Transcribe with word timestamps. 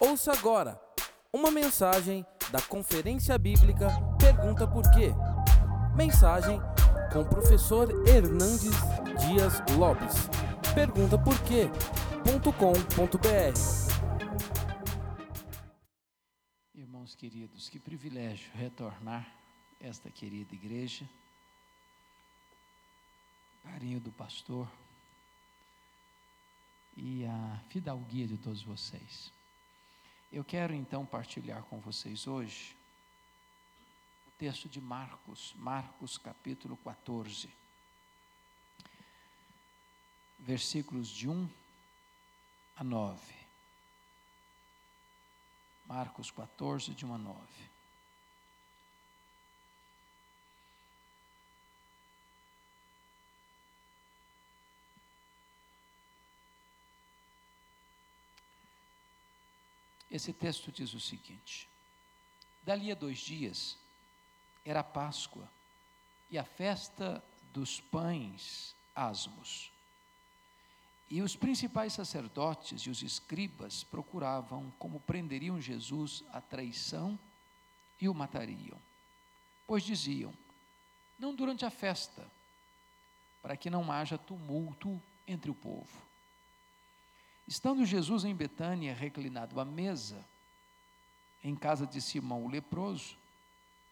Ouça 0.00 0.30
agora 0.30 0.80
uma 1.32 1.50
mensagem 1.50 2.24
da 2.52 2.62
Conferência 2.62 3.36
Bíblica 3.36 3.88
Pergunta 4.16 4.64
Por 4.64 4.88
Quê? 4.92 5.10
Mensagem 5.96 6.60
com 7.12 7.22
o 7.22 7.28
professor 7.28 7.90
Hernandes 8.06 8.70
Dias 9.26 9.54
Lopes. 9.76 10.28
Pergunta 10.72 11.18
por 11.18 11.36
Irmãos 16.76 17.16
queridos, 17.16 17.68
que 17.68 17.80
privilégio 17.80 18.52
retornar 18.54 19.26
esta 19.80 20.08
querida 20.10 20.54
igreja. 20.54 21.08
Carinho 23.64 23.98
do 23.98 24.12
pastor 24.12 24.68
e 26.96 27.24
a 27.24 27.60
fidalguia 27.68 28.28
de 28.28 28.36
todos 28.36 28.62
vocês. 28.62 29.36
Eu 30.30 30.44
quero 30.44 30.74
então 30.74 31.06
partilhar 31.06 31.62
com 31.64 31.80
vocês 31.80 32.26
hoje 32.26 32.76
o 34.26 34.30
texto 34.38 34.68
de 34.68 34.78
Marcos, 34.78 35.54
Marcos 35.56 36.18
capítulo 36.18 36.76
14, 36.76 37.50
versículos 40.38 41.08
de 41.08 41.28
1 41.28 41.48
a 42.76 42.84
9. 42.84 43.18
Marcos 45.86 46.30
14, 46.30 46.92
de 46.92 47.06
1 47.06 47.14
a 47.14 47.18
9. 47.18 47.38
Esse 60.10 60.32
texto 60.32 60.72
diz 60.72 60.94
o 60.94 61.00
seguinte: 61.00 61.68
Dali 62.62 62.90
a 62.90 62.94
dois 62.94 63.18
dias 63.18 63.76
era 64.64 64.82
Páscoa 64.82 65.48
e 66.30 66.38
a 66.38 66.44
festa 66.44 67.22
dos 67.52 67.80
pães 67.80 68.74
asmos. 68.94 69.72
E 71.10 71.22
os 71.22 71.34
principais 71.34 71.94
sacerdotes 71.94 72.82
e 72.82 72.90
os 72.90 73.02
escribas 73.02 73.82
procuravam 73.82 74.70
como 74.78 75.00
prenderiam 75.00 75.60
Jesus 75.60 76.22
à 76.30 76.40
traição 76.40 77.18
e 77.98 78.08
o 78.08 78.14
matariam. 78.14 78.78
Pois 79.66 79.82
diziam: 79.82 80.34
Não 81.18 81.34
durante 81.34 81.64
a 81.64 81.70
festa, 81.70 82.26
para 83.42 83.56
que 83.56 83.70
não 83.70 83.90
haja 83.90 84.18
tumulto 84.18 85.00
entre 85.26 85.50
o 85.50 85.54
povo. 85.54 86.07
Estando 87.48 87.86
Jesus 87.86 88.26
em 88.26 88.34
Betânia, 88.34 88.92
reclinado 88.92 89.58
à 89.58 89.64
mesa, 89.64 90.22
em 91.42 91.56
casa 91.56 91.86
de 91.86 91.98
Simão 91.98 92.44
o 92.44 92.48
leproso, 92.48 93.16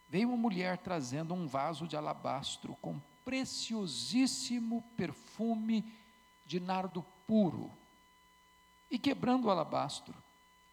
veio 0.07 0.29
uma 0.29 0.37
mulher 0.37 0.77
trazendo 0.77 1.33
um 1.33 1.47
vaso 1.47 1.87
de 1.87 1.97
alabastro 1.97 2.77
com 2.79 3.01
preciosíssimo 3.25 4.83
perfume 4.95 5.83
de 6.45 6.59
nardo 6.59 7.03
puro. 7.25 7.71
E 8.91 8.99
quebrando 8.99 9.45
o 9.45 9.49
alabastro, 9.49 10.13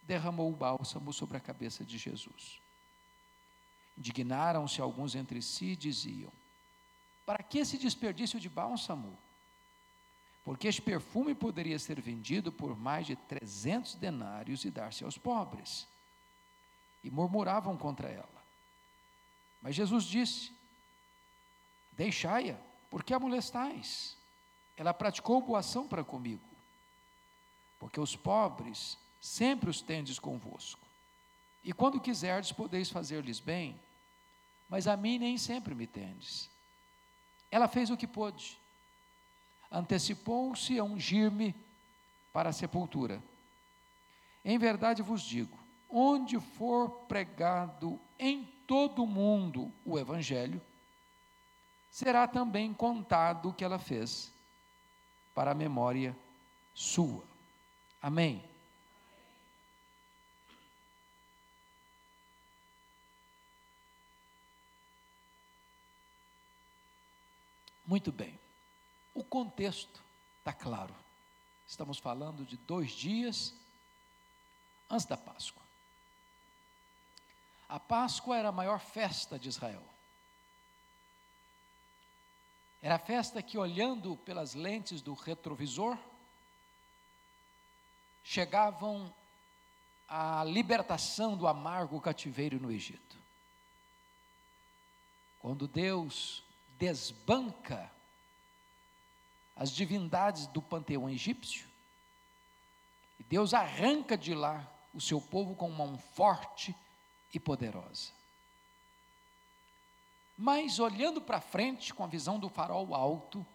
derramou 0.02 0.52
o 0.52 0.55
bálsamo 0.55 1.10
sobre 1.10 1.38
a 1.38 1.40
cabeça 1.40 1.86
de 1.86 1.96
Jesus. 1.96 2.60
Indignaram-se 3.96 4.82
alguns 4.82 5.14
entre 5.14 5.40
si 5.40 5.68
e 5.70 5.77
diziam: 5.77 6.30
Para 7.24 7.42
que 7.42 7.60
esse 7.60 7.78
desperdício 7.78 8.38
de 8.38 8.50
bálsamo? 8.50 9.16
Porque 10.45 10.69
este 10.69 10.83
perfume 10.83 11.34
poderia 11.34 11.78
ser 11.78 12.00
vendido 12.00 12.53
por 12.53 12.77
mais 12.77 13.06
de 13.06 13.17
300 13.17 13.95
denários 13.95 14.64
e 14.64 14.70
dar-se 14.70 15.03
aos 15.03 15.17
pobres. 15.17 15.89
E 17.03 17.11
murmuravam 17.11 17.77
contra 17.77 18.09
ela. 18.09 18.45
Mas 19.62 19.74
Jesus 19.74 20.05
disse: 20.05 20.52
Deixai-a, 21.92 22.58
porque 22.91 23.14
a 23.14 23.18
molestais. 23.18 24.17
Ela 24.77 24.92
praticou 24.92 25.41
boa 25.41 25.61
ação 25.61 25.86
para 25.86 26.05
comigo, 26.05 26.42
porque 27.79 28.01
os 28.01 28.17
pobres 28.17 28.98
sempre 29.20 29.70
os 29.70 29.80
tendes 29.80 30.18
convosco. 30.18 30.85
E 31.63 31.73
quando 31.73 32.01
quiserdes, 32.01 32.52
podeis 32.52 32.91
fazer-lhes 32.91 33.39
bem, 33.39 33.80
mas 34.68 34.89
a 34.89 34.97
mim 34.97 35.17
nem 35.18 35.39
sempre 35.39 35.74
me 35.74 35.86
tendes. 35.86 36.51
Ela 37.51 37.68
fez 37.68 37.89
o 37.89 37.97
que 37.97 38.07
pôde 38.07 38.58
antecipou-se 39.74 40.79
a 40.79 40.85
ungir-me 40.85 41.55
para 42.33 42.51
a 42.51 42.52
sepultura. 42.52 43.20
Em 44.45 44.57
verdade 44.57 45.02
vos 45.02 45.23
digo: 45.23 45.58
onde 45.90 46.39
for 46.39 46.89
pregado 47.08 48.01
em 48.18 48.45
todo 48.67 49.02
o 49.02 49.07
mundo 49.07 49.73
o 49.85 49.98
Evangelho, 49.98 50.62
será 51.90 52.27
também 52.27 52.73
contado 52.73 53.48
o 53.48 53.52
que 53.52 53.64
ela 53.64 53.79
fez, 53.79 54.33
para 55.35 55.51
a 55.51 55.55
memória 55.55 56.17
sua. 56.73 57.24
Amém. 58.01 58.42
Muito 67.86 68.11
bem. 68.11 68.43
O 69.14 69.23
contexto 69.23 70.02
está 70.41 70.52
claro. 70.52 70.95
Estamos 71.67 71.98
falando 71.98 72.45
de 72.45 72.57
dois 72.57 72.91
dias 72.91 73.55
antes 74.91 75.07
da 75.07 75.17
Páscoa. 75.17 75.63
A 77.69 77.80
Páscoa 77.80 78.36
era 78.36 78.48
a 78.48 78.53
maior 78.53 78.80
festa 78.80 79.39
de 79.39 79.48
Israel. 79.48 79.83
Era 82.83 82.97
a 82.97 82.98
festa 82.98 83.42
que, 83.42 83.57
olhando 83.57 84.17
pelas 84.19 84.55
lentes 84.55 85.01
do 85.01 85.14
retrovisor, 85.14 85.97
chegavam 88.23 89.13
à 90.07 90.45
libertação 90.45 91.36
do 91.36 91.47
amargo 91.47 92.01
cativeiro 92.01 92.61
no 92.61 92.70
Egito. 92.70 93.17
Quando 95.41 95.67
Deus 95.67 96.42
desbanca 96.79 97.91
as 99.57 99.70
divindades 99.70 100.47
do 100.47 100.61
panteão 100.61 101.09
egípcio. 101.09 101.69
E 103.19 103.23
Deus 103.23 103.55
arranca 103.55 104.17
de 104.17 104.35
lá 104.35 104.69
o 104.92 105.01
seu 105.01 105.20
povo 105.20 105.55
com 105.55 105.70
mão 105.70 105.98
forte 105.98 106.75
e 107.33 107.39
poderosa. 107.39 108.13
Mas 110.37 110.79
olhando 110.79 111.20
para 111.20 111.41
frente 111.41 111.95
com 111.95 112.03
a 112.03 112.09
visão 112.09 112.39
do 112.39 112.48
farol 112.48 112.95
alto, 112.95 113.47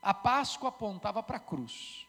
a 0.00 0.14
Páscoa 0.14 0.68
apontava 0.68 1.22
para 1.22 1.36
a 1.36 1.40
cruz, 1.40 2.06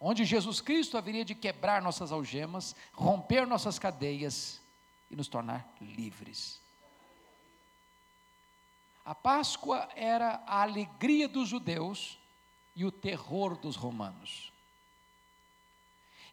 onde 0.00 0.24
Jesus 0.24 0.60
Cristo 0.60 0.96
haveria 0.96 1.24
de 1.24 1.34
quebrar 1.34 1.82
nossas 1.82 2.12
algemas, 2.12 2.74
romper 2.92 3.46
nossas 3.46 3.78
cadeias 3.78 4.60
e 5.10 5.16
nos 5.16 5.28
tornar 5.28 5.66
livres. 5.80 6.60
A 9.08 9.14
Páscoa 9.14 9.88
era 9.96 10.42
a 10.46 10.60
alegria 10.60 11.26
dos 11.26 11.48
judeus 11.48 12.18
e 12.76 12.84
o 12.84 12.92
terror 12.92 13.56
dos 13.56 13.74
romanos. 13.74 14.52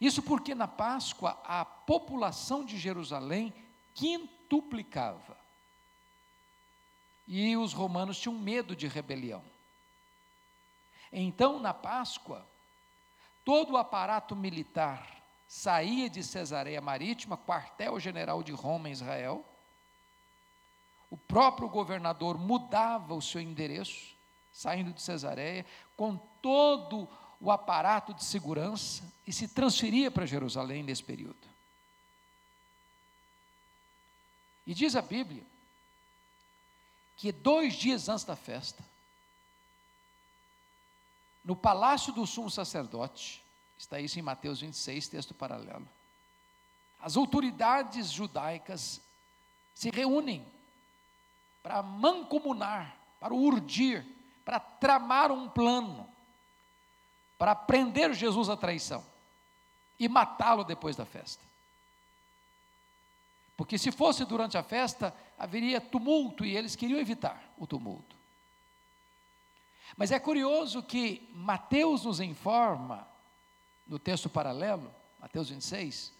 Isso 0.02 0.22
porque 0.22 0.54
na 0.54 0.68
Páscoa 0.68 1.40
a 1.46 1.64
população 1.64 2.66
de 2.66 2.78
Jerusalém 2.78 3.54
quintuplicava. 3.94 5.38
E 7.26 7.56
os 7.56 7.72
romanos 7.72 8.20
tinham 8.20 8.38
medo 8.38 8.76
de 8.76 8.88
rebelião. 8.88 9.42
Então, 11.14 11.62
na 11.62 11.74
Páscoa, 11.74 12.46
todo 13.46 13.72
o 13.72 13.78
aparato 13.78 14.36
militar 14.36 15.24
saía 15.48 16.10
de 16.10 16.22
Cesareia 16.22 16.82
Marítima, 16.82 17.38
quartel-general 17.38 18.44
de 18.44 18.52
Roma 18.52 18.90
em 18.90 18.92
Israel, 18.92 19.46
o 21.16 21.18
próprio 21.18 21.70
governador 21.70 22.38
mudava 22.38 23.14
o 23.14 23.22
seu 23.22 23.40
endereço, 23.40 24.14
saindo 24.52 24.92
de 24.92 25.02
Cesareia, 25.02 25.66
com 25.96 26.18
todo 26.42 27.08
o 27.40 27.50
aparato 27.50 28.14
de 28.14 28.22
segurança 28.22 29.02
e 29.26 29.32
se 29.32 29.48
transferia 29.48 30.12
para 30.12 30.26
Jerusalém 30.26 30.84
nesse 30.84 31.02
período. 31.02 31.48
E 34.68 34.74
diz 34.74 34.94
a 34.94 35.02
Bíblia 35.02 35.42
que 37.16 37.32
dois 37.32 37.76
dias 37.76 38.10
antes 38.10 38.26
da 38.26 38.36
festa, 38.36 38.84
no 41.46 41.56
palácio 41.56 42.12
do 42.12 42.28
sumo 42.28 42.52
sacerdote, 42.52 43.42
está 43.78 44.02
isso 44.02 44.20
em 44.20 44.22
Mateus 44.22 44.60
26, 44.60 45.08
texto 45.08 45.34
paralelo, 45.34 45.88
as 47.00 47.16
autoridades 47.16 48.12
judaicas 48.12 49.00
se 49.74 49.90
reúnem 49.90 50.46
para 51.66 51.82
mancomunar, 51.82 52.96
para 53.20 53.34
urdir, 53.34 54.06
para 54.46 54.60
tramar 54.60 55.32
um 55.32 55.50
plano, 55.50 56.08
para 57.40 57.56
prender 57.56 58.14
Jesus 58.14 58.50
à 58.50 58.56
traição. 58.56 59.04
e 59.98 60.08
matá-lo 60.10 60.66
depois 60.66 60.96
da 60.96 61.06
festa. 61.06 61.42
Porque 63.56 63.78
se 63.78 63.94
fosse 63.94 64.26
durante 64.26 64.58
a 64.58 64.64
festa, 64.64 65.16
haveria 65.40 65.80
tumulto 65.80 66.46
e 66.46 66.56
eles 66.56 66.76
queriam 66.76 67.00
evitar 67.00 67.42
o 67.58 67.66
tumulto. 67.66 68.16
Mas 69.96 70.12
é 70.12 70.20
curioso 70.20 70.84
que 70.84 71.32
Mateus 71.34 72.04
nos 72.04 72.20
informa, 72.20 73.08
no 73.88 73.98
texto 73.98 74.30
paralelo, 74.30 74.94
Mateus 75.18 75.50
26, 75.50 76.14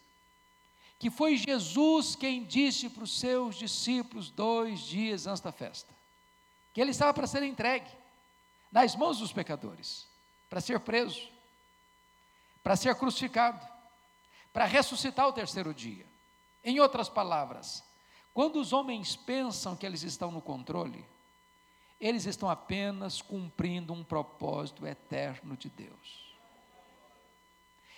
que 0.98 1.10
foi 1.10 1.38
Jesus 1.38 2.16
quem 2.16 2.44
disse 2.44 2.90
para 2.90 3.04
os 3.04 3.20
seus 3.20 3.56
discípulos 3.56 4.30
dois 4.30 4.82
dias 4.82 5.28
antes 5.28 5.42
da 5.42 5.52
festa, 5.52 5.94
que 6.74 6.82
ele 6.82 6.92
estava 6.92 7.14
para 7.14 7.28
ser 7.28 7.44
entregue 7.44 7.90
nas 8.72 8.96
mãos 8.96 9.20
dos 9.20 9.32
pecadores, 9.32 10.08
para 10.50 10.62
ser 10.62 10.80
preso, 10.80 11.30
para 12.64 12.76
ser 12.76 12.96
crucificado, 12.96 13.66
para 14.52 14.66
ressuscitar 14.66 15.28
o 15.28 15.34
terceiro 15.34 15.74
dia. 15.74 16.06
Em 16.64 16.80
outras 16.80 17.10
palavras, 17.10 17.84
quando 18.34 18.60
os 18.60 18.74
homens 18.74 19.16
pensam 19.16 19.76
que 19.76 19.86
eles 19.86 20.02
estão 20.04 20.32
no 20.32 20.42
controle, 20.42 21.06
eles 22.00 22.26
estão 22.26 22.50
apenas 22.50 23.22
cumprindo 23.22 23.94
um 23.94 24.04
propósito 24.04 24.86
eterno 24.86 25.56
de 25.56 25.70
Deus. 25.70 26.36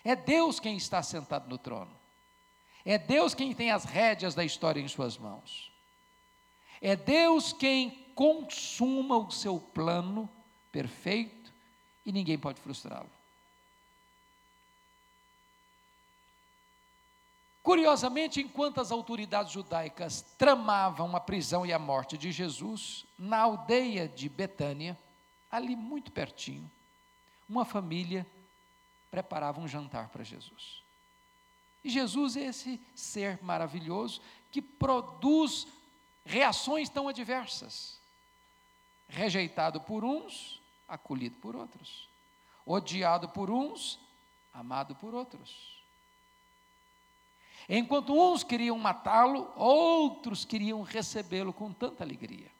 É 0.03 0.15
Deus 0.15 0.59
quem 0.59 0.77
está 0.77 1.01
sentado 1.01 1.49
no 1.49 1.57
trono. 1.57 1.96
É 2.89 2.97
Deus 2.97 3.33
quem 3.33 3.53
tem 3.53 3.69
as 3.69 3.83
rédeas 3.83 4.33
da 4.33 4.45
história 4.45 4.79
em 4.79 4.87
suas 4.87 5.17
mãos. 5.17 5.69
É 6.81 6.95
Deus 6.95 7.51
quem 7.51 7.89
consuma 8.15 9.17
o 9.17 9.29
seu 9.29 9.59
plano 9.59 10.29
perfeito 10.71 11.51
e 12.05 12.13
ninguém 12.13 12.39
pode 12.39 12.61
frustrá-lo. 12.61 13.09
Curiosamente, 17.61 18.39
enquanto 18.39 18.79
as 18.79 18.89
autoridades 18.89 19.51
judaicas 19.51 20.21
tramavam 20.37 21.13
a 21.13 21.19
prisão 21.19 21.65
e 21.65 21.73
a 21.73 21.77
morte 21.77 22.17
de 22.17 22.31
Jesus, 22.31 23.05
na 23.19 23.39
aldeia 23.39 24.07
de 24.07 24.29
Betânia, 24.29 24.97
ali 25.51 25.75
muito 25.75 26.09
pertinho, 26.09 26.71
uma 27.49 27.65
família 27.65 28.25
preparava 29.11 29.59
um 29.59 29.67
jantar 29.67 30.07
para 30.07 30.23
Jesus. 30.23 30.86
E 31.87 31.89
Jesus 31.89 32.35
é 32.35 32.41
esse 32.41 32.81
ser 32.93 33.41
maravilhoso 33.41 34.19
que 34.51 34.61
produz 34.61 35.65
reações 36.25 36.89
tão 36.89 37.07
adversas. 37.07 37.97
Rejeitado 39.07 39.79
por 39.79 40.03
uns, 40.03 40.61
acolhido 40.85 41.37
por 41.37 41.55
outros. 41.55 42.09
Odiado 42.65 43.29
por 43.29 43.49
uns, 43.49 43.97
amado 44.53 44.95
por 44.95 45.15
outros. 45.15 45.81
Enquanto 47.69 48.13
uns 48.13 48.43
queriam 48.43 48.77
matá-lo, 48.77 49.49
outros 49.55 50.43
queriam 50.43 50.81
recebê-lo 50.81 51.53
com 51.53 51.71
tanta 51.71 52.03
alegria. 52.03 52.51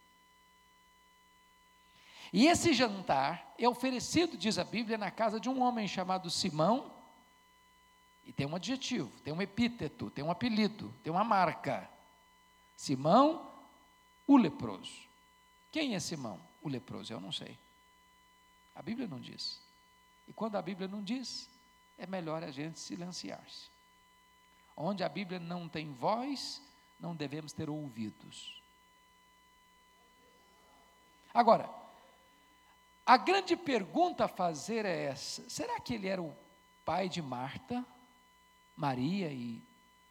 E 2.32 2.46
esse 2.46 2.72
jantar 2.72 3.54
é 3.58 3.68
oferecido, 3.68 4.38
diz 4.38 4.58
a 4.58 4.64
Bíblia, 4.64 4.96
na 4.96 5.10
casa 5.10 5.38
de 5.38 5.50
um 5.50 5.60
homem 5.60 5.86
chamado 5.86 6.30
Simão, 6.30 6.97
e 8.28 8.32
tem 8.32 8.46
um 8.46 8.54
adjetivo, 8.54 9.10
tem 9.24 9.32
um 9.32 9.40
epíteto, 9.40 10.10
tem 10.10 10.22
um 10.22 10.30
apelido, 10.30 10.94
tem 11.02 11.10
uma 11.10 11.24
marca. 11.24 11.88
Simão, 12.76 13.50
o 14.26 14.36
leproso. 14.36 15.08
Quem 15.72 15.94
é 15.94 15.98
Simão? 15.98 16.38
O 16.60 16.68
leproso, 16.68 17.10
eu 17.10 17.20
não 17.22 17.32
sei. 17.32 17.58
A 18.74 18.82
Bíblia 18.82 19.08
não 19.08 19.18
diz. 19.18 19.62
E 20.28 20.32
quando 20.34 20.56
a 20.56 20.62
Bíblia 20.62 20.86
não 20.86 21.02
diz, 21.02 21.48
é 21.96 22.06
melhor 22.06 22.44
a 22.44 22.50
gente 22.50 22.78
silenciar-se. 22.78 23.70
Onde 24.76 25.02
a 25.02 25.08
Bíblia 25.08 25.40
não 25.40 25.66
tem 25.66 25.94
voz, 25.94 26.60
não 27.00 27.16
devemos 27.16 27.54
ter 27.54 27.70
ouvidos. 27.70 28.62
Agora, 31.32 31.70
a 33.06 33.16
grande 33.16 33.56
pergunta 33.56 34.26
a 34.26 34.28
fazer 34.28 34.84
é 34.84 35.04
essa: 35.04 35.48
será 35.48 35.80
que 35.80 35.94
ele 35.94 36.08
era 36.08 36.20
o 36.20 36.36
pai 36.84 37.08
de 37.08 37.22
Marta, 37.22 37.84
Maria 38.78 39.28
e 39.32 39.60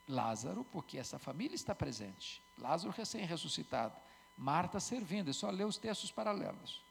Lázaro? 0.08 0.66
Porque 0.66 0.98
essa 0.98 1.18
família 1.18 1.56
está 1.56 1.74
presente. 1.74 2.44
Lázaro 2.58 2.92
recém-ressuscitado, 2.92 3.96
Marta 4.38 4.80
servindo, 4.80 5.30
é 5.30 5.34
só 5.34 5.50
ler 5.50 5.66
os 5.66 5.78
textos 5.78 6.12
paralelos. 6.12 6.84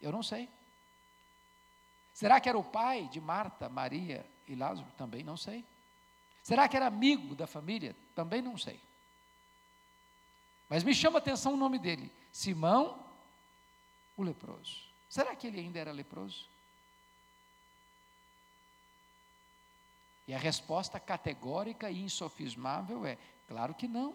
Eu 0.00 0.10
não 0.10 0.22
sei. 0.22 0.48
Será 2.14 2.40
que 2.40 2.48
era 2.48 2.58
o 2.58 2.64
pai 2.64 3.08
de 3.08 3.20
Marta, 3.20 3.68
Maria 3.68 4.26
e 4.48 4.54
Lázaro? 4.54 4.90
Também 4.96 5.22
não 5.22 5.36
sei. 5.36 5.64
Será 6.42 6.66
que 6.66 6.76
era 6.76 6.86
amigo 6.86 7.34
da 7.34 7.46
família? 7.46 7.94
Também 8.14 8.42
não 8.42 8.56
sei. 8.56 8.80
Mas 10.68 10.82
me 10.82 10.94
chama 10.94 11.18
a 11.18 11.20
atenção 11.20 11.54
o 11.54 11.56
nome 11.56 11.78
dele: 11.78 12.10
Simão, 12.32 13.04
o 14.16 14.22
leproso. 14.22 14.88
Será 15.08 15.36
que 15.36 15.46
ele 15.46 15.60
ainda 15.60 15.78
era 15.78 15.92
leproso? 15.92 16.49
E 20.30 20.32
a 20.32 20.38
resposta 20.38 21.00
categórica 21.00 21.90
e 21.90 22.02
insofismável 22.02 23.04
é: 23.04 23.18
claro 23.48 23.74
que 23.74 23.88
não. 23.88 24.14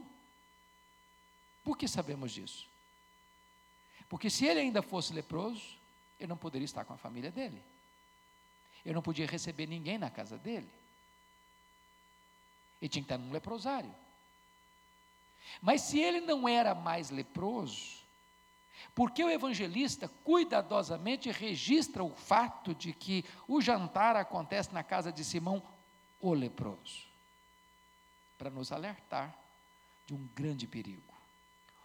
Por 1.62 1.78
que 1.78 1.90
sabemos 1.90 2.32
disso? 2.32 2.70
Porque 4.08 4.30
se 4.30 4.46
ele 4.46 4.62
ainda 4.62 4.82
fosse 4.82 5.12
leproso, 5.12 5.78
ele 6.18 6.30
não 6.30 6.38
poderia 6.38 6.64
estar 6.64 6.86
com 6.86 6.94
a 6.94 6.98
família 6.98 7.30
dele. 7.30 7.62
Ele 8.86 8.96
não 8.96 9.02
podia 9.02 9.28
receber 9.28 9.68
ninguém 9.68 9.98
na 9.98 10.10
casa 10.10 10.38
dele. 10.38 10.70
Ele 12.82 12.88
tinha 12.88 13.04
que 13.04 13.12
estar 13.12 13.18
num 13.18 13.34
leprosário. 13.34 13.94
Mas 15.62 15.82
se 15.82 16.00
ele 16.00 16.22
não 16.22 16.48
era 16.48 16.74
mais 16.74 17.10
leproso, 17.10 18.06
porque 18.94 19.22
o 19.22 19.30
evangelista 19.30 20.10
cuidadosamente 20.24 21.30
registra 21.30 22.02
o 22.02 22.16
fato 22.16 22.74
de 22.74 22.94
que 22.94 23.26
o 23.50 23.62
jantar 23.62 24.16
acontece 24.16 24.74
na 24.74 24.82
casa 24.82 25.12
de 25.12 25.22
Simão, 25.22 25.62
o 26.30 26.34
leproso? 26.34 27.06
Para 28.38 28.50
nos 28.50 28.72
alertar 28.72 29.36
de 30.06 30.14
um 30.14 30.28
grande 30.36 30.68
perigo: 30.68 31.14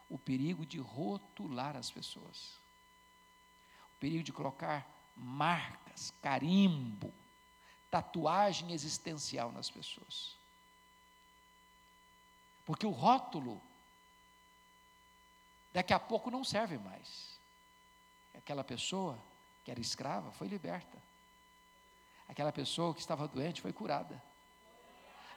o 0.08 0.18
perigo 0.18 0.64
de 0.64 0.78
rotular 0.78 1.76
as 1.76 1.90
pessoas, 1.90 2.58
o 3.94 4.00
perigo 4.00 4.22
de 4.22 4.32
colocar 4.32 4.86
marcas, 5.14 6.12
carimbo, 6.22 7.12
tatuagem 7.90 8.72
existencial 8.72 9.52
nas 9.52 9.70
pessoas. 9.70 10.36
Porque 12.64 12.86
o 12.86 12.90
rótulo, 12.90 13.60
daqui 15.72 15.92
a 15.92 15.98
pouco 15.98 16.30
não 16.30 16.44
serve 16.44 16.78
mais. 16.78 17.38
Aquela 18.34 18.64
pessoa 18.64 19.18
que 19.64 19.70
era 19.70 19.80
escrava 19.80 20.30
foi 20.32 20.48
liberta. 20.48 20.98
Aquela 22.28 22.52
pessoa 22.52 22.94
que 22.94 23.00
estava 23.00 23.26
doente 23.26 23.60
foi 23.60 23.72
curada. 23.72 24.29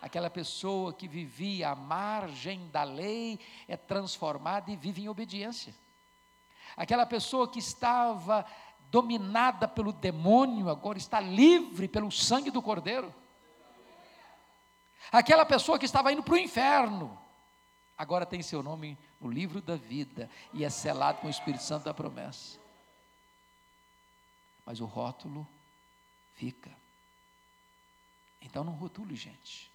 Aquela 0.04 0.30
pessoa 0.30 0.92
que 0.92 1.08
vivia 1.08 1.70
à 1.70 1.76
margem 1.76 2.68
da 2.68 2.84
lei 2.84 3.40
é 3.70 3.78
transformada 3.78 4.70
e 4.70 4.76
vive 4.76 5.02
em 5.02 5.08
obediência. 5.08 5.74
Aquela 6.76 7.06
pessoa 7.06 7.50
que 7.50 7.58
estava 7.58 8.46
dominada 8.92 9.66
pelo 9.66 9.94
demônio 9.94 10.68
agora 10.68 10.98
está 10.98 11.22
livre 11.22 11.88
pelo 11.88 12.12
sangue 12.12 12.52
do 12.52 12.62
Cordeiro. 12.62 13.16
Aquela 15.10 15.46
pessoa 15.46 15.80
que 15.80 15.86
estava 15.86 16.12
indo 16.12 16.22
para 16.22 16.34
o 16.34 16.38
inferno 16.38 17.18
agora 17.98 18.26
tem 18.26 18.42
seu 18.42 18.62
nome 18.62 19.00
no 19.22 19.32
livro 19.32 19.62
da 19.62 19.78
vida 19.78 20.30
e 20.52 20.66
é 20.66 20.70
selado 20.70 21.22
com 21.22 21.28
o 21.28 21.30
Espírito 21.30 21.64
Santo 21.64 21.86
da 21.86 21.94
promessa. 21.94 22.60
Mas 24.66 24.82
o 24.82 24.86
rótulo 24.86 25.48
fica. 26.34 26.76
Então 28.42 28.66
não 28.66 28.74
rotule, 28.74 29.16
gente. 29.16 29.72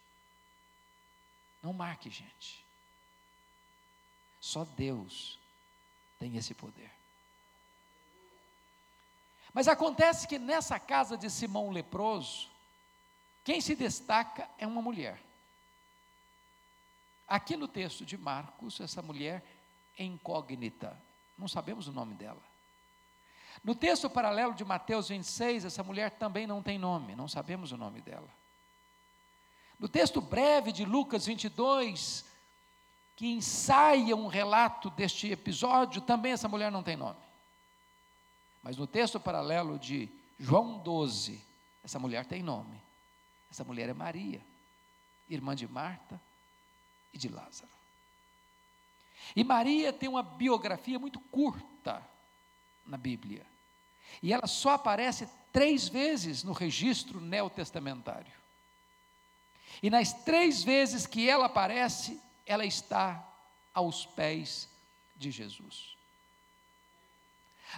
Não 1.62 1.72
marque, 1.72 2.08
gente. 2.08 2.64
Só 4.40 4.64
Deus 4.64 5.38
tem 6.18 6.36
esse 6.36 6.54
poder. 6.54 6.90
Mas 9.52 9.66
acontece 9.66 10.28
que 10.28 10.38
nessa 10.38 10.78
casa 10.78 11.16
de 11.16 11.28
Simão 11.30 11.70
leproso, 11.70 12.48
quem 13.42 13.60
se 13.60 13.74
destaca 13.74 14.48
é 14.58 14.66
uma 14.66 14.82
mulher. 14.82 15.20
Aqui 17.26 17.56
no 17.56 17.66
texto 17.66 18.04
de 18.04 18.16
Marcos, 18.16 18.80
essa 18.80 19.02
mulher 19.02 19.44
é 19.96 20.04
incógnita, 20.04 20.96
não 21.36 21.48
sabemos 21.48 21.88
o 21.88 21.92
nome 21.92 22.14
dela. 22.14 22.42
No 23.62 23.74
texto 23.74 24.08
paralelo 24.08 24.54
de 24.54 24.64
Mateus 24.64 25.08
26, 25.08 25.64
essa 25.64 25.82
mulher 25.82 26.12
também 26.12 26.46
não 26.46 26.62
tem 26.62 26.78
nome, 26.78 27.16
não 27.16 27.26
sabemos 27.26 27.72
o 27.72 27.76
nome 27.76 28.00
dela. 28.00 28.28
No 29.78 29.88
texto 29.88 30.20
breve 30.20 30.72
de 30.72 30.84
Lucas 30.84 31.26
22, 31.26 32.24
que 33.14 33.26
ensaia 33.26 34.16
um 34.16 34.26
relato 34.26 34.90
deste 34.90 35.30
episódio, 35.30 36.00
também 36.00 36.32
essa 36.32 36.48
mulher 36.48 36.70
não 36.70 36.82
tem 36.82 36.96
nome. 36.96 37.20
Mas 38.62 38.76
no 38.76 38.86
texto 38.86 39.20
paralelo 39.20 39.78
de 39.78 40.08
João 40.38 40.78
12, 40.78 41.40
essa 41.84 41.98
mulher 41.98 42.26
tem 42.26 42.42
nome. 42.42 42.80
Essa 43.50 43.64
mulher 43.64 43.88
é 43.88 43.94
Maria, 43.94 44.40
irmã 45.28 45.54
de 45.54 45.66
Marta 45.66 46.20
e 47.12 47.18
de 47.18 47.28
Lázaro. 47.28 47.70
E 49.34 49.44
Maria 49.44 49.92
tem 49.92 50.08
uma 50.08 50.22
biografia 50.22 50.98
muito 50.98 51.20
curta 51.20 52.02
na 52.84 52.96
Bíblia. 52.96 53.46
E 54.22 54.32
ela 54.32 54.46
só 54.46 54.70
aparece 54.70 55.28
três 55.52 55.88
vezes 55.88 56.42
no 56.42 56.52
registro 56.52 57.20
neotestamentário. 57.20 58.32
E 59.82 59.90
nas 59.90 60.12
três 60.12 60.62
vezes 60.62 61.06
que 61.06 61.28
ela 61.28 61.46
aparece, 61.46 62.20
ela 62.46 62.64
está 62.64 63.24
aos 63.72 64.06
pés 64.06 64.68
de 65.16 65.30
Jesus. 65.30 65.96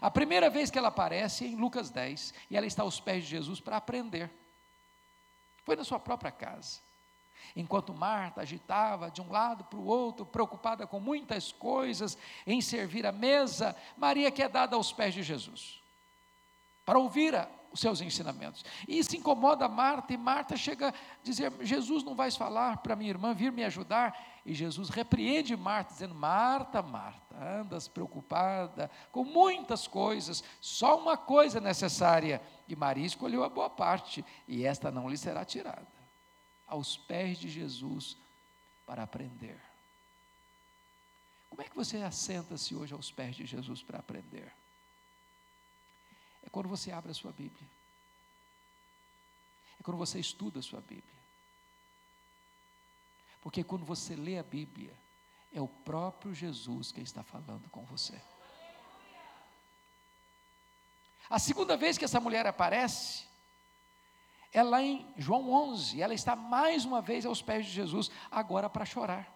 A 0.01 0.11
primeira 0.11 0.49
vez 0.49 0.71
que 0.71 0.79
ela 0.79 0.89
aparece 0.89 1.45
é 1.45 1.49
em 1.49 1.57
Lucas 1.57 1.91
10, 1.91 2.35
e 2.51 2.57
ela 2.57 2.67
está 2.67 2.83
aos 2.83 3.01
pés 3.01 3.25
de 3.25 3.31
Jesus 3.31 3.61
para 3.61 3.77
aprender. 3.77 4.31
Foi 5.65 5.77
na 5.77 5.85
sua 5.85 5.99
própria 5.99 6.31
casa. 6.31 6.81
Enquanto 7.57 7.93
Marta 7.93 8.43
agitava 8.43 9.11
de 9.11 9.21
um 9.21 9.31
lado 9.31 9.65
para 9.65 9.79
o 9.79 9.87
outro, 9.87 10.25
preocupada 10.25 10.87
com 10.87 11.01
muitas 11.01 11.51
coisas, 11.51 12.17
em 12.47 12.61
servir 12.61 13.05
a 13.05 13.13
mesa, 13.13 13.77
Maria 13.97 14.31
que 14.31 14.43
é 14.43 14.49
dada 14.49 14.77
aos 14.77 14.93
pés 14.93 15.13
de 15.13 15.23
Jesus, 15.23 15.83
para 16.85 16.99
ouvir 16.99 17.35
a, 17.35 17.49
os 17.73 17.81
seus 17.81 18.01
ensinamentos. 18.01 18.65
E 18.89 18.99
isso 18.99 19.17
incomoda 19.17 19.69
Marta, 19.69 20.13
e 20.13 20.17
Marta 20.17 20.57
chega 20.57 20.89
a 20.89 20.95
dizer: 21.23 21.53
Jesus 21.61 22.03
não 22.03 22.15
vais 22.15 22.37
falar 22.37 22.79
para 22.79 22.97
minha 22.97 23.11
irmã 23.11 23.35
vir 23.35 23.53
me 23.53 23.65
ajudar? 23.65 24.41
E 24.45 24.55
Jesus 24.55 24.89
repreende 24.89 25.57
Marta, 25.57 25.93
dizendo: 25.93 26.15
Marta, 26.15 26.83
Marta, 26.83 27.37
andas 27.37 27.87
preocupada 27.87 28.91
com 29.13 29.25
muitas 29.25 29.87
coisas, 29.87 30.43
só 30.61 30.99
uma 31.01 31.17
coisa 31.17 31.59
é 31.59 31.61
necessária. 31.61 32.43
E 32.67 32.75
Maria 32.75 33.07
escolheu 33.07 33.45
a 33.45 33.49
boa 33.49 33.71
parte, 33.71 34.25
e 34.47 34.65
esta 34.65 34.91
não 34.91 35.09
lhe 35.09 35.17
será 35.17 35.45
tirada. 35.45 35.87
Aos 36.67 36.97
pés 36.97 37.39
de 37.39 37.49
Jesus 37.49 38.17
para 38.87 39.03
aprender. 39.03 39.61
Como 41.49 41.63
é 41.63 41.65
que 41.65 41.77
você 41.77 41.99
assenta-se 41.99 42.75
hoje 42.75 42.95
aos 42.95 43.11
pés 43.11 43.35
de 43.35 43.45
Jesus 43.45 43.83
para 43.83 43.99
aprender? 43.99 44.53
É 46.51 46.53
quando 46.53 46.69
você 46.69 46.91
abre 46.91 47.13
a 47.13 47.15
sua 47.15 47.31
Bíblia. 47.31 47.69
É 49.79 49.83
quando 49.85 49.97
você 49.97 50.19
estuda 50.19 50.59
a 50.59 50.63
sua 50.63 50.81
Bíblia. 50.81 51.21
Porque 53.41 53.63
quando 53.63 53.85
você 53.85 54.17
lê 54.17 54.37
a 54.37 54.43
Bíblia, 54.43 54.93
é 55.53 55.61
o 55.61 55.69
próprio 55.69 56.35
Jesus 56.35 56.91
que 56.91 57.01
está 57.01 57.23
falando 57.23 57.71
com 57.71 57.85
você. 57.85 58.21
A 61.29 61.39
segunda 61.39 61.77
vez 61.77 61.97
que 61.97 62.05
essa 62.05 62.19
mulher 62.19 62.45
aparece, 62.49 63.25
é 64.53 64.61
lá 64.61 64.83
em 64.83 65.07
João 65.17 65.53
11, 65.53 66.03
ela 66.03 66.15
está 66.15 66.35
mais 66.35 66.85
uma 66.85 67.01
vez 67.01 67.25
aos 67.25 67.41
pés 67.41 67.65
de 67.65 67.71
Jesus, 67.71 68.11
agora 68.29 68.69
para 68.69 68.85
chorar. 68.85 69.33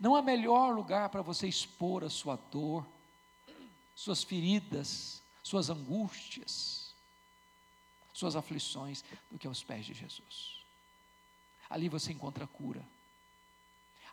Não 0.00 0.16
há 0.16 0.20
melhor 0.20 0.74
lugar 0.74 1.08
para 1.08 1.22
você 1.22 1.46
expor 1.46 2.02
a 2.02 2.10
sua 2.10 2.34
dor, 2.34 2.84
suas 3.94 4.24
feridas, 4.24 5.22
suas 5.46 5.70
angústias, 5.70 6.92
suas 8.12 8.34
aflições, 8.34 9.04
do 9.30 9.38
que 9.38 9.46
aos 9.46 9.62
pés 9.62 9.86
de 9.86 9.94
Jesus. 9.94 10.64
Ali 11.70 11.88
você 11.88 12.12
encontra 12.12 12.48
cura, 12.48 12.84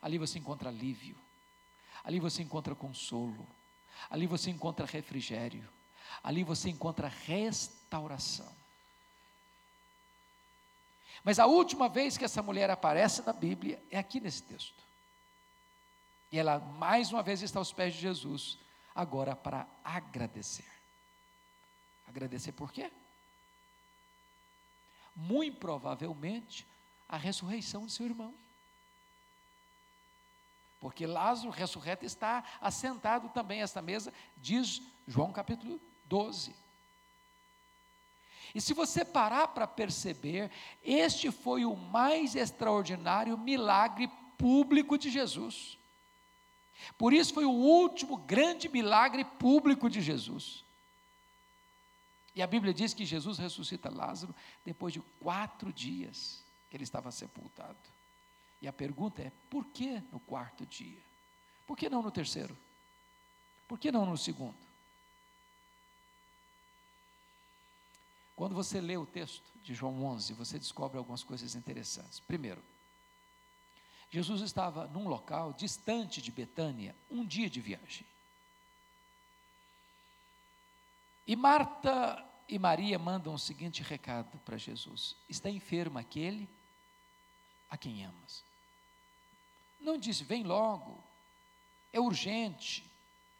ali 0.00 0.16
você 0.16 0.38
encontra 0.38 0.68
alívio, 0.68 1.16
ali 2.04 2.20
você 2.20 2.40
encontra 2.40 2.72
consolo, 2.76 3.44
ali 4.08 4.28
você 4.28 4.48
encontra 4.48 4.86
refrigério, 4.86 5.68
ali 6.22 6.44
você 6.44 6.70
encontra 6.70 7.08
restauração. 7.08 8.54
Mas 11.24 11.40
a 11.40 11.46
última 11.46 11.88
vez 11.88 12.16
que 12.16 12.24
essa 12.24 12.44
mulher 12.44 12.70
aparece 12.70 13.22
na 13.22 13.32
Bíblia 13.32 13.82
é 13.90 13.98
aqui 13.98 14.20
nesse 14.20 14.44
texto. 14.44 14.84
E 16.30 16.38
ela 16.38 16.60
mais 16.60 17.10
uma 17.10 17.24
vez 17.24 17.42
está 17.42 17.58
aos 17.58 17.72
pés 17.72 17.92
de 17.92 18.00
Jesus, 18.00 18.56
agora 18.94 19.34
para 19.34 19.66
agradecer. 19.82 20.73
Agradecer 22.14 22.52
por 22.52 22.72
quê? 22.72 22.92
Muito 25.16 25.58
provavelmente 25.58 26.64
a 27.08 27.16
ressurreição 27.16 27.86
de 27.86 27.92
seu 27.92 28.06
irmão. 28.06 28.32
Porque 30.78 31.08
Lázaro 31.08 31.50
ressurreto 31.50 32.06
está 32.06 32.44
assentado 32.60 33.28
também 33.30 33.62
esta 33.62 33.82
mesa, 33.82 34.14
diz 34.36 34.80
João 35.08 35.32
capítulo 35.32 35.80
12. 36.04 36.54
E 38.54 38.60
se 38.60 38.72
você 38.72 39.04
parar 39.04 39.48
para 39.48 39.66
perceber, 39.66 40.52
este 40.84 41.32
foi 41.32 41.64
o 41.64 41.74
mais 41.74 42.36
extraordinário 42.36 43.36
milagre 43.36 44.08
público 44.38 44.96
de 44.96 45.10
Jesus. 45.10 45.76
Por 46.96 47.12
isso 47.12 47.34
foi 47.34 47.44
o 47.44 47.50
último 47.50 48.16
grande 48.16 48.68
milagre 48.68 49.24
público 49.24 49.90
de 49.90 50.00
Jesus. 50.00 50.63
E 52.34 52.42
a 52.42 52.46
Bíblia 52.46 52.74
diz 52.74 52.92
que 52.92 53.04
Jesus 53.04 53.38
ressuscita 53.38 53.88
Lázaro 53.88 54.34
depois 54.64 54.92
de 54.92 55.00
quatro 55.20 55.72
dias 55.72 56.42
que 56.68 56.76
ele 56.76 56.84
estava 56.84 57.12
sepultado. 57.12 57.76
E 58.60 58.66
a 58.66 58.72
pergunta 58.72 59.22
é: 59.22 59.30
por 59.48 59.66
que 59.66 60.02
no 60.10 60.18
quarto 60.18 60.66
dia? 60.66 60.98
Por 61.66 61.76
que 61.76 61.88
não 61.88 62.02
no 62.02 62.10
terceiro? 62.10 62.56
Por 63.68 63.78
que 63.78 63.92
não 63.92 64.04
no 64.04 64.18
segundo? 64.18 64.56
Quando 68.36 68.54
você 68.54 68.80
lê 68.80 68.96
o 68.96 69.06
texto 69.06 69.44
de 69.62 69.74
João 69.74 70.04
11, 70.04 70.32
você 70.34 70.58
descobre 70.58 70.98
algumas 70.98 71.22
coisas 71.22 71.54
interessantes. 71.54 72.18
Primeiro, 72.18 72.60
Jesus 74.10 74.42
estava 74.42 74.86
num 74.88 75.08
local 75.08 75.52
distante 75.52 76.20
de 76.20 76.32
Betânia, 76.32 76.96
um 77.10 77.24
dia 77.24 77.48
de 77.48 77.60
viagem. 77.60 78.04
E 81.26 81.34
Marta 81.34 82.24
e 82.48 82.58
Maria 82.58 82.98
mandam 82.98 83.34
o 83.34 83.38
seguinte 83.38 83.82
recado 83.82 84.38
para 84.44 84.58
Jesus: 84.58 85.16
Está 85.28 85.48
enfermo 85.48 85.98
aquele 85.98 86.48
a 87.70 87.76
quem 87.76 88.04
amas. 88.04 88.44
Não 89.80 89.98
disse, 89.98 90.24
vem 90.24 90.42
logo, 90.42 91.02
é 91.92 92.00
urgente, 92.00 92.90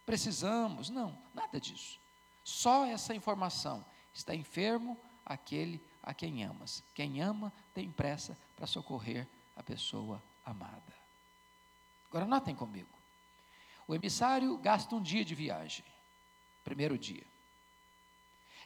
precisamos. 0.05 0.91
Não, 0.91 1.17
nada 1.33 1.61
disso. 1.61 1.99
Só 2.43 2.85
essa 2.87 3.15
informação: 3.15 3.85
está 4.13 4.35
enfermo 4.35 4.99
aquele 5.25 5.81
a 6.03 6.13
quem 6.13 6.45
amas. 6.45 6.83
Quem 6.95 7.21
ama 7.21 7.53
tem 7.73 7.91
pressa 7.91 8.37
para 8.57 8.67
socorrer 8.67 9.27
a 9.57 9.63
pessoa 9.63 10.23
amada. 10.45 10.95
Agora 12.09 12.27
notem 12.27 12.55
comigo. 12.55 12.89
O 13.87 13.95
emissário 13.95 14.57
gasta 14.59 14.95
um 14.95 15.03
dia 15.03 15.25
de 15.25 15.35
viagem. 15.35 15.85
Primeiro 16.63 16.99
dia. 16.99 17.34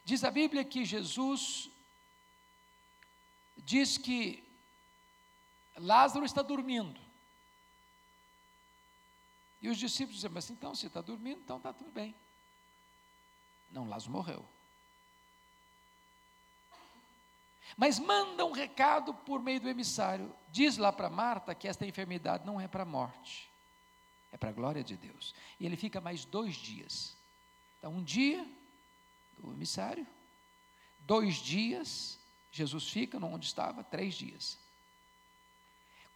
Diz 0.09 0.23
a 0.23 0.31
Bíblia 0.31 0.65
que 0.65 0.83
Jesus 0.83 1.69
diz 3.55 3.95
que 3.95 4.43
Lázaro 5.77 6.25
está 6.25 6.41
dormindo. 6.41 6.99
E 9.61 9.69
os 9.69 9.77
discípulos 9.77 10.15
dizem, 10.15 10.31
mas 10.31 10.49
então, 10.49 10.73
se 10.73 10.87
está 10.87 10.99
dormindo, 10.99 11.41
então 11.41 11.57
está 11.57 11.71
tudo 11.71 11.91
bem. 11.91 12.15
Não, 13.69 13.87
Lázaro 13.87 14.11
morreu. 14.13 14.43
Mas 17.77 17.99
manda 17.99 18.43
um 18.47 18.51
recado 18.51 19.13
por 19.13 19.39
meio 19.39 19.61
do 19.61 19.69
emissário. 19.69 20.35
Diz 20.51 20.77
lá 20.77 20.91
para 20.91 21.07
Marta 21.07 21.53
que 21.53 21.67
esta 21.67 21.85
enfermidade 21.85 22.47
não 22.47 22.59
é 22.59 22.67
para 22.67 22.81
a 22.81 22.93
morte, 22.97 23.47
é 24.31 24.37
para 24.37 24.49
a 24.49 24.53
glória 24.53 24.83
de 24.83 24.97
Deus. 24.97 25.35
E 25.59 25.67
ele 25.67 25.77
fica 25.77 26.01
mais 26.01 26.25
dois 26.25 26.55
dias. 26.55 27.15
Então, 27.77 27.91
um 27.91 28.03
dia 28.03 28.43
do 29.41 29.51
emissário. 29.51 30.05
Dois 30.99 31.35
dias, 31.35 32.19
Jesus 32.51 32.87
fica 32.89 33.17
onde 33.17 33.45
estava, 33.45 33.83
três 33.83 34.13
dias. 34.15 34.57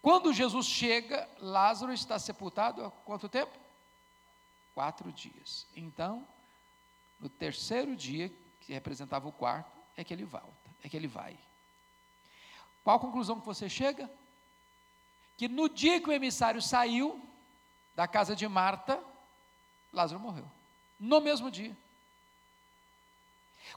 Quando 0.02 0.34
Jesus 0.34 0.66
chega, 0.66 1.30
Lázaro 1.40 1.94
está 1.94 2.20
sepultado 2.20 2.84
há 2.84 2.92
quanto 2.92 3.30
tempo? 3.30 3.58
Quatro 4.74 5.12
dias. 5.12 5.66
Então, 5.76 6.28
no 7.20 7.30
terceiro 7.30 7.96
dia, 7.96 8.32
que 8.60 8.74
representava 8.74 9.28
o 9.28 9.32
quarto, 9.32 9.72
é 9.96 10.04
que 10.04 10.14
ele 10.14 10.26
volta, 10.26 10.70
é 10.84 10.90
que 10.90 10.98
ele 10.98 11.08
vai. 11.08 11.38
Qual 12.84 12.98
a 12.98 13.00
conclusão 13.00 13.40
que 13.40 13.46
você 13.46 13.70
chega? 13.70 14.12
Que 15.38 15.48
no 15.48 15.70
dia 15.70 16.02
que 16.02 16.10
o 16.10 16.14
emissário 16.14 16.62
saiu 16.62 17.22
da 17.96 18.08
casa 18.08 18.36
de 18.36 18.48
Marta, 18.48 19.02
Lázaro 19.92 20.20
morreu. 20.20 20.50
No 21.00 21.22
mesmo 21.22 21.50
dia. 21.50 21.76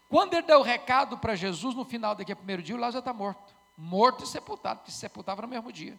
Quando 0.09 0.35
ele 0.35 0.47
deu 0.47 0.61
o 0.61 0.63
recado 0.63 1.19
para 1.19 1.35
Jesus 1.35 1.75
no 1.75 1.85
final 1.85 2.15
daquele 2.15 2.37
primeiro 2.37 2.63
dia, 2.63 2.77
o 2.77 2.79
Lázaro 2.79 3.01
está 3.01 3.13
morto. 3.13 3.55
Morto 3.77 4.25
e 4.25 4.27
sepultado, 4.27 4.81
porque 4.81 4.93
se 4.93 4.99
sepultava 4.99 5.43
no 5.43 5.49
mesmo 5.49 5.73
dia. 5.73 5.99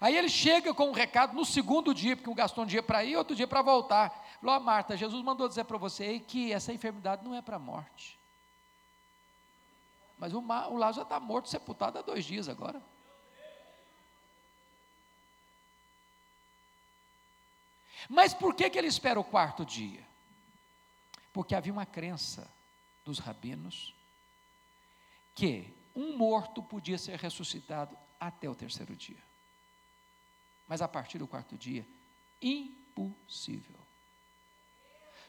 Aí 0.00 0.16
ele 0.16 0.28
chega 0.28 0.74
com 0.74 0.88
um 0.88 0.92
recado 0.92 1.34
no 1.34 1.44
segundo 1.44 1.94
dia, 1.94 2.16
porque 2.16 2.28
um 2.28 2.34
gastou 2.34 2.64
um 2.64 2.66
dia 2.66 2.82
para 2.82 3.04
ir, 3.04 3.16
outro 3.16 3.36
dia 3.36 3.46
para 3.46 3.62
voltar. 3.62 4.26
Oh, 4.42 4.60
Marta, 4.60 4.96
Jesus 4.96 5.22
mandou 5.22 5.48
dizer 5.48 5.64
para 5.64 5.78
você 5.78 6.18
que 6.18 6.52
essa 6.52 6.72
enfermidade 6.72 7.24
não 7.24 7.34
é 7.34 7.40
para 7.40 7.56
a 7.56 7.60
morte. 7.60 8.18
Mas 10.18 10.32
o, 10.32 10.40
o 10.40 10.76
Lázaro 10.76 11.04
está 11.04 11.20
morto, 11.20 11.48
sepultado 11.48 11.98
há 11.98 12.02
dois 12.02 12.24
dias 12.24 12.48
agora. 12.48 12.82
Mas 18.08 18.34
por 18.34 18.54
que, 18.54 18.68
que 18.68 18.78
ele 18.78 18.88
espera 18.88 19.18
o 19.18 19.24
quarto 19.24 19.64
dia? 19.64 20.06
Porque 21.34 21.56
havia 21.56 21.72
uma 21.72 21.84
crença 21.84 22.48
dos 23.04 23.18
rabinos 23.18 23.92
que 25.34 25.74
um 25.94 26.16
morto 26.16 26.62
podia 26.62 26.96
ser 26.96 27.18
ressuscitado 27.18 27.98
até 28.20 28.48
o 28.48 28.54
terceiro 28.54 28.94
dia. 28.94 29.22
Mas 30.68 30.80
a 30.80 30.86
partir 30.86 31.18
do 31.18 31.26
quarto 31.26 31.58
dia, 31.58 31.84
impossível. 32.40 33.80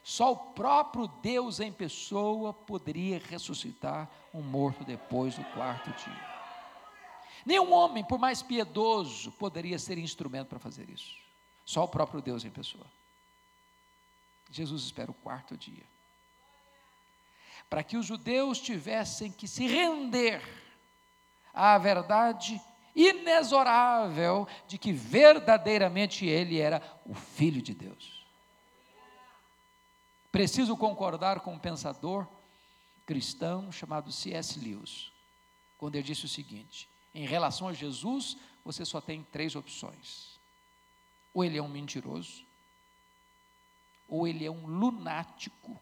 Só 0.04 0.30
o 0.30 0.36
próprio 0.36 1.08
Deus 1.08 1.58
em 1.58 1.72
pessoa 1.72 2.54
poderia 2.54 3.18
ressuscitar 3.18 4.08
um 4.32 4.42
morto 4.42 4.84
depois 4.84 5.34
do 5.34 5.44
quarto 5.46 5.90
dia. 5.90 6.36
Nenhum 7.44 7.72
homem, 7.72 8.04
por 8.04 8.16
mais 8.16 8.44
piedoso, 8.44 9.32
poderia 9.32 9.76
ser 9.76 9.98
instrumento 9.98 10.46
para 10.46 10.60
fazer 10.60 10.88
isso. 10.88 11.16
Só 11.64 11.82
o 11.82 11.88
próprio 11.88 12.22
Deus 12.22 12.44
em 12.44 12.50
pessoa. 12.50 12.86
Jesus 14.52 14.84
espera 14.84 15.10
o 15.10 15.14
quarto 15.14 15.56
dia. 15.56 15.95
Para 17.68 17.82
que 17.82 17.96
os 17.96 18.06
judeus 18.06 18.60
tivessem 18.60 19.30
que 19.30 19.48
se 19.48 19.66
render 19.66 20.42
à 21.52 21.76
verdade 21.78 22.60
inexorável 22.94 24.46
de 24.66 24.78
que 24.78 24.92
verdadeiramente 24.92 26.24
ele 26.24 26.58
era 26.58 26.82
o 27.04 27.14
Filho 27.14 27.60
de 27.60 27.74
Deus. 27.74 28.24
Preciso 30.30 30.76
concordar 30.76 31.40
com 31.40 31.54
um 31.54 31.58
pensador 31.58 32.26
cristão 33.04 33.70
chamado 33.70 34.12
C.S. 34.12 34.58
Lewis, 34.58 35.12
quando 35.78 35.94
ele 35.96 36.04
disse 36.04 36.24
o 36.24 36.28
seguinte: 36.28 36.88
em 37.14 37.26
relação 37.26 37.68
a 37.68 37.72
Jesus, 37.72 38.36
você 38.64 38.84
só 38.84 39.00
tem 39.00 39.22
três 39.30 39.54
opções 39.54 40.36
ou 41.36 41.44
ele 41.44 41.58
é 41.58 41.62
um 41.62 41.68
mentiroso, 41.68 42.46
ou 44.08 44.26
ele 44.26 44.46
é 44.46 44.50
um 44.50 44.66
lunático, 44.66 45.78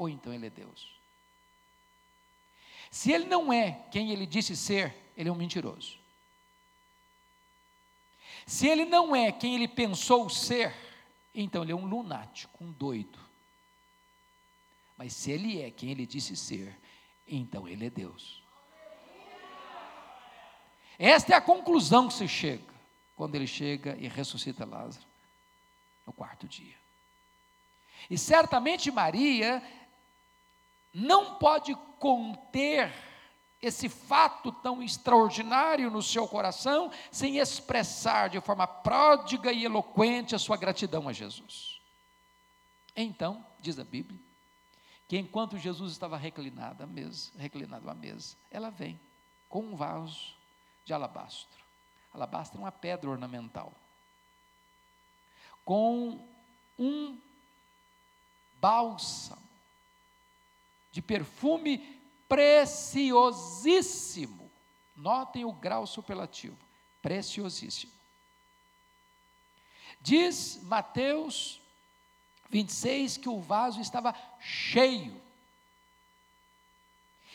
ou 0.00 0.08
então 0.08 0.32
ele 0.32 0.46
é 0.46 0.50
Deus. 0.50 0.98
Se 2.90 3.12
ele 3.12 3.26
não 3.26 3.52
é 3.52 3.84
quem 3.90 4.10
ele 4.10 4.24
disse 4.24 4.56
ser, 4.56 4.96
ele 5.14 5.28
é 5.28 5.32
um 5.32 5.36
mentiroso. 5.36 5.98
Se 8.46 8.66
ele 8.66 8.86
não 8.86 9.14
é 9.14 9.30
quem 9.30 9.54
ele 9.54 9.68
pensou 9.68 10.30
ser, 10.30 10.74
então 11.34 11.62
ele 11.62 11.72
é 11.72 11.76
um 11.76 11.84
lunático, 11.84 12.64
um 12.64 12.72
doido. 12.72 13.18
Mas 14.96 15.12
se 15.12 15.30
ele 15.30 15.60
é 15.60 15.70
quem 15.70 15.90
ele 15.90 16.06
disse 16.06 16.34
ser, 16.34 16.74
então 17.28 17.68
ele 17.68 17.84
é 17.86 17.90
Deus. 17.90 18.42
Esta 20.98 21.34
é 21.34 21.36
a 21.36 21.42
conclusão 21.42 22.08
que 22.08 22.14
se 22.14 22.26
chega 22.26 22.72
quando 23.14 23.34
ele 23.34 23.46
chega 23.46 23.98
e 23.98 24.08
ressuscita 24.08 24.64
Lázaro 24.64 25.06
no 26.06 26.12
quarto 26.12 26.48
dia. 26.48 26.80
E 28.08 28.16
certamente 28.16 28.90
Maria 28.90 29.62
não 30.92 31.36
pode 31.36 31.74
conter 31.98 32.92
esse 33.60 33.88
fato 33.88 34.50
tão 34.50 34.82
extraordinário 34.82 35.90
no 35.90 36.02
seu 36.02 36.26
coração 36.26 36.90
sem 37.10 37.38
expressar 37.38 38.28
de 38.30 38.40
forma 38.40 38.66
pródiga 38.66 39.52
e 39.52 39.64
eloquente 39.64 40.34
a 40.34 40.38
sua 40.38 40.56
gratidão 40.56 41.08
a 41.08 41.12
Jesus. 41.12 41.80
Então, 42.96 43.44
diz 43.60 43.78
a 43.78 43.84
Bíblia, 43.84 44.18
que 45.06 45.18
enquanto 45.18 45.58
Jesus 45.58 45.92
estava 45.92 46.16
reclinado 46.16 46.82
à 46.82 46.86
mesa, 46.86 47.30
reclinado 47.36 47.88
à 47.90 47.94
mesa, 47.94 48.36
ela 48.50 48.70
vem 48.70 48.98
com 49.48 49.60
um 49.60 49.76
vaso 49.76 50.34
de 50.84 50.92
alabastro 50.92 51.60
Alabastro 52.12 52.58
é 52.58 52.64
uma 52.64 52.72
pedra 52.72 53.08
ornamental. 53.08 53.72
Com 55.64 56.26
um 56.78 57.18
bálsamo 58.60 59.49
de 60.90 61.02
perfume 61.02 62.00
preciosíssimo. 62.28 64.50
Notem 64.96 65.44
o 65.44 65.52
grau 65.52 65.86
superlativo, 65.86 66.58
preciosíssimo. 67.00 67.92
Diz 70.00 70.58
Mateus 70.62 71.60
26 72.50 73.16
que 73.16 73.28
o 73.28 73.40
vaso 73.40 73.80
estava 73.80 74.14
cheio. 74.40 75.22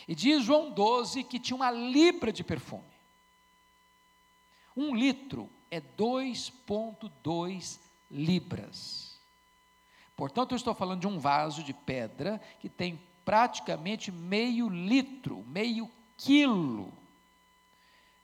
E 0.07 0.13
diz 0.13 0.43
João 0.43 0.69
12 0.71 1.23
que 1.23 1.39
tinha 1.39 1.55
uma 1.55 1.71
libra 1.71 2.31
de 2.31 2.43
perfume. 2.43 2.83
Um 4.75 4.93
litro 4.93 5.49
é 5.71 5.79
2,2 5.79 7.79
libras. 8.11 9.17
Portanto, 10.15 10.51
eu 10.51 10.57
estou 10.57 10.75
falando 10.75 11.01
de 11.01 11.07
um 11.07 11.17
vaso 11.17 11.63
de 11.63 11.73
pedra 11.73 12.39
que 12.59 12.69
tem 12.69 13.01
praticamente 13.25 14.11
meio 14.11 14.69
litro, 14.69 15.43
meio 15.47 15.91
quilo, 16.15 16.93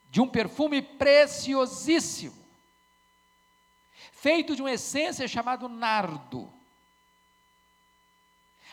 de 0.10 0.22
um 0.22 0.28
perfume 0.28 0.82
preciosíssimo, 0.82 2.38
feito 4.14 4.56
de 4.56 4.62
uma 4.62 4.72
essência 4.72 5.28
chamada 5.28 5.68
nardo. 5.68 6.48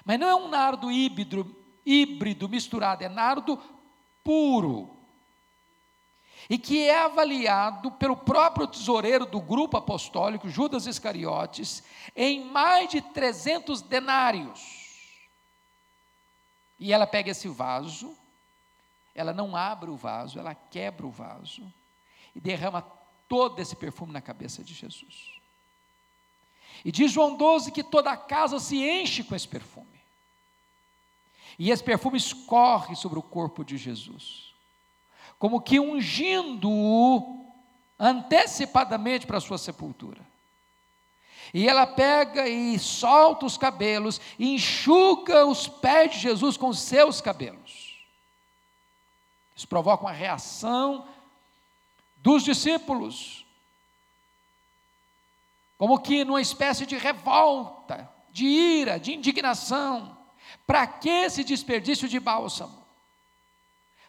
Mas 0.05 0.21
não 0.21 0.29
é 0.29 0.35
um 0.35 0.49
nardo 0.49 0.93
híbrido, 0.93 1.57
híbrido 1.85 2.49
misturado, 2.49 3.03
é 3.03 3.09
nardo 3.09 3.59
puro 4.23 4.99
e 6.51 6.57
que 6.57 6.89
é 6.89 7.05
avaliado 7.05 7.91
pelo 7.93 8.17
próprio 8.17 8.67
tesoureiro 8.67 9.27
do 9.27 9.41
grupo 9.41 9.77
apostólico, 9.77 10.49
Judas 10.49 10.87
Iscariotes, 10.87 11.83
em 12.17 12.45
mais 12.45 12.89
de 12.89 13.03
300 13.03 13.83
denários. 13.83 14.78
E 16.79 16.93
ela 16.93 17.07
pega 17.07 17.31
esse 17.31 17.49
vaso, 17.49 18.17
ela 19.15 19.33
não 19.33 19.57
abre 19.57 19.91
o 19.91 19.97
vaso, 19.97 20.39
ela 20.39 20.55
quebra 20.55 21.07
o 21.07 21.11
vaso 21.11 21.73
e 22.35 22.41
derrama 22.41 22.83
todo 23.29 23.61
esse 23.61 23.75
perfume 23.75 24.13
na 24.13 24.21
cabeça 24.21 24.63
de 24.63 24.75
Jesus. 24.75 25.33
E 26.85 26.93
diz 26.93 27.11
João 27.11 27.37
12 27.37 27.73
que 27.73 27.83
toda 27.83 28.11
a 28.11 28.17
casa 28.17 28.61
se 28.61 28.77
enche 28.77 29.25
com 29.25 29.35
esse 29.35 29.49
perfume. 29.49 29.99
E 31.59 31.71
esse 31.71 31.83
perfume 31.83 32.17
escorre 32.17 32.95
sobre 32.95 33.19
o 33.19 33.23
corpo 33.23 33.65
de 33.65 33.77
Jesus 33.77 34.49
como 35.39 35.61
que 35.61 35.79
ungindo-o 35.79 37.47
antecipadamente 37.99 39.27
para 39.27 39.39
a 39.39 39.41
sua 39.41 39.57
sepultura. 39.57 40.21
E 41.53 41.69
ela 41.69 41.87
pega 41.87 42.49
e 42.49 42.79
solta 42.79 43.47
os 43.47 43.57
cabelos, 43.57 44.21
e 44.39 44.55
enxuga 44.55 45.47
os 45.47 45.67
pés 45.67 46.13
de 46.13 46.19
Jesus 46.19 46.57
com 46.57 46.69
os 46.69 46.81
seus 46.81 47.21
cabelos. 47.21 47.99
Isso 49.57 49.67
provoca 49.67 50.05
uma 50.05 50.13
reação 50.13 51.07
dos 52.17 52.45
discípulos, 52.45 53.45
como 55.77 55.99
que 56.01 56.25
numa 56.25 56.41
espécie 56.41 56.85
de 56.85 56.97
revolta, 56.97 58.11
de 58.31 58.45
ira, 58.45 58.99
de 58.99 59.15
indignação. 59.15 60.17
Para 60.67 60.87
que 60.87 61.09
esse 61.09 61.45
desperdício 61.45 62.09
de 62.09 62.19
bálsamo? 62.19 62.85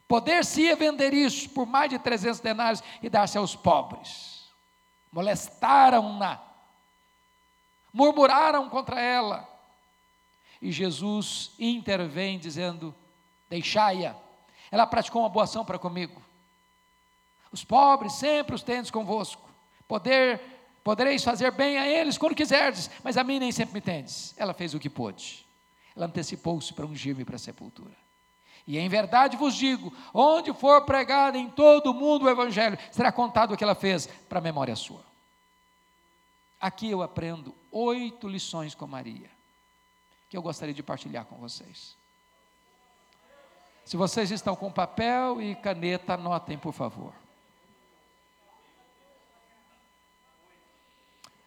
Poder-se-ia 0.08 0.76
vender 0.76 1.14
isso 1.14 1.50
por 1.52 1.68
mais 1.68 1.90
de 1.90 2.00
300 2.00 2.40
denários 2.40 2.84
e 3.02 3.10
dar-se 3.10 3.38
aos 3.38 3.56
pobres. 3.56 4.50
Molestaram-na, 5.12 6.40
murmuraram 7.94 8.70
contra 8.70 9.00
ela. 9.00 9.48
E 10.62 10.72
Jesus 10.72 11.52
intervém 11.58 12.38
dizendo: 12.38 12.94
Deixai-a, 13.50 14.16
ela 14.72 14.86
praticou 14.86 15.22
uma 15.22 15.30
boa 15.30 15.46
ação 15.46 15.66
para 15.66 15.80
comigo. 15.80 16.22
Os 17.52 17.64
pobres 17.64 18.14
sempre 18.14 18.56
os 18.56 18.64
tendes 18.64 18.92
convosco. 18.92 19.50
Poder, 19.88 20.40
podereis 20.84 21.24
fazer 21.24 21.52
bem 21.52 21.78
a 21.78 21.88
eles 21.88 22.18
quando 22.18 22.36
quiserdes, 22.36 22.92
mas 23.04 23.18
a 23.18 23.24
mim 23.24 23.40
nem 23.40 23.52
sempre 23.52 23.74
me 23.74 23.82
tendes. 23.82 24.36
Ela 24.38 24.54
fez 24.54 24.74
o 24.74 24.80
que 24.80 24.90
pôde. 24.90 25.46
Ela 25.96 26.06
antecipou-se 26.06 26.72
para 26.74 26.86
ungir-me 26.86 27.26
para 27.26 27.38
a 27.38 27.40
sepultura. 27.40 27.96
E 28.68 28.78
em 28.78 28.88
verdade 28.88 29.36
vos 29.36 29.56
digo: 29.56 29.92
onde 30.14 30.54
for 30.54 30.86
pregado 30.86 31.38
em 31.38 31.50
todo 31.50 31.90
o 31.90 31.94
mundo 31.94 32.26
o 32.26 32.30
Evangelho, 32.30 32.78
será 32.92 33.12
contado 33.12 33.54
o 33.54 33.58
que 33.58 33.64
ela 33.64 33.74
fez 33.74 34.06
para 34.06 34.38
a 34.38 34.42
memória 34.42 34.76
sua. 34.76 35.04
Aqui 36.62 36.90
eu 36.92 37.02
aprendo 37.02 37.56
oito 37.72 38.28
lições 38.28 38.76
com 38.76 38.88
Maria, 38.88 39.30
que 40.30 40.38
eu 40.38 40.42
gostaria 40.42 40.74
de 40.74 40.84
partilhar 40.84 41.26
com 41.26 41.36
vocês. 41.38 41.98
Se 43.86 43.98
vocês 43.98 44.30
estão 44.30 44.56
com 44.56 44.72
papel 44.72 45.42
e 45.42 45.56
caneta, 45.56 46.14
anotem, 46.14 46.58
por 46.58 46.74
favor. 46.74 47.14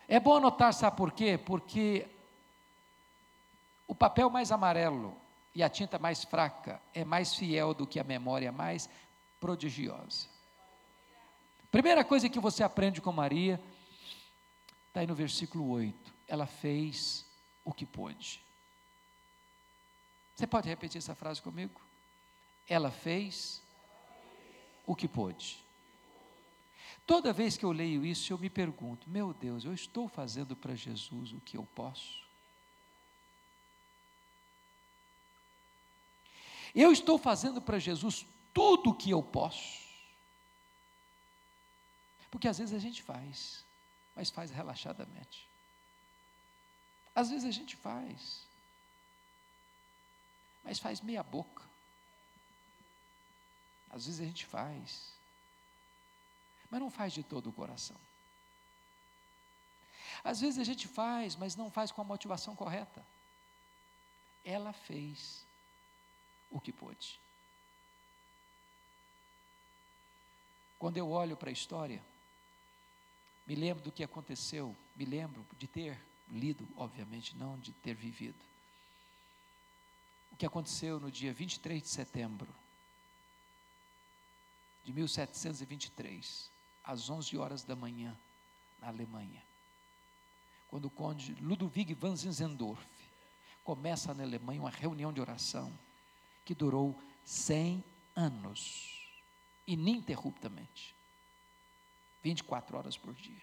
É 0.09 0.19
bom 0.19 0.37
anotar, 0.37 0.75
sabe 0.75 0.97
por 0.97 1.13
quê? 1.13 1.39
Porque 1.39 2.09
o 3.87 3.95
papel 3.95 4.29
mais 4.29 4.51
amarelo 4.51 5.17
E 5.55 5.63
a 5.63 5.69
tinta 5.69 5.99
mais 5.99 6.25
fraca 6.25 6.81
é 6.95 7.05
mais 7.05 7.35
fiel 7.35 7.75
do 7.75 7.87
que 7.87 8.01
a 8.01 8.05
memória 8.05 8.51
mais 8.51 8.89
prodigiosa. 9.39 10.27
Primeira 11.71 12.05
coisa 12.05 12.29
que 12.29 12.41
você 12.41 12.63
aprende 12.63 13.01
com 13.01 13.13
Maria, 13.13 13.61
está 14.89 15.01
aí 15.01 15.07
no 15.07 15.15
versículo 15.15 15.69
8. 15.71 16.12
Ela 16.27 16.47
fez 16.47 17.27
o 17.65 17.73
que 17.73 17.87
pôde. 17.87 18.43
Você 20.35 20.47
pode 20.47 20.69
repetir 20.69 20.99
essa 20.99 21.15
frase 21.15 21.41
comigo? 21.41 21.81
Ela 22.69 22.91
fez 22.91 23.63
o 24.87 24.97
que 24.97 25.07
pôde. 25.07 25.63
Toda 27.07 27.33
vez 27.33 27.57
que 27.57 27.65
eu 27.65 27.73
leio 27.73 28.05
isso, 28.05 28.33
eu 28.33 28.39
me 28.39 28.49
pergunto: 28.49 29.11
meu 29.11 29.35
Deus, 29.35 29.65
eu 29.65 29.75
estou 29.75 30.09
fazendo 30.09 30.57
para 30.57 30.75
Jesus 30.75 31.33
o 31.33 31.41
que 31.41 31.57
eu 31.57 31.65
posso? 31.75 32.23
Eu 36.75 36.91
estou 36.91 37.19
fazendo 37.19 37.61
para 37.61 37.79
Jesus 37.79 38.27
tudo 38.55 38.91
o 38.91 38.95
que 38.95 39.11
eu 39.11 39.23
posso? 39.23 39.83
Porque 42.31 42.49
às 42.49 42.59
vezes 42.59 42.75
a 42.75 42.79
gente 42.79 43.03
faz, 43.03 43.65
mas 44.17 44.31
faz 44.31 44.51
relaxadamente. 44.51 45.52
Às 47.15 47.31
vezes 47.31 47.47
a 47.47 47.51
gente 47.51 47.77
faz, 47.77 48.47
mas 50.65 50.79
faz 50.79 51.01
meia 51.01 51.23
boca. 51.23 51.63
Às 53.91 54.07
vezes 54.07 54.21
a 54.21 54.25
gente 54.25 54.47
faz, 54.47 55.13
mas 56.71 56.81
não 56.81 56.91
faz 56.91 57.13
de 57.13 57.23
todo 57.23 57.51
o 57.51 57.53
coração. 57.53 58.01
Às 60.25 60.41
vezes 60.41 60.59
a 60.59 60.65
gente 60.65 60.89
faz, 60.89 61.37
mas 61.37 61.57
não 61.57 61.71
faz 61.71 61.91
com 61.91 62.01
a 62.01 62.05
motivação 62.05 62.57
correta. 62.57 63.05
Ela 64.45 64.73
fez 64.73 65.45
o 66.51 66.61
que 66.61 66.73
pôde. 66.73 67.21
Quando 70.79 70.97
eu 70.97 71.11
olho 71.11 71.37
para 71.37 71.51
a 71.51 71.53
história, 71.53 72.03
me 73.47 73.55
lembro 73.55 73.83
do 73.83 73.93
que 73.93 74.03
aconteceu, 74.03 74.77
me 74.97 75.05
lembro 75.05 75.47
de 75.59 75.67
ter 75.67 76.01
lido, 76.31 76.69
obviamente, 76.77 77.37
não 77.37 77.59
de 77.59 77.73
ter 77.73 77.95
vivido. 77.95 78.39
O 80.31 80.37
que 80.37 80.47
aconteceu 80.47 80.99
no 80.99 81.11
dia 81.11 81.33
23 81.33 81.83
de 81.83 81.89
setembro 81.89 82.53
de 84.85 84.93
1723, 84.93 86.51
às 86.83 87.09
11 87.09 87.37
horas 87.39 87.63
da 87.63 87.77
manhã, 87.77 88.17
na 88.81 88.89
Alemanha. 88.89 89.43
Quando 90.69 90.87
o 90.87 90.91
conde 90.91 91.35
Ludwig 91.35 91.95
van 91.95 92.17
Zinzendorf 92.17 92.85
começa 93.63 94.13
na 94.13 94.25
Alemanha 94.25 94.61
uma 94.61 94.71
reunião 94.71 95.13
de 95.13 95.21
oração 95.21 95.73
que 96.45 96.55
durou 96.55 97.01
100 97.25 97.85
anos, 98.17 99.07
ininterruptamente, 99.67 100.95
24 102.23 102.77
horas 102.77 102.97
por 102.97 103.15
dia, 103.15 103.43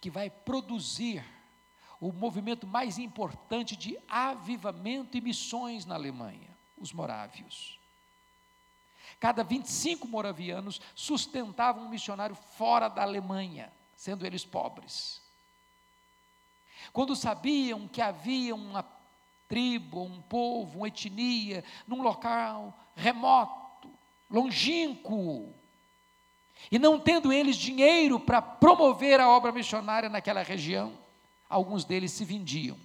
que 0.00 0.10
vai 0.10 0.30
produzir 0.30 1.24
o 2.00 2.12
movimento 2.12 2.66
mais 2.66 2.98
importante 2.98 3.76
de 3.76 3.98
avivamento 4.08 5.16
e 5.16 5.20
missões 5.20 5.86
na 5.86 5.94
Alemanha, 5.94 6.50
os 6.76 6.92
morávios. 6.92 7.78
Cada 9.20 9.44
25 9.44 10.08
moravianos 10.08 10.80
sustentavam 10.94 11.84
um 11.84 11.88
missionário 11.88 12.34
fora 12.34 12.88
da 12.88 13.02
Alemanha, 13.02 13.72
sendo 13.94 14.26
eles 14.26 14.44
pobres. 14.44 15.22
Quando 16.92 17.14
sabiam 17.14 17.86
que 17.86 18.02
havia 18.02 18.54
uma 18.54 18.82
tribo, 19.46 20.02
um 20.02 20.20
povo, 20.22 20.78
uma 20.78 20.88
etnia, 20.88 21.62
num 21.86 22.02
local 22.02 22.76
remoto, 22.96 23.90
longínquo, 24.28 25.54
e 26.70 26.78
não 26.78 26.98
tendo 26.98 27.32
eles 27.32 27.56
dinheiro 27.56 28.18
para 28.18 28.40
promover 28.40 29.20
a 29.20 29.28
obra 29.28 29.52
missionária 29.52 30.08
naquela 30.08 30.42
região, 30.42 30.92
alguns 31.48 31.84
deles 31.84 32.12
se 32.12 32.24
vendiam 32.24 32.78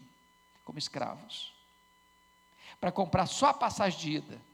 como 0.66 0.78
escravos, 0.78 1.54
para 2.80 2.92
comprar 2.92 3.26
só 3.26 3.48
a 3.48 3.54
passagem 3.54 4.00
de 4.00 4.12
ida 4.12 4.48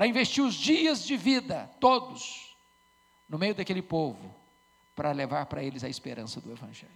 para 0.00 0.06
investir 0.06 0.42
os 0.42 0.54
dias 0.54 1.04
de 1.04 1.14
vida, 1.14 1.70
todos, 1.78 2.56
no 3.28 3.38
meio 3.38 3.54
daquele 3.54 3.82
povo, 3.82 4.34
para 4.96 5.12
levar 5.12 5.44
para 5.44 5.62
eles 5.62 5.84
a 5.84 5.90
esperança 5.90 6.40
do 6.40 6.50
Evangelho. 6.50 6.90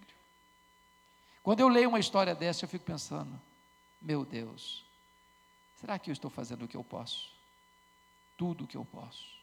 Quando 1.42 1.60
eu 1.60 1.68
leio 1.68 1.90
uma 1.90 2.00
história 2.00 2.34
dessa, 2.34 2.64
eu 2.64 2.68
fico 2.68 2.82
pensando: 2.82 3.38
meu 4.00 4.24
Deus, 4.24 4.86
será 5.76 5.98
que 5.98 6.10
eu 6.10 6.14
estou 6.14 6.30
fazendo 6.30 6.64
o 6.64 6.68
que 6.68 6.78
eu 6.78 6.82
posso? 6.82 7.30
Tudo 8.38 8.64
o 8.64 8.66
que 8.66 8.76
eu 8.78 8.86
posso. 8.86 9.34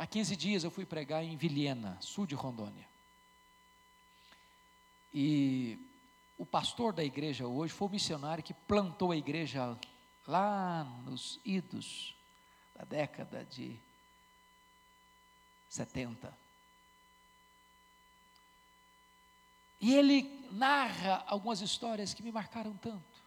Há 0.00 0.06
15 0.06 0.34
dias 0.34 0.64
eu 0.64 0.70
fui 0.70 0.86
pregar 0.86 1.22
em 1.22 1.36
Vilhena, 1.36 1.98
sul 2.00 2.26
de 2.26 2.34
Rondônia. 2.34 2.88
E 5.12 5.78
o 6.38 6.46
pastor 6.46 6.94
da 6.94 7.04
igreja 7.04 7.46
hoje 7.46 7.74
foi 7.74 7.86
o 7.86 7.90
missionário 7.90 8.42
que 8.42 8.54
plantou 8.54 9.12
a 9.12 9.16
igreja 9.16 9.78
lá 10.26 10.84
nos 11.04 11.38
idos 11.44 12.16
da 12.74 12.82
década 12.82 13.44
de 13.44 13.78
70. 15.68 16.34
E 19.82 19.94
ele 19.94 20.48
narra 20.50 21.22
algumas 21.26 21.60
histórias 21.60 22.14
que 22.14 22.22
me 22.22 22.32
marcaram 22.32 22.74
tanto. 22.78 23.22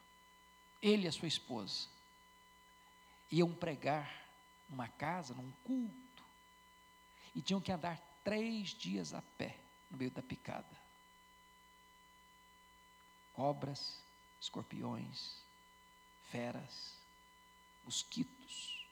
Ele 0.82 1.06
e 1.06 1.08
a 1.08 1.12
sua 1.12 1.28
esposa 1.28 1.88
iam 3.30 3.54
pregar 3.54 4.12
numa 4.68 4.88
casa, 4.88 5.36
num 5.36 5.52
culto, 5.64 6.03
e 7.36 7.42
tinham 7.42 7.62
que 7.62 7.72
andar 7.72 8.00
três 8.24 8.70
dias 8.70 9.14
a 9.14 9.22
pé 9.38 9.58
no 9.90 9.98
meio 9.98 10.12
da 10.12 10.22
picada 10.22 10.84
cobras, 13.34 13.98
escorpiões, 14.40 15.38
feras, 16.30 16.94
mosquitos. 17.84 18.88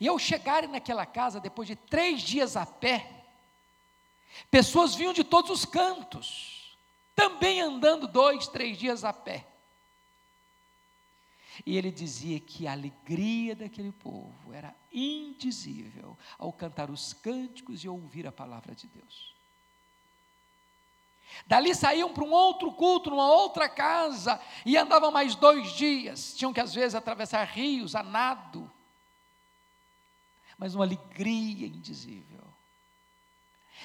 E 0.00 0.08
ao 0.08 0.18
chegarem 0.18 0.70
naquela 0.70 1.04
casa, 1.04 1.40
depois 1.40 1.68
de 1.68 1.76
três 1.76 2.22
dias 2.22 2.56
a 2.56 2.64
pé, 2.64 3.24
pessoas 4.50 4.94
vinham 4.94 5.12
de 5.12 5.24
todos 5.24 5.50
os 5.50 5.64
cantos, 5.64 6.76
também 7.14 7.60
andando 7.60 8.06
dois, 8.06 8.48
três 8.48 8.78
dias 8.78 9.04
a 9.04 9.12
pé. 9.12 9.46
E 11.64 11.76
ele 11.76 11.90
dizia 11.90 12.38
que 12.38 12.66
a 12.66 12.72
alegria 12.72 13.54
daquele 13.54 13.92
povo 13.92 14.52
era 14.52 14.74
indizível 14.92 16.16
ao 16.38 16.52
cantar 16.52 16.90
os 16.90 17.12
cânticos 17.12 17.82
e 17.82 17.88
ouvir 17.88 18.26
a 18.26 18.32
palavra 18.32 18.74
de 18.74 18.86
Deus. 18.86 19.34
Dali 21.46 21.74
saíam 21.74 22.12
para 22.12 22.24
um 22.24 22.32
outro 22.32 22.72
culto, 22.72 23.10
numa 23.10 23.30
outra 23.30 23.68
casa, 23.68 24.40
e 24.64 24.76
andavam 24.76 25.10
mais 25.10 25.34
dois 25.34 25.72
dias. 25.72 26.34
Tinham 26.36 26.52
que, 26.52 26.60
às 26.60 26.74
vezes, 26.74 26.94
atravessar 26.94 27.44
rios 27.44 27.94
a 27.94 28.02
nado. 28.02 28.70
Mas 30.56 30.74
uma 30.74 30.84
alegria 30.84 31.66
indizível. 31.66 32.42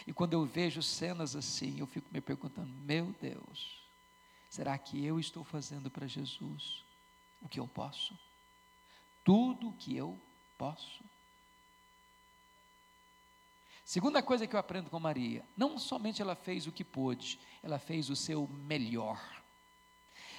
E 0.07 0.13
quando 0.13 0.33
eu 0.33 0.45
vejo 0.45 0.81
cenas 0.81 1.36
assim, 1.36 1.79
eu 1.79 1.86
fico 1.86 2.07
me 2.12 2.21
perguntando: 2.21 2.73
meu 2.81 3.13
Deus, 3.21 3.83
será 4.49 4.77
que 4.77 5.05
eu 5.05 5.19
estou 5.19 5.43
fazendo 5.43 5.89
para 5.91 6.07
Jesus 6.07 6.83
o 7.43 7.49
que 7.49 7.60
eu 7.60 7.67
posso? 7.67 8.17
Tudo 9.23 9.69
o 9.69 9.73
que 9.73 9.95
eu 9.95 10.19
posso? 10.58 11.03
Segunda 13.86 14.23
coisa 14.23 14.47
que 14.47 14.56
eu 14.56 14.60
aprendo 14.60 14.89
com 14.89 14.99
Maria, 14.99 15.45
não 15.58 15.77
somente 15.77 16.21
ela 16.21 16.36
fez 16.36 16.65
o 16.65 16.71
que 16.71 16.84
pôde, 16.84 17.39
ela 17.62 17.77
fez 17.77 18.10
o 18.10 18.15
seu 18.15 18.47
melhor. 18.47 19.21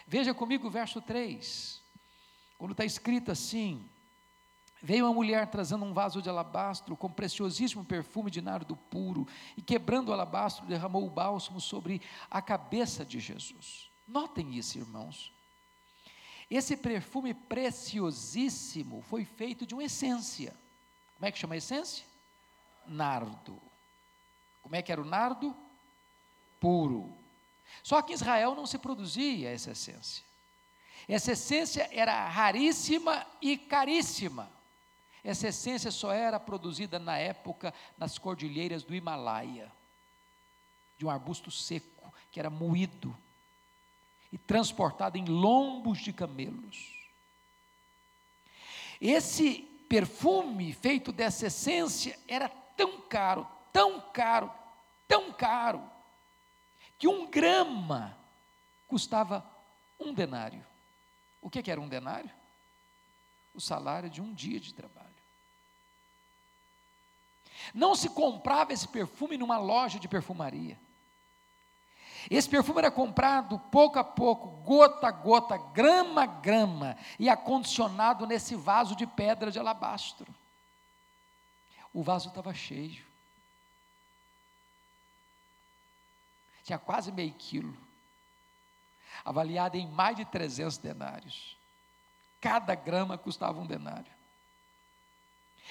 Veja 0.07 0.35
comigo 0.35 0.67
o 0.67 0.71
verso 0.71 1.01
3, 1.01 1.83
quando 2.59 2.73
está 2.73 2.85
escrito 2.85 3.31
assim: 3.31 3.87
Veio 4.83 5.05
uma 5.07 5.15
mulher 5.15 5.47
trazendo 5.51 5.85
um 5.85 5.93
vaso 5.93 6.21
de 6.21 6.29
alabastro 6.29 6.97
com 6.97 7.11
preciosíssimo 7.11 7.85
perfume 7.85 8.31
de 8.31 8.41
nardo 8.41 8.77
puro, 8.77 9.27
e 9.57 9.63
quebrando 9.63 10.09
o 10.09 10.13
alabastro, 10.13 10.67
derramou 10.67 11.07
o 11.07 11.11
bálsamo 11.11 11.61
sobre 11.61 12.01
a 12.31 12.41
cabeça 12.43 13.05
de 13.05 13.21
Jesus. 13.21 13.91
Notem 14.07 14.55
isso, 14.57 14.79
irmãos. 14.79 15.33
Esse 16.51 16.77
perfume 16.77 17.35
preciosíssimo 17.35 19.03
foi 19.03 19.25
feito 19.25 19.67
de 19.67 19.75
uma 19.75 19.85
essência. 19.85 20.55
Como 21.15 21.27
é 21.27 21.33
que 21.33 21.39
chama 21.39 21.55
a 21.55 21.59
essência? 21.59 22.05
nardo. 22.87 23.61
Como 24.63 24.77
é 24.77 24.83
que 24.83 24.93
era 24.93 25.01
o 25.01 25.05
nardo? 25.05 25.55
Puro. 26.61 27.13
Só 27.83 28.01
que 28.03 28.13
em 28.13 28.15
Israel 28.15 28.55
não 28.55 28.67
se 28.67 28.79
produzia 28.79 29.51
essa 29.51 29.73
essência. 29.73 30.25
Essa 31.09 31.33
essência 31.33 31.89
era 31.93 32.29
raríssima 32.29 33.27
e 33.41 33.59
caríssima. 33.59 34.51
Essa 35.23 35.49
essência 35.49 35.91
só 35.91 36.13
era 36.13 36.39
produzida 36.39 36.99
na 36.99 37.19
época 37.19 37.75
nas 37.97 38.19
cordilheiras 38.19 38.83
do 38.83 38.95
Himalaia. 38.95 39.73
de 40.97 41.05
um 41.05 41.11
arbusto 41.11 41.51
seco, 41.51 42.15
que 42.31 42.39
era 42.39 42.49
moído 42.49 43.17
e 44.35 44.39
transportado 44.39 45.17
em 45.17 45.27
lombos 45.27 45.99
de 45.99 46.13
camelos. 46.13 46.93
Esse 49.01 49.61
perfume 49.89 50.73
feito 50.73 51.13
dessa 51.13 51.47
essência 51.47 52.19
era 52.27 52.49
tão 52.49 53.01
caro, 53.03 53.47
tão 53.73 54.01
caro, 54.01 54.53
tão 55.07 55.33
caro, 55.33 55.89
que 56.99 57.07
um 57.07 57.31
grama 57.31 58.19
custava 58.89 59.49
um 60.01 60.13
denário. 60.13 60.67
O 61.41 61.49
que, 61.49 61.63
que 61.63 61.71
era 61.71 61.81
um 61.81 61.89
denário? 61.89 62.31
O 63.55 63.61
salário 63.61 64.11
de 64.11 64.21
um 64.21 64.35
dia 64.35 64.59
de 64.59 64.75
trabalho. 64.75 65.15
Não 67.73 67.95
se 67.95 68.09
comprava 68.09 68.73
esse 68.73 68.89
perfume 68.89 69.39
numa 69.39 69.59
loja 69.59 70.01
de 70.01 70.09
perfumaria. 70.09 70.77
Esse 72.31 72.49
perfume 72.49 72.79
era 72.79 72.91
comprado 72.91 73.59
pouco 73.59 73.99
a 73.99 74.05
pouco, 74.05 74.49
gota 74.63 75.09
a 75.09 75.11
gota, 75.11 75.57
grama 75.57 76.23
a 76.23 76.27
grama, 76.27 76.97
e 77.19 77.29
acondicionado 77.29 78.27
nesse 78.27 78.55
vaso 78.55 78.97
de 78.97 79.07
pedra 79.07 79.51
de 79.51 79.59
alabastro. 79.59 80.33
O 81.93 82.03
vaso 82.03 82.29
estava 82.29 82.53
cheio. 82.55 83.05
Tinha 86.65 86.79
quase 86.79 87.13
meio 87.13 87.33
quilo. 87.35 87.77
Avaliado 89.25 89.77
em 89.77 89.87
mais 89.87 90.17
de 90.17 90.25
300 90.25 90.79
denários. 90.79 91.57
Cada 92.41 92.75
grama 92.75 93.17
custava 93.17 93.61
um 93.61 93.67
denário. 93.67 94.13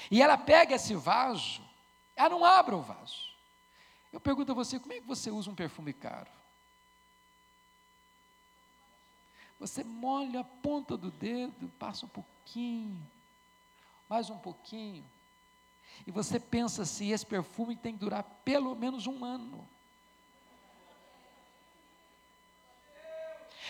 E 0.10 0.22
ela 0.22 0.38
pega 0.38 0.76
esse 0.76 0.96
vaso, 0.96 1.62
ela 2.16 2.30
não 2.30 2.46
abre 2.46 2.76
o 2.76 2.82
vaso. 2.82 3.34
Eu 4.12 4.20
pergunto 4.20 4.52
a 4.52 4.56
você, 4.56 4.80
como 4.80 4.94
é 4.94 5.00
que 5.00 5.08
você 5.08 5.32
usa 5.32 5.50
um 5.50 5.56
perfume 5.56 5.94
caro? 5.94 6.30
Você 9.60 9.84
molha 9.84 10.42
a 10.42 10.44
ponta 10.44 10.98
do 10.98 11.10
dedo, 11.10 11.72
passa 11.80 12.06
um 12.06 12.10
pouquinho, 12.10 13.02
mais 14.10 14.30
um 14.30 14.38
pouquinho, 14.38 15.06
e 16.06 16.12
você 16.12 16.39
pensa 16.39 16.82
assim: 16.82 17.12
esse 17.12 17.26
perfume 17.26 17.76
tem 17.76 17.94
que 17.94 18.00
durar 18.00 18.24
pelo 18.44 18.76
menos 18.76 19.08
um 19.08 19.24
ano. 19.24 19.68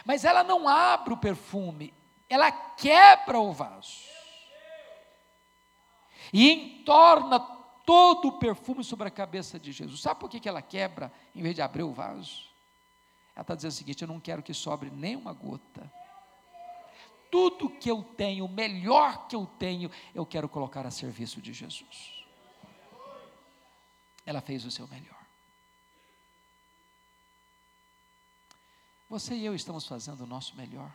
Mas 0.06 0.26
ela 0.26 0.44
não 0.44 0.68
abre 0.68 1.14
o 1.14 1.18
perfume, 1.18 1.94
ela 2.28 2.52
quebra 2.52 3.40
o 3.40 3.52
vaso. 3.52 4.12
E 6.32 6.50
entorna 6.50 7.40
todo 7.86 8.30
o 8.30 8.40
perfume 8.40 8.84
sobre 8.84 9.08
a 9.08 9.12
cabeça 9.12 9.60
de 9.60 9.72
Jesus. 9.72 10.02
Sabe 10.02 10.20
por 10.20 10.30
que 10.30 10.50
ela 10.50 10.62
quebra 10.62 11.12
em 11.36 11.42
vez 11.44 11.54
de 11.54 11.62
abrir 11.62 11.84
o 11.84 11.94
vaso? 11.94 12.53
Ela 13.36 13.42
está 13.42 13.56
dizendo 13.56 13.72
o 13.72 13.76
seguinte: 13.76 14.02
eu 14.02 14.08
não 14.08 14.20
quero 14.20 14.44
que 14.44 14.54
sobre 14.54 14.90
nem 14.90 15.16
uma 15.16 15.34
gota. 15.34 15.92
Tudo 17.32 17.70
que 17.70 17.90
eu 17.90 18.04
tenho, 18.04 18.46
o 18.46 18.50
melhor 18.50 19.28
que 19.28 19.36
eu 19.36 19.46
tenho, 19.58 19.90
eu 20.14 20.26
quero 20.26 20.48
colocar 20.48 20.86
a 20.86 20.92
serviço 20.92 21.42
de 21.42 21.52
Jesus. 21.52 22.24
Ela 24.26 24.40
fez 24.40 24.64
o 24.66 24.72
seu 24.72 24.88
melhor. 24.88 25.24
Você 29.10 29.36
e 29.36 29.46
eu 29.46 29.56
estamos 29.56 29.88
fazendo 29.88 30.22
o 30.22 30.28
nosso 30.28 30.56
melhor. 30.56 30.92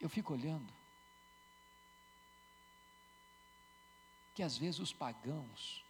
Eu 0.00 0.08
fico 0.08 0.32
olhando 0.32 0.72
que 4.34 4.42
às 4.42 4.56
vezes 4.56 4.80
os 4.80 4.92
pagãos 4.92 5.84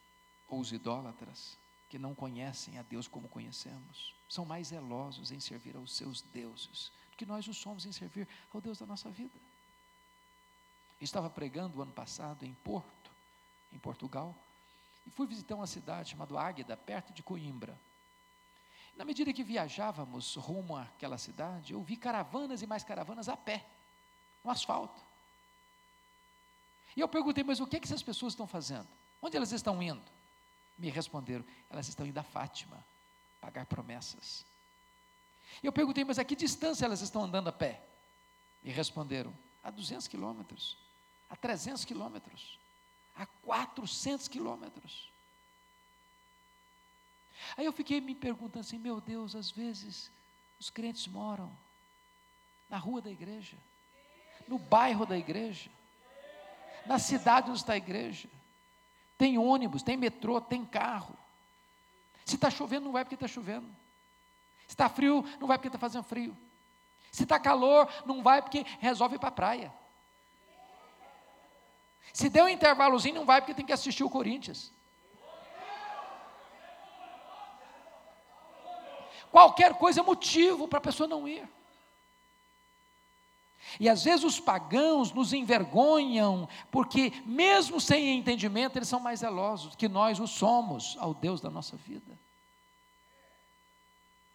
ou 0.49 0.61
os 0.61 0.73
idólatras 0.73 1.59
que 1.89 1.99
não 1.99 2.15
conhecem 2.15 2.79
a 2.79 2.83
Deus 2.83 3.09
como 3.09 3.29
conhecemos, 3.29 4.15
são 4.29 4.45
mais 4.45 4.69
zelosos 4.69 5.31
em 5.31 5.41
servir 5.41 5.77
aos 5.77 5.93
seus 5.93 6.21
deuses 6.21 6.91
do 7.11 7.17
que 7.17 7.25
nós 7.25 7.47
o 7.47 7.55
somos 7.55 7.87
em 7.87 7.93
servir 7.93 8.29
ao 8.53 8.61
Deus 8.61 8.79
da 8.79 8.87
nossa 8.87 9.11
vida. 9.11 9.39
estava 11.01 11.31
pregando 11.31 11.79
o 11.79 11.83
ano 11.83 11.93
passado 11.93 12.45
em 12.45 12.53
Porto, 12.55 13.11
em 13.73 13.79
Portugal, 13.79 14.35
e 15.07 15.11
fui 15.11 15.27
visitar 15.27 15.55
uma 15.55 15.67
cidade 15.67 16.11
chamada 16.11 16.41
Águeda, 16.41 16.77
perto 16.77 17.13
de 17.13 17.23
Coimbra. 17.23 17.79
Na 18.97 19.05
medida 19.05 19.33
que 19.33 19.45
viajávamos 19.45 20.35
rumo 20.37 20.77
àquela 20.77 21.19
cidade, 21.19 21.73
eu 21.73 21.83
vi 21.83 21.97
caravanas 21.97 22.63
e 22.63 22.67
mais 22.67 22.85
caravanas 22.85 23.29
a 23.29 23.37
pé 23.37 23.67
no 24.43 24.51
asfalto. 24.51 25.01
E 26.97 27.01
eu 27.01 27.09
perguntei, 27.09 27.43
mas 27.43 27.61
o 27.61 27.67
que, 27.67 27.77
é 27.77 27.81
que 27.81 27.87
essas 27.87 28.03
pessoas 28.03 28.33
estão 28.33 28.47
fazendo? 28.47 28.87
Onde 29.21 29.37
elas 29.37 29.53
estão 29.53 29.83
indo? 29.83 30.03
Me 30.79 30.91
responderam, 30.91 31.45
elas 31.71 31.89
estão 31.89 32.07
indo 32.07 32.19
a 32.19 32.23
Fátima, 32.23 32.85
pagar 33.41 33.67
promessas. 33.67 34.45
Eu 35.63 35.73
perguntei, 35.73 36.05
mas 36.05 36.19
a 36.19 36.25
que 36.25 36.35
distância 36.35 36.85
elas 36.85 37.01
estão 37.01 37.25
andando 37.25 37.49
a 37.49 37.53
pé? 37.53 37.83
Me 38.63 38.71
responderam, 38.71 39.33
a 39.63 39.71
200 39.71 40.09
quilômetros, 40.09 40.77
a 41.29 41.37
300 41.37 41.85
quilômetros, 41.85 42.59
a 43.15 43.27
400 43.27 44.29
quilômetros. 44.29 45.11
Aí 47.57 47.65
eu 47.65 47.73
fiquei 47.73 48.01
me 48.01 48.15
perguntando 48.15 48.61
assim, 48.61 48.79
meu 48.79 49.01
Deus, 49.01 49.35
às 49.35 49.51
vezes 49.51 50.11
os 50.59 50.71
crentes 50.71 51.07
moram 51.07 51.57
na 52.69 52.79
rua 52.79 53.01
da 53.01 53.11
igreja 53.11 53.57
no 54.49 54.59
bairro 54.59 55.07
da 55.07 55.17
igreja, 55.17 55.71
na 56.87 56.99
cidade 56.99 57.51
onde 57.51 57.61
está 57.61 57.75
a 57.75 57.77
igreja. 57.77 58.29
Tem 59.17 59.39
ônibus, 59.39 59.83
tem 59.83 59.97
metrô, 59.97 60.41
tem 60.41 60.65
carro. 60.65 61.17
Se 62.25 62.37
está 62.37 62.51
chovendo, 62.51 62.87
não 62.87 62.93
vai 62.93 63.05
porque 63.05 63.15
está 63.15 63.29
chovendo. 63.29 63.67
Se 64.67 64.73
está 64.73 64.89
frio, 64.89 65.25
não 65.39 65.47
vai 65.47 65.59
porque 65.59 65.69
está 65.69 65.79
fazendo 65.79 66.05
frio. 66.05 66.37
Se 67.13 67.23
está 67.23 67.39
calor, 67.39 67.89
não 68.05 68.23
vai 68.23 68.43
porque 68.43 68.65
resolve 68.81 69.17
ir 69.17 69.19
para 69.19 69.29
a 69.29 69.33
praia. 69.33 69.73
Se 72.13 72.29
deu 72.29 72.45
um 72.45 72.49
intervalozinho, 72.49 73.17
não 73.17 73.25
vai 73.25 73.41
porque 73.41 73.55
tem 73.55 73.67
que 73.67 73.73
assistir 73.73 74.05
o 74.05 74.11
Corinthians. 74.11 74.73
Qualquer 79.31 79.75
coisa 79.75 80.01
é 80.01 80.03
motivo 80.03 80.69
para 80.69 80.79
a 80.79 80.83
pessoa 80.83 81.09
não 81.09 81.27
ir. 81.27 81.49
E 83.79 83.89
às 83.89 84.05
vezes 84.05 84.25
os 84.25 84.41
pagãos 84.41 85.13
nos 85.13 85.33
envergonham, 85.33 86.49
porque, 86.71 87.13
mesmo 87.25 87.81
sem 87.81 88.19
entendimento, 88.19 88.79
eles 88.79 88.89
são 88.89 89.01
mais 89.01 89.21
zelosos 89.21 89.75
que 89.75 89.89
nós 89.89 90.21
o 90.21 90.27
somos 90.27 90.97
ao 90.99 91.15
Deus 91.15 91.41
da 91.41 91.51
nossa 91.51 91.77
vida. 91.77 92.19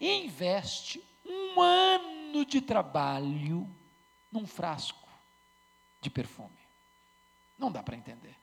investe 0.00 1.02
um 1.24 1.60
ano 1.60 2.44
de 2.44 2.60
trabalho 2.60 3.68
num 4.30 4.46
frasco 4.46 5.08
de 6.00 6.10
perfume. 6.10 6.50
Não 7.58 7.70
dá 7.70 7.82
para 7.82 7.96
entender. 7.96 8.36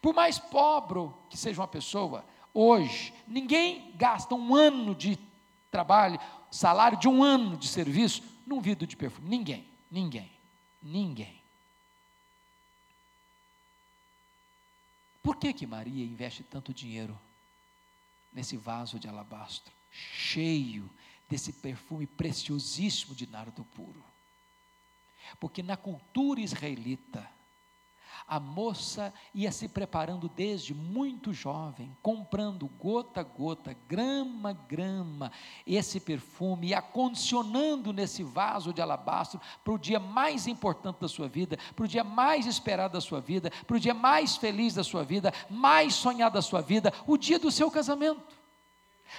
Por 0.00 0.14
mais 0.14 0.38
pobre 0.38 1.10
que 1.28 1.36
seja 1.36 1.60
uma 1.60 1.68
pessoa, 1.68 2.24
hoje, 2.52 3.12
ninguém 3.26 3.92
gasta 3.96 4.34
um 4.34 4.54
ano 4.54 4.94
de 4.94 5.18
trabalho, 5.70 6.18
salário 6.50 6.98
de 6.98 7.08
um 7.08 7.22
ano 7.22 7.56
de 7.56 7.68
serviço 7.68 8.22
num 8.46 8.60
vidro 8.60 8.86
de 8.86 8.96
perfume. 8.96 9.28
Ninguém, 9.28 9.68
ninguém, 9.90 10.30
ninguém. 10.82 11.42
Por 15.22 15.36
que 15.36 15.52
que 15.52 15.66
Maria 15.66 16.04
investe 16.04 16.42
tanto 16.42 16.72
dinheiro 16.72 17.18
nesse 18.32 18.56
vaso 18.56 18.98
de 18.98 19.08
alabastro, 19.08 19.72
cheio 19.94 20.90
desse 21.28 21.52
perfume 21.52 22.06
preciosíssimo 22.06 23.14
de 23.14 23.26
nardo 23.26 23.64
puro? 23.64 24.04
Porque 25.38 25.62
na 25.62 25.76
cultura 25.76 26.40
israelita, 26.40 27.28
a 28.26 28.40
moça 28.40 29.12
ia 29.34 29.52
se 29.52 29.68
preparando 29.68 30.28
desde 30.28 30.72
muito 30.74 31.32
jovem, 31.32 31.94
comprando 32.00 32.66
gota 32.66 33.20
a 33.20 33.22
gota, 33.22 33.76
grama 33.86 34.50
a 34.50 34.52
grama, 34.52 35.30
esse 35.66 36.00
perfume 36.00 36.68
e 36.68 36.74
acondicionando 36.74 37.92
nesse 37.92 38.22
vaso 38.22 38.72
de 38.72 38.80
alabastro 38.80 39.40
para 39.62 39.74
o 39.74 39.78
dia 39.78 40.00
mais 40.00 40.46
importante 40.46 41.00
da 41.00 41.08
sua 41.08 41.28
vida, 41.28 41.58
para 41.76 41.84
o 41.84 41.88
dia 41.88 42.04
mais 42.04 42.46
esperado 42.46 42.94
da 42.94 43.00
sua 43.00 43.20
vida, 43.20 43.50
para 43.66 43.76
o 43.76 43.80
dia 43.80 43.94
mais 43.94 44.36
feliz 44.36 44.74
da 44.74 44.84
sua 44.84 45.04
vida, 45.04 45.32
mais 45.50 45.94
sonhado 45.94 46.34
da 46.34 46.42
sua 46.42 46.62
vida, 46.62 46.92
o 47.06 47.16
dia 47.16 47.38
do 47.38 47.50
seu 47.50 47.70
casamento. 47.70 48.43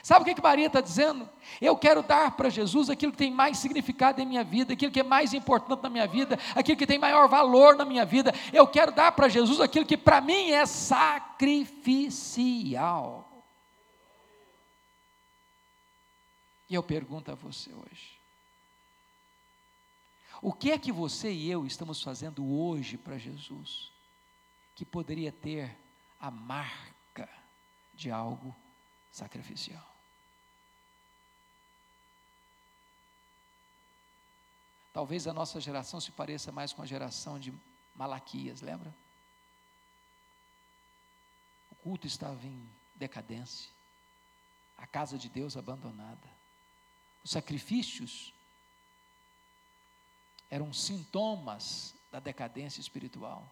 Sabe 0.03 0.23
o 0.23 0.25
que, 0.25 0.35
que 0.35 0.41
Maria 0.41 0.67
está 0.67 0.81
dizendo? 0.81 1.29
Eu 1.59 1.77
quero 1.77 2.03
dar 2.03 2.31
para 2.31 2.49
Jesus 2.49 2.89
aquilo 2.89 3.11
que 3.11 3.17
tem 3.17 3.31
mais 3.31 3.57
significado 3.57 4.21
em 4.21 4.25
minha 4.25 4.43
vida, 4.43 4.73
aquilo 4.73 4.91
que 4.91 4.99
é 4.99 5.03
mais 5.03 5.33
importante 5.33 5.81
na 5.81 5.89
minha 5.89 6.07
vida, 6.07 6.37
aquilo 6.55 6.77
que 6.77 6.85
tem 6.85 6.99
maior 6.99 7.27
valor 7.27 7.75
na 7.75 7.85
minha 7.85 8.05
vida. 8.05 8.33
Eu 8.51 8.67
quero 8.67 8.91
dar 8.91 9.13
para 9.13 9.29
Jesus 9.29 9.61
aquilo 9.61 9.85
que 9.85 9.97
para 9.97 10.21
mim 10.21 10.51
é 10.51 10.65
sacrificial. 10.65 13.25
E 16.69 16.75
eu 16.75 16.83
pergunto 16.83 17.31
a 17.31 17.35
você 17.35 17.71
hoje: 17.71 18.19
o 20.41 20.51
que 20.51 20.71
é 20.71 20.77
que 20.77 20.91
você 20.91 21.31
e 21.31 21.49
eu 21.49 21.65
estamos 21.65 22.01
fazendo 22.01 22.45
hoje 22.45 22.97
para 22.97 23.17
Jesus 23.17 23.95
que 24.75 24.83
poderia 24.83 25.31
ter 25.31 25.77
a 26.19 26.29
marca 26.29 27.29
de 27.93 28.11
algo 28.11 28.53
sacrificial. 29.15 29.95
Talvez 34.91 35.25
a 35.25 35.33
nossa 35.33 35.61
geração 35.61 36.01
se 36.01 36.11
pareça 36.11 36.51
mais 36.51 36.73
com 36.73 36.81
a 36.81 36.85
geração 36.85 37.39
de 37.39 37.53
Malaquias, 37.95 38.59
lembra? 38.59 38.93
O 41.71 41.75
culto 41.75 42.05
estava 42.05 42.45
em 42.45 42.69
decadência, 42.93 43.71
a 44.77 44.85
casa 44.85 45.17
de 45.17 45.29
Deus 45.29 45.55
abandonada, 45.55 46.29
os 47.23 47.31
sacrifícios 47.31 48.33
eram 50.49 50.73
sintomas 50.73 51.95
da 52.11 52.19
decadência 52.19 52.81
espiritual. 52.81 53.49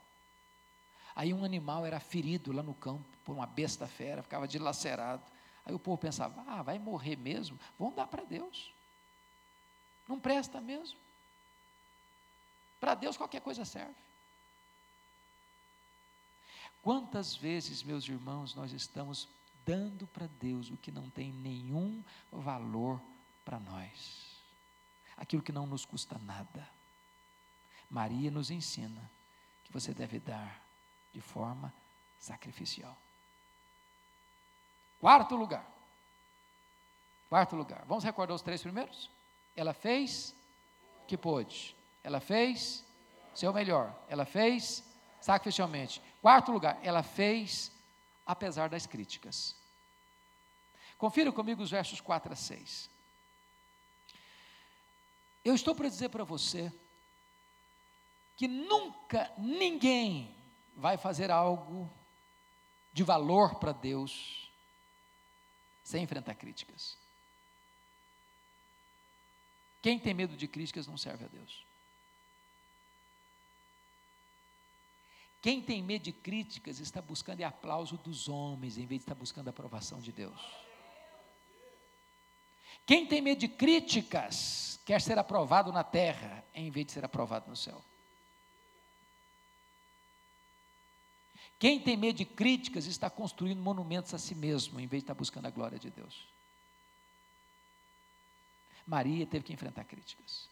Aí 1.16 1.34
um 1.34 1.46
animal 1.46 1.86
era 1.86 2.02
ferido 2.02 2.52
lá 2.52 2.62
no 2.62 2.74
campo 2.74 3.18
por 3.24 3.34
uma 3.34 3.46
besta 3.46 3.88
fera, 3.88 4.24
ficava 4.24 4.46
dilacerado. 4.46 5.33
Aí 5.66 5.74
o 5.74 5.80
povo 5.80 5.98
pensava: 5.98 6.44
ah, 6.48 6.62
vai 6.62 6.78
morrer 6.80 7.16
mesmo? 7.16 7.60
Vamos 7.78 7.96
dar 7.96 8.08
para 8.08 8.24
Deus. 8.24 8.74
Não 10.08 10.20
presta 10.20 10.60
mesmo. 10.60 11.00
Para 12.80 12.96
Deus 12.96 13.16
qualquer 13.16 13.42
coisa 13.42 13.64
serve. 13.64 13.96
Quantas 16.82 17.34
vezes, 17.34 17.82
meus 17.82 18.06
irmãos, 18.08 18.54
nós 18.54 18.74
estamos 18.74 19.30
dando 19.66 20.06
para 20.08 20.28
Deus 20.28 20.70
o 20.70 20.76
que 20.76 20.92
não 20.92 21.10
tem 21.10 21.32
nenhum 21.32 22.04
valor 22.30 23.02
para 23.46 23.60
nós, 23.60 24.28
aquilo 25.16 25.42
que 25.42 25.52
não 25.52 25.66
nos 25.66 25.86
custa 25.86 26.18
nada. 26.20 26.68
Maria 27.90 28.30
nos 28.30 28.52
ensina 28.52 29.10
que 29.64 29.72
você 29.72 29.94
deve 29.94 30.20
dar 30.20 30.62
de 31.14 31.22
forma 31.22 31.74
sacrificial. 32.20 32.98
Quarto 35.04 35.36
lugar. 35.36 35.70
Quarto 37.28 37.58
lugar. 37.58 37.84
Vamos 37.86 38.06
recordar 38.06 38.34
os 38.34 38.42
três 38.42 38.62
primeiros? 38.62 39.12
Ela 39.54 39.74
fez 39.74 40.34
que 41.06 41.18
pôde. 41.18 41.76
Ela 42.02 42.22
fez 42.22 42.86
seu 43.36 43.52
melhor. 43.52 43.94
Ela 44.08 44.24
fez 44.24 44.82
sacrificialmente. 45.20 46.02
Quarto 46.22 46.54
lugar, 46.54 46.80
ela 46.82 47.04
fez 47.04 47.70
apesar 48.26 48.70
das 48.70 48.86
críticas. 48.86 49.58
Confira 50.98 51.34
comigo 51.34 51.62
os 51.62 51.72
versos 51.72 52.00
4 52.00 52.32
a 52.32 52.36
6. 52.38 52.90
Eu 55.44 55.54
estou 55.54 55.76
para 55.76 55.90
dizer 55.90 56.08
para 56.08 56.24
você 56.24 56.72
que 58.38 58.48
nunca 58.48 59.30
ninguém 59.38 60.34
vai 60.78 60.96
fazer 60.96 61.30
algo 61.30 61.92
de 62.94 63.04
valor 63.04 63.56
para 63.56 63.74
Deus 63.74 64.43
sem 65.84 66.04
enfrentar 66.04 66.36
críticas. 66.36 66.98
Quem 69.82 70.00
tem 70.00 70.14
medo 70.14 70.38
de 70.38 70.48
críticas 70.48 70.88
não 70.88 70.98
serve 70.98 71.26
a 71.26 71.28
Deus. 71.28 71.66
Quem 75.42 75.62
tem 75.62 75.84
medo 75.84 76.04
de 76.04 76.14
críticas 76.14 76.80
está 76.80 77.02
buscando 77.02 77.42
o 77.42 77.46
aplauso 77.46 77.98
dos 77.98 78.30
homens, 78.30 78.78
em 78.78 78.86
vez 78.86 79.02
de 79.02 79.04
estar 79.04 79.16
buscando 79.16 79.48
a 79.48 79.52
aprovação 79.52 80.00
de 80.00 80.14
Deus. 80.14 80.40
Quem 82.86 83.06
tem 83.06 83.22
medo 83.22 83.40
de 83.40 83.50
críticas 83.50 84.80
quer 84.86 85.02
ser 85.02 85.18
aprovado 85.18 85.72
na 85.74 85.84
terra, 85.84 86.46
em 86.54 86.72
vez 86.72 86.86
de 86.86 86.94
ser 86.94 87.04
aprovado 87.04 87.50
no 87.50 87.58
céu. 87.58 87.84
Quem 91.60 91.80
tem 91.80 91.96
medo 91.96 92.18
de 92.18 92.26
críticas 92.26 92.86
está 92.86 93.10
construindo 93.10 93.62
monumentos 93.62 94.14
a 94.14 94.18
si 94.18 94.36
mesmo, 94.36 94.80
em 94.80 94.88
vez 94.88 95.02
de 95.02 95.06
estar 95.06 95.14
buscando 95.14 95.46
a 95.46 95.50
glória 95.52 95.80
de 95.80 95.90
Deus. 95.90 96.28
Maria 98.86 99.26
teve 99.26 99.46
que 99.46 99.54
enfrentar 99.54 99.86
críticas. 99.86 100.50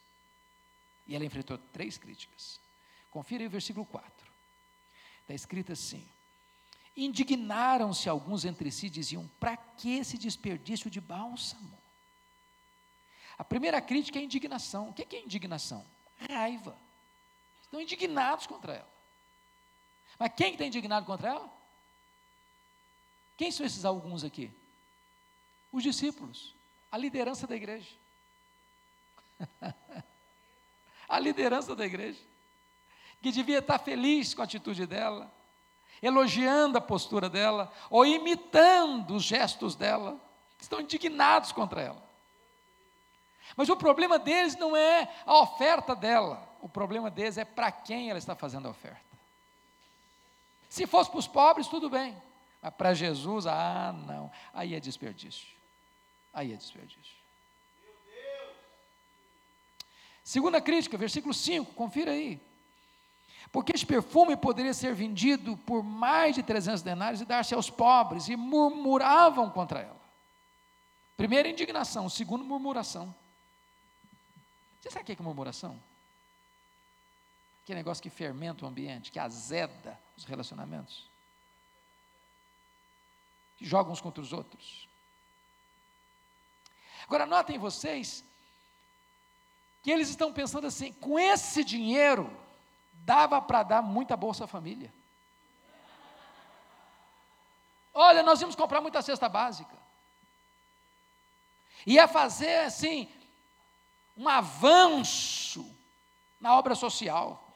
E 1.05 1.15
ela 1.15 1.25
enfrentou 1.25 1.57
três 1.57 1.97
críticas. 1.97 2.59
Confira 3.09 3.43
aí 3.43 3.47
o 3.47 3.51
versículo 3.51 3.85
4. 3.85 4.31
Está 5.21 5.33
escrito 5.33 5.73
assim: 5.73 6.07
Indignaram-se 6.95 8.07
alguns 8.09 8.45
entre 8.45 8.71
si, 8.71 8.89
diziam: 8.89 9.29
para 9.39 9.57
que 9.57 9.97
esse 9.97 10.17
desperdício 10.17 10.89
de 10.89 11.01
bálsamo? 11.01 11.77
A 13.37 13.43
primeira 13.43 13.81
crítica 13.81 14.19
é 14.19 14.23
indignação. 14.23 14.89
O 14.89 14.93
que 14.93 15.15
é 15.15 15.21
indignação? 15.23 15.85
Raiva. 16.29 16.77
Estão 17.61 17.81
indignados 17.81 18.45
contra 18.45 18.73
ela. 18.73 18.90
Mas 20.21 20.33
quem 20.35 20.51
está 20.51 20.63
indignado 20.63 21.03
contra 21.03 21.29
ela? 21.29 21.49
Quem 23.35 23.51
são 23.51 23.65
esses 23.65 23.83
alguns 23.83 24.23
aqui? 24.23 24.51
Os 25.71 25.81
discípulos, 25.81 26.53
a 26.91 26.97
liderança 26.99 27.47
da 27.47 27.55
igreja. 27.55 27.89
a 31.09 31.17
liderança 31.17 31.75
da 31.75 31.83
igreja, 31.87 32.19
que 33.19 33.31
devia 33.31 33.57
estar 33.57 33.79
feliz 33.79 34.35
com 34.35 34.43
a 34.43 34.45
atitude 34.45 34.85
dela, 34.85 35.33
elogiando 36.03 36.77
a 36.77 36.81
postura 36.81 37.27
dela, 37.27 37.73
ou 37.89 38.05
imitando 38.05 39.15
os 39.15 39.23
gestos 39.23 39.75
dela, 39.75 40.21
estão 40.59 40.81
indignados 40.81 41.51
contra 41.51 41.81
ela. 41.81 42.03
Mas 43.57 43.69
o 43.69 43.75
problema 43.75 44.19
deles 44.19 44.55
não 44.55 44.77
é 44.77 45.11
a 45.25 45.39
oferta 45.39 45.95
dela, 45.95 46.47
o 46.61 46.69
problema 46.69 47.09
deles 47.09 47.39
é 47.39 47.43
para 47.43 47.71
quem 47.71 48.11
ela 48.11 48.19
está 48.19 48.35
fazendo 48.35 48.67
a 48.67 48.69
oferta. 48.69 49.10
Se 50.71 50.87
fosse 50.87 51.09
para 51.09 51.19
os 51.19 51.27
pobres, 51.27 51.67
tudo 51.67 51.89
bem. 51.89 52.15
Mas 52.61 52.73
para 52.73 52.93
Jesus, 52.93 53.45
ah, 53.45 53.93
não. 54.07 54.31
Aí 54.53 54.73
é 54.73 54.79
desperdício. 54.79 55.49
Aí 56.33 56.53
é 56.53 56.55
desperdício. 56.55 57.13
Segunda 60.23 60.61
crítica, 60.61 60.97
versículo 60.97 61.33
5, 61.33 61.73
confira 61.73 62.11
aí. 62.11 62.39
Porque 63.51 63.73
este 63.73 63.85
perfume 63.85 64.37
poderia 64.37 64.73
ser 64.73 64.95
vendido 64.95 65.57
por 65.57 65.83
mais 65.83 66.35
de 66.35 66.41
300 66.41 66.81
denários 66.81 67.19
e 67.19 67.25
dar-se 67.25 67.53
aos 67.53 67.69
pobres, 67.69 68.29
e 68.29 68.37
murmuravam 68.37 69.49
contra 69.49 69.81
ela. 69.81 69.99
Primeira 71.17 71.49
indignação, 71.49 72.07
segundo 72.07 72.45
murmuração. 72.45 73.13
Você 74.79 74.89
sabe 74.89 75.03
o 75.03 75.05
que 75.05 75.21
é 75.21 75.25
murmuração? 75.25 75.77
Aquele 77.63 77.79
negócio 77.79 78.01
que 78.01 78.09
fermenta 78.09 78.65
o 78.65 78.67
ambiente, 78.67 79.11
que 79.11 79.19
azeda 79.19 79.99
os 80.17 80.25
relacionamentos. 80.25 81.09
Que 83.57 83.65
joga 83.65 83.91
uns 83.91 84.01
contra 84.01 84.21
os 84.21 84.33
outros. 84.33 84.89
Agora, 87.03 87.25
notem 87.25 87.59
vocês 87.59 88.23
que 89.83 89.91
eles 89.91 90.09
estão 90.09 90.33
pensando 90.33 90.67
assim: 90.67 90.93
com 90.93 91.19
esse 91.19 91.63
dinheiro, 91.63 92.31
dava 92.93 93.41
para 93.41 93.63
dar 93.63 93.81
muita 93.81 94.17
Bolsa 94.17 94.47
Família. 94.47 94.93
Olha, 97.93 98.23
nós 98.23 98.39
íamos 98.39 98.55
comprar 98.55 98.81
muita 98.81 99.01
cesta 99.01 99.27
básica. 99.27 99.75
Ia 101.85 102.07
fazer 102.07 102.59
assim, 102.65 103.09
um 104.15 104.29
avanço 104.29 105.75
na 106.39 106.55
obra 106.55 106.75
social. 106.75 107.50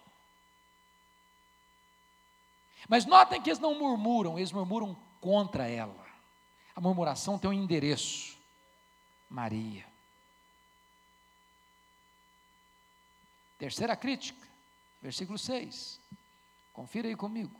Mas 2.88 3.06
notem 3.06 3.42
que 3.42 3.50
eles 3.50 3.60
não 3.60 3.78
murmuram, 3.78 4.38
eles 4.38 4.52
murmuram 4.52 4.96
contra 5.20 5.68
ela. 5.68 6.06
A 6.76 6.82
murmuração 6.82 7.40
tem 7.40 7.50
um 7.50 7.54
endereço: 7.54 8.38
Maria. 9.30 9.86
Terceira 13.58 13.96
crítica, 13.96 14.46
versículo 15.02 15.38
6. 15.38 16.00
Confira 16.74 17.08
aí 17.08 17.16
comigo. 17.16 17.60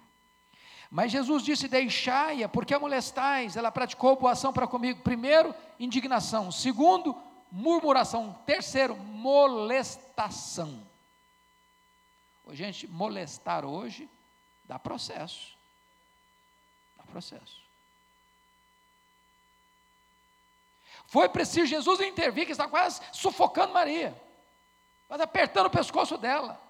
Mas 0.92 1.12
Jesus 1.12 1.44
disse: 1.44 1.68
Deixai-a, 1.68 2.48
porque 2.48 2.74
a 2.74 2.80
molestais. 2.80 3.56
Ela 3.56 3.72
praticou 3.72 4.16
boa 4.16 4.34
ação 4.34 4.54
para 4.54 4.68
comigo. 4.68 5.02
Primeiro, 5.02 5.56
indignação. 5.80 6.52
Segundo, 6.52 7.16
murmuração. 7.52 8.38
Terceiro, 8.46 8.96
molestação. 8.96 10.86
Gente, 12.52 12.88
molestar 12.88 13.66
hoje 13.66 14.08
dá 14.68 14.78
processo. 14.80 15.56
Dá 16.98 17.04
processo. 17.04 17.62
Foi 21.08 21.30
preciso 21.30 21.68
Jesus 21.68 22.00
intervir, 22.02 22.46
que 22.46 22.52
está 22.52 22.68
quase 22.68 23.02
sufocando 23.14 23.74
Maria, 23.74 24.20
quase 25.08 25.24
apertando 25.24 25.68
o 25.68 25.72
pescoço 25.72 26.18
dela. 26.18 26.62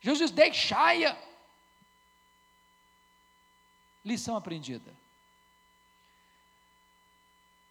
Jesus 0.00 0.30
deixai-a. 0.30 1.16
Lição 4.04 4.36
aprendida. 4.36 4.92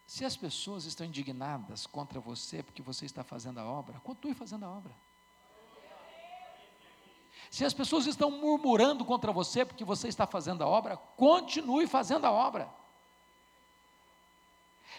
Se 0.07 0.23
as 0.23 0.37
pessoas 0.37 0.85
estão 0.85 1.05
indignadas 1.05 1.85
contra 1.85 2.19
você 2.19 2.63
porque 2.63 2.81
você 2.81 3.05
está 3.05 3.23
fazendo 3.23 3.59
a 3.59 3.65
obra, 3.65 3.99
continue 3.99 4.33
fazendo 4.33 4.65
a 4.65 4.69
obra. 4.69 4.93
Se 7.52 7.66
as 7.66 7.74
pessoas 7.74 8.06
estão 8.06 8.32
murmurando 8.32 9.04
contra 9.04 9.30
você 9.30 9.66
porque 9.66 9.84
você 9.84 10.08
está 10.08 10.26
fazendo 10.26 10.64
a 10.64 10.68
obra, 10.68 10.95
continue 11.18 11.86
fazendo 11.86 12.24
a 12.26 12.32
obra. 12.32 12.70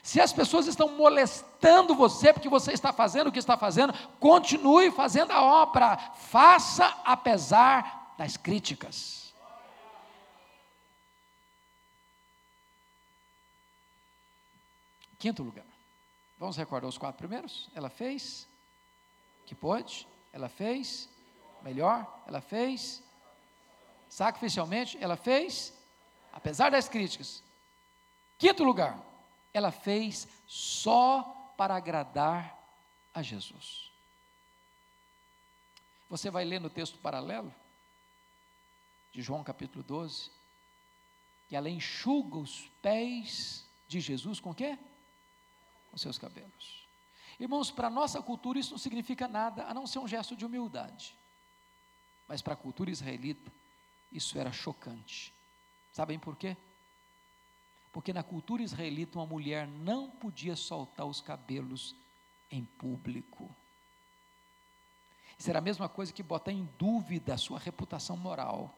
Se 0.03 0.21
as 0.21 0.35
pessoas 0.35 0.67
estão 0.67 0.91
molestando 0.91 1.95
você 1.95 2.31
porque 2.31 2.51
você 2.51 2.73
está 2.73 2.93
fazendo 2.93 3.29
o 3.29 3.33
que 3.33 3.39
está 3.39 3.57
fazendo, 3.57 3.95
continue 4.21 4.91
fazendo 4.91 5.31
a 5.31 5.41
obra. 5.41 5.97
Faça 5.97 6.85
apesar 7.07 8.15
das 8.19 8.37
críticas. 8.37 9.33
Quinto 15.19 15.43
lugar. 15.43 15.65
Vamos 16.37 16.59
recordar 16.59 16.87
os 16.87 16.99
quatro 16.99 17.17
primeiros? 17.17 17.71
Ela 17.75 17.89
fez 17.89 18.47
que 19.47 19.55
pôde, 19.55 20.07
ela 20.35 20.51
fez 20.51 21.09
melhor, 21.63 22.23
ela 22.27 22.41
fez 22.41 23.03
sacrificialmente, 24.09 24.99
ela 25.01 25.17
fez 25.17 25.73
apesar 26.33 26.71
das 26.71 26.89
críticas. 26.89 27.43
Quinto 28.39 28.65
lugar, 28.65 28.99
ela 29.53 29.71
fez 29.71 30.27
só 30.47 31.23
para 31.57 31.77
agradar 31.77 32.59
a 33.15 33.23
Jesus. 33.23 33.91
Você 36.09 36.31
vai 36.31 36.45
ler 36.45 36.61
no 36.61 36.69
texto 36.69 36.99
paralelo 36.99 37.55
de 39.13 39.23
João 39.23 39.45
capítulo 39.45 39.85
12, 39.85 40.31
que 41.49 41.55
ela 41.55 41.69
enxuga 41.69 42.39
os 42.39 42.69
pés 42.81 43.67
de 43.87 44.01
Jesus 44.01 44.41
com 44.41 44.55
quê? 44.55 44.79
Com 45.91 45.99
seus 45.99 46.19
cabelos. 46.19 46.87
Irmãos, 47.39 47.71
para 47.71 47.89
a 47.89 47.91
nossa 47.91 48.23
cultura 48.23 48.59
isso 48.59 48.73
não 48.73 48.79
significa 48.79 49.29
nada 49.29 49.65
a 49.67 49.75
não 49.75 49.87
ser 49.87 49.99
um 49.99 50.09
gesto 50.09 50.35
de 50.35 50.45
humildade. 50.45 51.15
Mas 52.33 52.41
para 52.41 52.55
a 52.55 52.57
cultura 52.57 52.91
israelita, 52.91 53.53
isso 54.11 54.39
era 54.39 54.51
chocante. 54.51 55.35
Sabem 55.93 56.19
por 56.19 56.35
quê? 56.35 56.57
Porque 57.93 58.11
na 58.11 58.23
cultura 58.23 58.63
israelita, 58.63 59.19
uma 59.19 59.27
mulher 59.27 59.69
não 59.69 60.09
podia 60.09 60.57
soltar 60.57 61.05
os 61.05 61.21
cabelos 61.21 61.95
em 62.51 62.65
público. 62.65 63.55
Isso 65.39 65.51
era 65.51 65.59
a 65.59 65.63
mesma 65.63 65.91
coisa 65.91 66.11
que 66.11 66.23
botar 66.23 66.53
em 66.53 66.67
dúvida 66.79 67.35
a 67.35 67.37
sua 67.37 67.59
reputação 67.59 68.17
moral. 68.17 68.75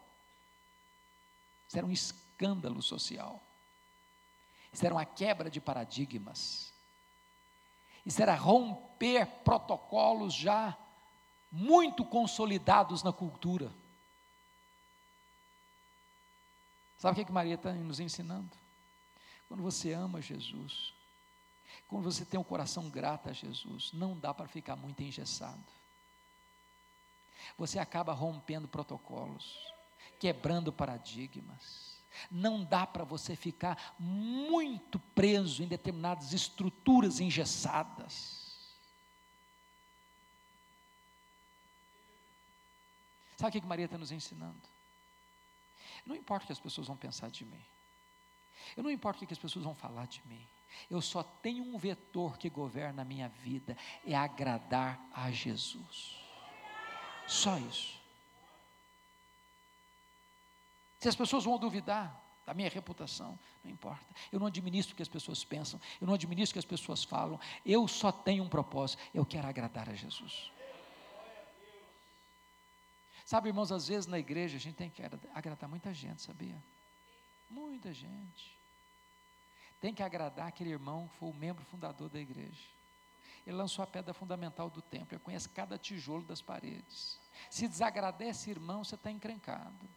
Isso 1.68 1.78
era 1.78 1.86
um 1.86 1.92
escândalo 1.92 2.82
social. 2.82 3.40
Isso 4.72 4.84
era 4.84 4.96
uma 4.96 5.04
quebra 5.04 5.48
de 5.48 5.60
paradigmas. 5.60 6.74
Isso 8.04 8.20
era 8.20 8.34
romper 8.34 9.24
protocolos 9.44 10.34
já 10.34 10.76
muito 11.54 12.04
consolidados 12.04 13.04
na 13.04 13.12
cultura. 13.12 13.72
Sabe 16.98 17.12
o 17.12 17.14
que, 17.14 17.26
que 17.26 17.32
Maria 17.32 17.54
está 17.54 17.72
nos 17.72 18.00
ensinando? 18.00 18.50
Quando 19.46 19.62
você 19.62 19.92
ama 19.92 20.20
Jesus, 20.20 20.92
quando 21.86 22.10
você 22.10 22.24
tem 22.24 22.40
um 22.40 22.44
coração 22.44 22.90
grato 22.90 23.28
a 23.28 23.32
Jesus, 23.32 23.92
não 23.92 24.18
dá 24.18 24.34
para 24.34 24.48
ficar 24.48 24.74
muito 24.74 25.00
engessado. 25.00 25.62
Você 27.56 27.78
acaba 27.78 28.12
rompendo 28.12 28.66
protocolos, 28.66 29.56
quebrando 30.18 30.72
paradigmas. 30.72 32.02
Não 32.28 32.64
dá 32.64 32.84
para 32.84 33.04
você 33.04 33.36
ficar 33.36 33.94
muito 33.96 34.98
preso 34.98 35.62
em 35.62 35.68
determinadas 35.68 36.32
estruturas 36.32 37.20
engessadas. 37.20 38.43
Sabe 43.36 43.58
o 43.58 43.60
que 43.60 43.66
Maria 43.66 43.86
está 43.86 43.98
nos 43.98 44.12
ensinando? 44.12 44.60
Não 46.06 46.14
importa 46.14 46.44
o 46.44 46.46
que 46.46 46.52
as 46.52 46.60
pessoas 46.60 46.86
vão 46.86 46.96
pensar 46.96 47.30
de 47.30 47.44
mim. 47.44 47.64
Eu 48.76 48.82
não 48.82 48.90
importa 48.90 49.24
o 49.24 49.26
que 49.26 49.32
as 49.32 49.38
pessoas 49.38 49.64
vão 49.64 49.74
falar 49.74 50.06
de 50.06 50.22
mim. 50.26 50.46
Eu 50.90 51.00
só 51.00 51.22
tenho 51.22 51.64
um 51.64 51.78
vetor 51.78 52.36
que 52.36 52.48
governa 52.48 53.02
a 53.02 53.04
minha 53.04 53.28
vida, 53.28 53.76
é 54.04 54.14
agradar 54.14 55.00
a 55.12 55.30
Jesus. 55.30 56.16
Só 57.26 57.58
isso. 57.58 58.00
Se 60.98 61.08
as 61.08 61.16
pessoas 61.16 61.44
vão 61.44 61.58
duvidar 61.58 62.22
da 62.46 62.52
minha 62.52 62.68
reputação, 62.68 63.38
não 63.62 63.70
importa. 63.70 64.04
Eu 64.30 64.38
não 64.38 64.46
administro 64.46 64.92
o 64.92 64.96
que 64.96 65.02
as 65.02 65.08
pessoas 65.08 65.44
pensam, 65.44 65.80
eu 66.00 66.06
não 66.06 66.14
administro 66.14 66.52
o 66.52 66.54
que 66.54 66.58
as 66.58 66.64
pessoas 66.64 67.04
falam. 67.04 67.38
Eu 67.64 67.86
só 67.88 68.10
tenho 68.12 68.44
um 68.44 68.48
propósito, 68.48 69.02
eu 69.12 69.24
quero 69.24 69.46
agradar 69.48 69.88
a 69.88 69.94
Jesus. 69.94 70.50
Sabe, 73.24 73.48
irmãos, 73.48 73.72
às 73.72 73.88
vezes 73.88 74.06
na 74.06 74.18
igreja 74.18 74.56
a 74.56 74.60
gente 74.60 74.76
tem 74.76 74.90
que 74.90 75.02
agradar 75.34 75.68
muita 75.68 75.94
gente, 75.94 76.20
sabia? 76.20 76.62
Muita 77.48 77.92
gente. 77.92 78.58
Tem 79.80 79.94
que 79.94 80.02
agradar 80.02 80.48
aquele 80.48 80.70
irmão 80.70 81.08
que 81.08 81.16
foi 81.16 81.30
o 81.30 81.34
membro 81.34 81.64
fundador 81.64 82.08
da 82.08 82.20
igreja. 82.20 82.68
Ele 83.46 83.56
lançou 83.56 83.82
a 83.82 83.86
pedra 83.86 84.14
fundamental 84.14 84.70
do 84.70 84.80
templo, 84.80 85.14
ele 85.14 85.22
conhece 85.22 85.48
cada 85.48 85.76
tijolo 85.78 86.24
das 86.24 86.40
paredes. 86.40 87.18
Se 87.50 87.68
desagradece, 87.68 88.50
irmão, 88.50 88.84
você 88.84 88.94
está 88.94 89.10
encrencado. 89.10 89.88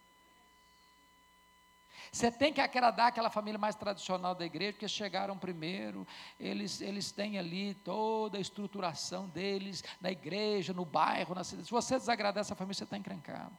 Você 2.12 2.32
tem 2.32 2.53
que 2.53 2.62
agradar 2.62 3.08
aquela 3.08 3.30
família 3.30 3.58
mais 3.58 3.76
tradicional 3.76 4.34
da 4.34 4.45
igreja, 4.45 4.74
porque 4.74 4.88
chegaram 4.88 5.38
primeiro, 5.38 6.08
eles, 6.39 6.82
eles 6.82 7.12
têm 7.12 7.38
ali 7.38 7.74
toda 7.74 8.38
a 8.38 8.41
estruturação 8.41 9.28
deles 9.28 9.84
na 10.01 10.12
igreja, 10.12 10.74
no 10.74 10.86
bairro, 10.86 11.36
na 11.36 11.43
cidade. 11.43 11.68
Se 11.68 11.72
você 11.72 11.97
desagradar 11.97 12.41
essa 12.41 12.55
família, 12.55 12.74
você 12.74 12.84
está 12.84 12.97
encrencado. 12.97 13.58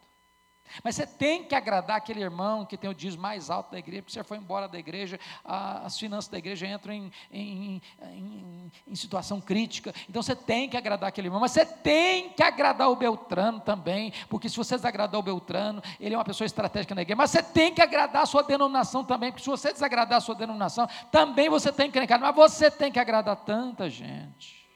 Mas 0.83 0.97
você 0.97 1.07
tem 1.07 1.45
que 1.45 1.55
agradar 1.55 1.97
aquele 1.97 2.21
irmão 2.21 2.65
que 2.65 2.77
tem 2.77 2.89
o 2.89 2.95
dízimo 2.95 3.23
mais 3.23 3.51
alto 3.51 3.73
da 3.73 3.79
igreja, 3.79 4.03
porque 4.03 4.13
você 4.13 4.25
foi 4.25 4.39
embora 4.39 4.69
da 4.69 4.79
igreja, 4.79 5.19
as 5.45 5.99
finanças 5.99 6.31
da 6.31 6.39
igreja 6.39 6.67
entram 6.67 6.93
em, 6.93 7.13
em, 7.31 7.83
em, 8.03 8.73
em, 8.87 8.95
situação 8.95 9.41
crítica. 9.41 9.95
Então 10.09 10.23
você 10.23 10.35
tem 10.35 10.69
que 10.69 10.77
agradar 10.77 11.09
aquele 11.09 11.29
irmão, 11.29 11.41
mas 11.41 11.53
você 11.53 11.67
tem 11.67 12.31
que 12.31 12.43
agradar 12.43 12.91
o 12.91 12.97
Beltrano 12.97 13.61
também, 13.61 14.13
porque 14.29 14.49
se 14.49 14.57
você 14.57 14.77
desagradar 14.77 15.19
o 15.19 15.23
Beltrano, 15.23 15.83
ele 15.99 16.15
é 16.15 16.19
uma 16.19 16.25
pessoa 16.25 16.47
estratégica 16.47 16.95
na 16.95 17.03
igreja, 17.03 17.17
mas 17.17 17.31
você 17.31 17.43
tem 17.43 17.75
que 17.75 17.83
agradar 17.83 18.23
a 18.23 18.27
sua 18.27 18.43
denominação 18.43 19.05
também, 19.05 19.31
porque 19.31 19.45
se 19.45 19.51
você 19.51 19.73
desagradar 19.73 20.19
a 20.19 20.21
sua 20.21 20.35
denominação, 20.35 20.89
também 21.11 21.49
você 21.49 21.73
tem 21.73 21.91
que 21.91 21.99
encrencar, 21.99 22.21
mas 22.21 22.35
você 22.35 22.71
tem 22.71 22.93
que 22.93 22.99
agradar 22.99 23.37
tanta 23.37 23.89
gente, 23.89 24.69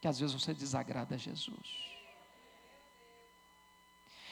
que 0.00 0.08
às 0.08 0.18
vezes 0.18 0.34
você 0.34 0.54
desagrada 0.54 1.14
a 1.14 1.18
Jesus. 1.18 1.87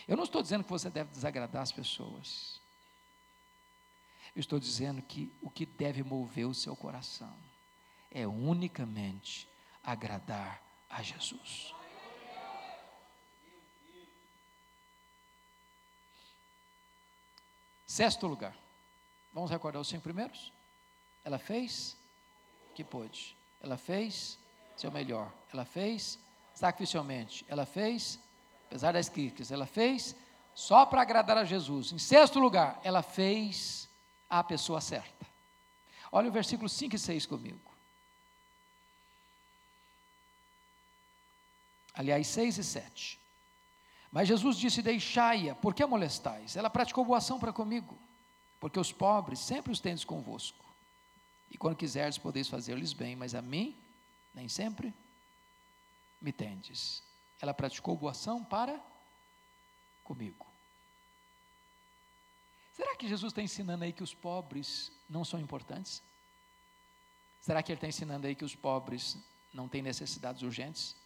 Eu 0.06 0.16
não 0.16 0.24
estou 0.24 0.42
dizendo 0.42 0.64
que 0.64 0.70
você 0.70 0.88
deve 0.88 1.10
desagradar 1.10 1.62
as 1.62 1.72
pessoas. 1.72 2.60
Eu 4.34 4.40
estou 4.40 4.60
dizendo 4.60 5.02
que 5.02 5.32
o 5.40 5.50
que 5.50 5.66
deve 5.66 6.02
mover 6.02 6.46
o 6.46 6.54
seu 6.54 6.76
coração 6.76 7.34
é 8.10 8.26
unicamente 8.26 9.48
agradar 9.82 10.62
a 10.88 11.02
Jesus. 11.02 11.74
Sexto 17.86 18.26
lugar. 18.26 18.54
Vamos 19.32 19.50
recordar 19.50 19.80
os 19.80 19.88
cinco 19.88 20.02
primeiros? 20.02 20.52
Ela 21.24 21.38
fez 21.38 21.96
que 22.74 22.84
pôde. 22.84 23.36
Ela 23.60 23.76
fez 23.76 24.38
seu 24.76 24.90
melhor. 24.92 25.32
Ela 25.52 25.64
fez 25.64 26.18
sacrificialmente. 26.54 27.44
Ela 27.48 27.64
fez, 27.64 28.18
apesar 28.66 28.92
das 28.92 29.08
críticas, 29.08 29.50
ela 29.50 29.66
fez 29.66 30.14
só 30.54 30.84
para 30.86 31.02
agradar 31.02 31.38
a 31.38 31.44
Jesus. 31.44 31.92
Em 31.92 31.98
sexto 31.98 32.38
lugar, 32.38 32.80
ela 32.82 33.02
fez 33.02 33.88
a 34.28 34.42
pessoa 34.42 34.80
certa. 34.80 35.26
Olha 36.10 36.28
o 36.28 36.32
versículo 36.32 36.68
5 36.68 36.94
e 36.96 36.98
6 36.98 37.26
comigo. 37.26 37.60
Aliás, 41.94 42.26
6 42.26 42.58
e 42.58 42.64
7. 42.64 43.20
Mas 44.10 44.28
Jesus 44.28 44.56
disse: 44.56 44.82
Deixai-a, 44.82 45.54
por 45.54 45.74
que 45.74 45.82
a 45.82 45.86
molestais? 45.86 46.56
Ela 46.56 46.70
praticou 46.70 47.04
boa 47.04 47.18
ação 47.18 47.38
para 47.38 47.52
comigo, 47.52 47.98
porque 48.60 48.78
os 48.78 48.92
pobres 48.92 49.38
sempre 49.38 49.72
os 49.72 49.80
tendes 49.80 50.04
convosco. 50.04 50.64
E 51.50 51.56
quando 51.56 51.76
quiserdes, 51.76 52.18
podeis 52.18 52.48
fazer-lhes 52.48 52.92
bem, 52.92 53.14
mas 53.14 53.34
a 53.34 53.40
mim, 53.40 53.76
nem 54.34 54.48
sempre 54.48 54.92
me 56.20 56.32
tendes. 56.32 57.05
Ela 57.40 57.52
praticou 57.54 57.96
boa 57.96 58.12
ação 58.12 58.44
para 58.44 58.80
comigo. 60.02 60.46
Será 62.72 62.94
que 62.94 63.08
Jesus 63.08 63.32
está 63.32 63.42
ensinando 63.42 63.84
aí 63.84 63.92
que 63.92 64.02
os 64.02 64.14
pobres 64.14 64.92
não 65.08 65.24
são 65.24 65.40
importantes? 65.40 66.02
Será 67.40 67.62
que 67.62 67.72
ele 67.72 67.76
está 67.76 67.88
ensinando 67.88 68.26
aí 68.26 68.34
que 68.34 68.44
os 68.44 68.54
pobres 68.54 69.16
não 69.52 69.68
têm 69.68 69.80
necessidades 69.80 70.42
urgentes? 70.42 70.96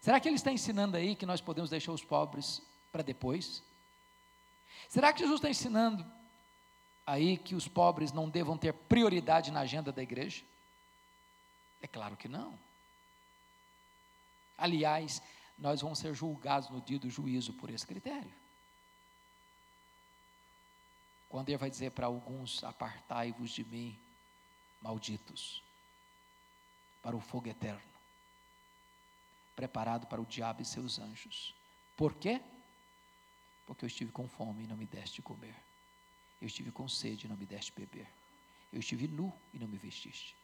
Será 0.00 0.18
que 0.18 0.28
ele 0.28 0.36
está 0.36 0.50
ensinando 0.50 0.96
aí 0.96 1.14
que 1.14 1.26
nós 1.26 1.40
podemos 1.40 1.68
deixar 1.68 1.92
os 1.92 2.02
pobres 2.02 2.62
para 2.90 3.02
depois? 3.02 3.62
Será 4.88 5.12
que 5.12 5.20
Jesus 5.20 5.36
está 5.36 5.50
ensinando 5.50 6.06
aí 7.06 7.36
que 7.36 7.54
os 7.54 7.68
pobres 7.68 8.12
não 8.12 8.28
devam 8.28 8.56
ter 8.56 8.72
prioridade 8.72 9.50
na 9.50 9.60
agenda 9.60 9.92
da 9.92 10.02
igreja? 10.02 10.42
É 11.82 11.86
claro 11.86 12.16
que 12.16 12.28
não. 12.28 12.58
Aliás, 14.60 15.22
nós 15.58 15.80
vamos 15.80 15.98
ser 15.98 16.14
julgados 16.14 16.68
no 16.68 16.82
dia 16.82 16.98
do 16.98 17.08
juízo 17.08 17.54
por 17.54 17.70
esse 17.70 17.86
critério. 17.86 18.32
Quando 21.30 21.48
ele 21.48 21.56
vai 21.56 21.70
dizer 21.70 21.92
para 21.92 22.06
alguns: 22.06 22.62
Apartai-vos 22.62 23.50
de 23.52 23.64
mim, 23.64 23.98
malditos, 24.82 25.62
para 27.02 27.16
o 27.16 27.20
fogo 27.20 27.48
eterno, 27.48 27.80
preparado 29.56 30.06
para 30.06 30.20
o 30.20 30.26
diabo 30.26 30.60
e 30.60 30.64
seus 30.64 30.98
anjos. 30.98 31.54
Por 31.96 32.14
quê? 32.14 32.42
Porque 33.66 33.84
eu 33.84 33.88
estive 33.88 34.12
com 34.12 34.28
fome 34.28 34.64
e 34.64 34.66
não 34.66 34.76
me 34.76 34.86
deste 34.86 35.22
comer. 35.22 35.56
Eu 36.40 36.48
estive 36.48 36.70
com 36.70 36.86
sede 36.86 37.26
e 37.26 37.28
não 37.28 37.36
me 37.36 37.46
deste 37.46 37.72
beber. 37.72 38.08
Eu 38.72 38.80
estive 38.80 39.08
nu 39.08 39.32
e 39.54 39.58
não 39.58 39.68
me 39.68 39.78
vestiste. 39.78 40.36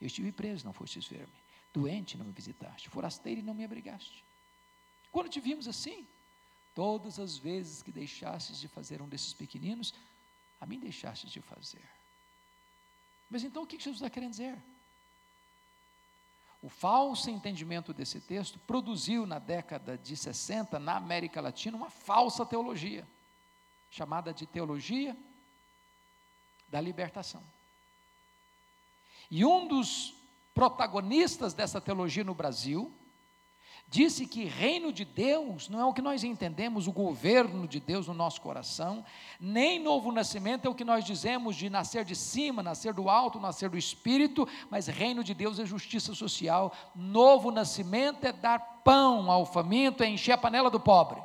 Eu 0.00 0.06
estive 0.06 0.32
preso, 0.32 0.64
e 0.64 0.66
não 0.66 0.72
fostes 0.72 1.06
ver-me. 1.06 1.41
Doente, 1.72 2.18
não 2.18 2.26
me 2.26 2.32
visitaste. 2.32 2.88
Forasteiro 2.88 3.40
e 3.40 3.42
não 3.42 3.54
me 3.54 3.64
abrigaste. 3.64 4.24
Quando 5.10 5.28
te 5.28 5.40
vimos 5.40 5.66
assim, 5.66 6.06
todas 6.74 7.18
as 7.18 7.36
vezes 7.36 7.82
que 7.82 7.92
deixastes 7.92 8.58
de 8.58 8.68
fazer 8.68 9.00
um 9.00 9.08
desses 9.08 9.32
pequeninos, 9.32 9.94
a 10.60 10.66
mim 10.66 10.78
deixastes 10.78 11.30
de 11.30 11.40
fazer. 11.40 11.82
Mas 13.30 13.42
então 13.42 13.62
o 13.62 13.66
que 13.66 13.78
Jesus 13.78 13.96
está 13.96 14.10
querendo 14.10 14.30
dizer? 14.30 14.58
O 16.62 16.68
falso 16.68 17.28
entendimento 17.28 17.92
desse 17.92 18.20
texto 18.20 18.58
produziu 18.60 19.26
na 19.26 19.38
década 19.38 19.98
de 19.98 20.16
60, 20.16 20.78
na 20.78 20.96
América 20.96 21.40
Latina, 21.40 21.76
uma 21.76 21.90
falsa 21.90 22.46
teologia, 22.46 23.06
chamada 23.90 24.32
de 24.32 24.46
teologia 24.46 25.16
da 26.68 26.80
libertação. 26.80 27.42
E 29.30 29.44
um 29.44 29.66
dos 29.66 30.14
protagonistas 30.54 31.54
dessa 31.54 31.80
teologia 31.80 32.24
no 32.24 32.34
Brasil 32.34 32.92
disse 33.92 34.26
que 34.26 34.44
reino 34.44 34.90
de 34.90 35.04
Deus 35.04 35.68
não 35.68 35.78
é 35.78 35.84
o 35.84 35.92
que 35.92 36.00
nós 36.00 36.24
entendemos, 36.24 36.86
o 36.86 36.92
governo 36.92 37.68
de 37.68 37.78
Deus 37.78 38.08
no 38.08 38.14
nosso 38.14 38.40
coração, 38.40 39.04
nem 39.38 39.78
novo 39.78 40.10
nascimento 40.10 40.64
é 40.64 40.70
o 40.70 40.74
que 40.74 40.82
nós 40.82 41.04
dizemos 41.04 41.54
de 41.56 41.68
nascer 41.68 42.02
de 42.02 42.16
cima, 42.16 42.62
nascer 42.62 42.94
do 42.94 43.10
alto, 43.10 43.38
nascer 43.38 43.68
do 43.68 43.76
espírito, 43.76 44.48
mas 44.70 44.86
reino 44.86 45.22
de 45.22 45.34
Deus 45.34 45.58
é 45.58 45.66
justiça 45.66 46.14
social, 46.14 46.72
novo 46.94 47.50
nascimento 47.50 48.24
é 48.24 48.32
dar 48.32 48.58
pão 48.82 49.30
ao 49.30 49.44
faminto, 49.44 50.02
é 50.02 50.08
encher 50.08 50.32
a 50.32 50.38
panela 50.38 50.70
do 50.70 50.80
pobre. 50.80 51.22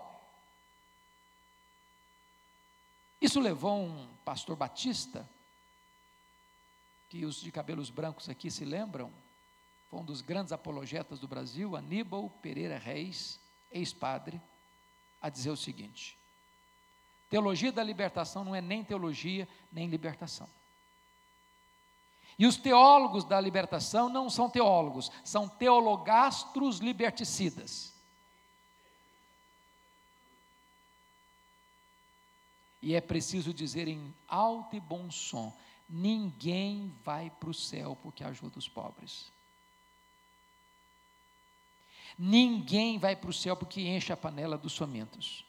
Isso 3.21 3.39
levou 3.39 3.79
um 3.79 4.09
pastor 4.25 4.57
batista, 4.57 5.27
que 7.09 7.25
os 7.25 7.41
de 7.41 7.51
cabelos 7.51 7.89
brancos 7.89 8.29
aqui 8.29 8.51
se 8.51 8.65
lembram, 8.65 9.11
foi 9.89 9.99
um 9.99 10.05
dos 10.05 10.21
grandes 10.21 10.51
apologetas 10.51 11.19
do 11.19 11.27
Brasil, 11.27 11.75
Aníbal 11.75 12.29
Pereira 12.41 12.77
Reis, 12.77 13.39
ex-padre, 13.71 14.41
a 15.21 15.29
dizer 15.29 15.49
o 15.49 15.57
seguinte: 15.57 16.17
teologia 17.29 17.71
da 17.71 17.83
libertação 17.83 18.43
não 18.43 18.53
é 18.53 18.61
nem 18.61 18.83
teologia, 18.83 19.47
nem 19.71 19.87
libertação. 19.87 20.49
E 22.39 22.45
os 22.45 22.55
teólogos 22.55 23.23
da 23.23 23.39
libertação 23.41 24.09
não 24.09 24.29
são 24.29 24.49
teólogos, 24.49 25.11
são 25.23 25.47
teologastros 25.47 26.79
liberticidas. 26.79 27.93
E 32.79 32.93
é 32.93 33.01
preciso 33.01 33.53
dizer 33.53 33.87
em 33.87 34.13
alto 34.27 34.75
e 34.75 34.79
bom 34.79 35.09
som: 35.09 35.55
ninguém 35.89 36.93
vai 37.03 37.29
para 37.29 37.49
o 37.49 37.53
céu 37.53 37.97
porque 38.01 38.23
ajuda 38.23 38.59
os 38.59 38.67
pobres. 38.67 39.31
Ninguém 42.17 42.97
vai 42.97 43.15
para 43.15 43.29
o 43.29 43.33
céu 43.33 43.55
porque 43.55 43.81
enche 43.81 44.11
a 44.11 44.17
panela 44.17 44.57
dos 44.57 44.75
famintos. 44.75 45.45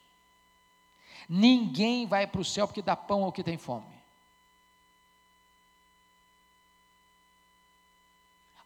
Ninguém 1.29 2.07
vai 2.07 2.27
para 2.27 2.41
o 2.41 2.45
céu 2.45 2.67
porque 2.67 2.83
dá 2.83 2.95
pão 2.95 3.25
ao 3.25 3.33
que 3.33 3.43
tem 3.43 3.57
fome. 3.57 3.99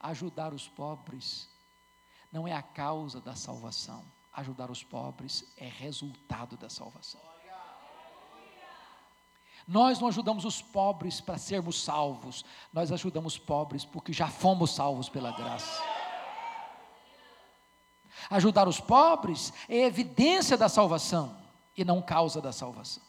Ajudar 0.00 0.52
os 0.52 0.68
pobres 0.68 1.48
não 2.30 2.46
é 2.46 2.52
a 2.52 2.62
causa 2.62 3.20
da 3.20 3.36
salvação. 3.36 4.04
Ajudar 4.32 4.70
os 4.70 4.82
pobres 4.82 5.44
é 5.56 5.68
resultado 5.68 6.56
da 6.56 6.68
salvação. 6.68 7.31
Nós 9.66 10.00
não 10.00 10.08
ajudamos 10.08 10.44
os 10.44 10.60
pobres 10.60 11.20
para 11.20 11.38
sermos 11.38 11.82
salvos, 11.82 12.44
nós 12.72 12.90
ajudamos 12.90 13.34
os 13.34 13.38
pobres 13.38 13.84
porque 13.84 14.12
já 14.12 14.28
fomos 14.28 14.74
salvos 14.74 15.08
pela 15.08 15.30
graça. 15.32 15.82
Ajudar 18.30 18.68
os 18.68 18.80
pobres 18.80 19.52
é 19.68 19.78
evidência 19.84 20.56
da 20.56 20.68
salvação 20.68 21.36
e 21.76 21.84
não 21.84 22.02
causa 22.02 22.40
da 22.40 22.52
salvação. 22.52 23.02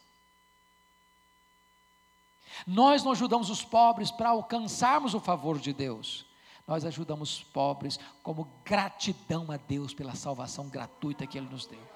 Nós 2.67 3.03
não 3.03 3.11
ajudamos 3.11 3.49
os 3.49 3.63
pobres 3.63 4.11
para 4.11 4.29
alcançarmos 4.29 5.13
o 5.13 5.19
favor 5.19 5.59
de 5.59 5.73
Deus. 5.73 6.25
Nós 6.67 6.85
ajudamos 6.85 7.37
os 7.37 7.43
pobres 7.43 7.99
como 8.21 8.47
gratidão 8.63 9.51
a 9.51 9.57
Deus 9.57 9.93
pela 9.93 10.15
salvação 10.15 10.69
gratuita 10.69 11.27
que 11.27 11.37
Ele 11.37 11.49
nos 11.49 11.65
deu. 11.65 11.92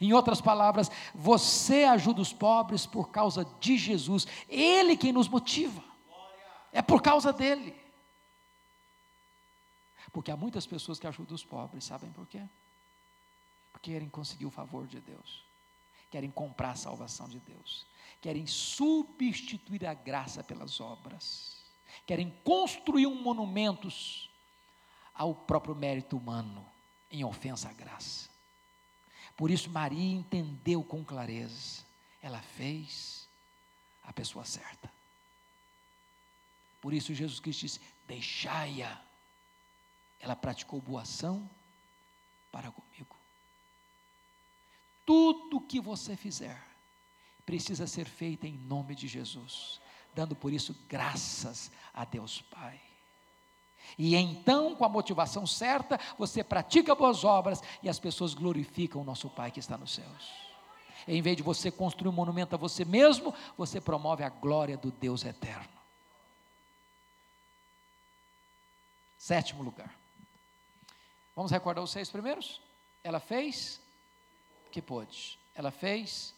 Em 0.00 0.12
outras 0.12 0.40
palavras, 0.40 0.90
você 1.14 1.84
ajuda 1.84 2.20
os 2.20 2.32
pobres 2.32 2.86
por 2.86 3.10
causa 3.10 3.44
de 3.60 3.76
Jesus, 3.76 4.26
Ele 4.48 4.96
quem 4.96 5.12
nos 5.12 5.28
motiva, 5.28 5.82
é 6.72 6.82
por 6.82 7.02
causa 7.02 7.32
dele. 7.32 7.74
Porque 10.12 10.30
há 10.30 10.36
muitas 10.36 10.66
pessoas 10.66 10.98
que 10.98 11.06
ajudam 11.06 11.34
os 11.34 11.44
pobres, 11.44 11.84
sabem 11.84 12.10
por 12.10 12.26
quê? 12.26 12.42
Porque 13.72 13.92
querem 13.92 14.08
conseguir 14.08 14.46
o 14.46 14.50
favor 14.50 14.86
de 14.86 15.00
Deus, 15.00 15.44
querem 16.10 16.30
comprar 16.30 16.70
a 16.70 16.76
salvação 16.76 17.28
de 17.28 17.38
Deus, 17.40 17.86
querem 18.20 18.46
substituir 18.46 19.86
a 19.86 19.94
graça 19.94 20.42
pelas 20.42 20.80
obras, 20.80 21.58
querem 22.06 22.30
construir 22.42 23.06
um 23.06 23.22
monumento 23.22 23.88
ao 25.14 25.34
próprio 25.34 25.74
mérito 25.74 26.16
humano, 26.16 26.66
em 27.10 27.24
ofensa 27.24 27.68
à 27.68 27.72
graça. 27.72 28.28
Por 29.38 29.50
isso, 29.50 29.70
Maria 29.70 30.16
entendeu 30.16 30.84
com 30.84 31.02
clareza, 31.02 31.84
ela 32.20 32.42
fez 32.42 33.26
a 34.02 34.12
pessoa 34.12 34.44
certa. 34.44 34.92
Por 36.80 36.92
isso, 36.92 37.14
Jesus 37.14 37.40
Cristo 37.40 37.60
disse: 37.60 37.80
Deixai-a 38.06 39.00
ela 40.20 40.34
praticou 40.34 40.80
boa 40.80 41.02
ação 41.02 41.48
para 42.50 42.70
comigo. 42.70 43.16
Tudo 45.06 45.60
que 45.60 45.80
você 45.80 46.16
fizer 46.16 46.60
precisa 47.46 47.86
ser 47.86 48.06
feito 48.06 48.44
em 48.44 48.58
nome 48.58 48.94
de 48.94 49.06
Jesus, 49.06 49.80
dando 50.14 50.34
por 50.34 50.52
isso 50.52 50.76
graças 50.88 51.70
a 51.94 52.04
Deus 52.04 52.42
Pai. 52.42 52.87
E 53.96 54.14
então, 54.16 54.74
com 54.74 54.84
a 54.84 54.88
motivação 54.88 55.46
certa, 55.46 55.98
você 56.18 56.44
pratica 56.44 56.94
boas 56.94 57.24
obras 57.24 57.62
e 57.82 57.88
as 57.88 57.98
pessoas 57.98 58.34
glorificam 58.34 59.00
o 59.00 59.04
nosso 59.04 59.30
Pai 59.30 59.50
que 59.50 59.60
está 59.60 59.78
nos 59.78 59.94
céus. 59.94 60.48
Em 61.06 61.22
vez 61.22 61.36
de 61.36 61.42
você 61.42 61.70
construir 61.70 62.08
um 62.08 62.12
monumento 62.12 62.54
a 62.54 62.58
você 62.58 62.84
mesmo, 62.84 63.34
você 63.56 63.80
promove 63.80 64.22
a 64.22 64.28
glória 64.28 64.76
do 64.76 64.90
Deus 64.90 65.24
eterno. 65.24 65.78
Sétimo 69.16 69.62
lugar. 69.62 69.94
Vamos 71.34 71.50
recordar 71.50 71.82
os 71.82 71.90
seis 71.90 72.10
primeiros? 72.10 72.60
Ela 73.02 73.20
fez 73.20 73.80
o 74.66 74.70
que 74.70 74.82
pôde. 74.82 75.38
Ela 75.54 75.70
fez 75.70 76.34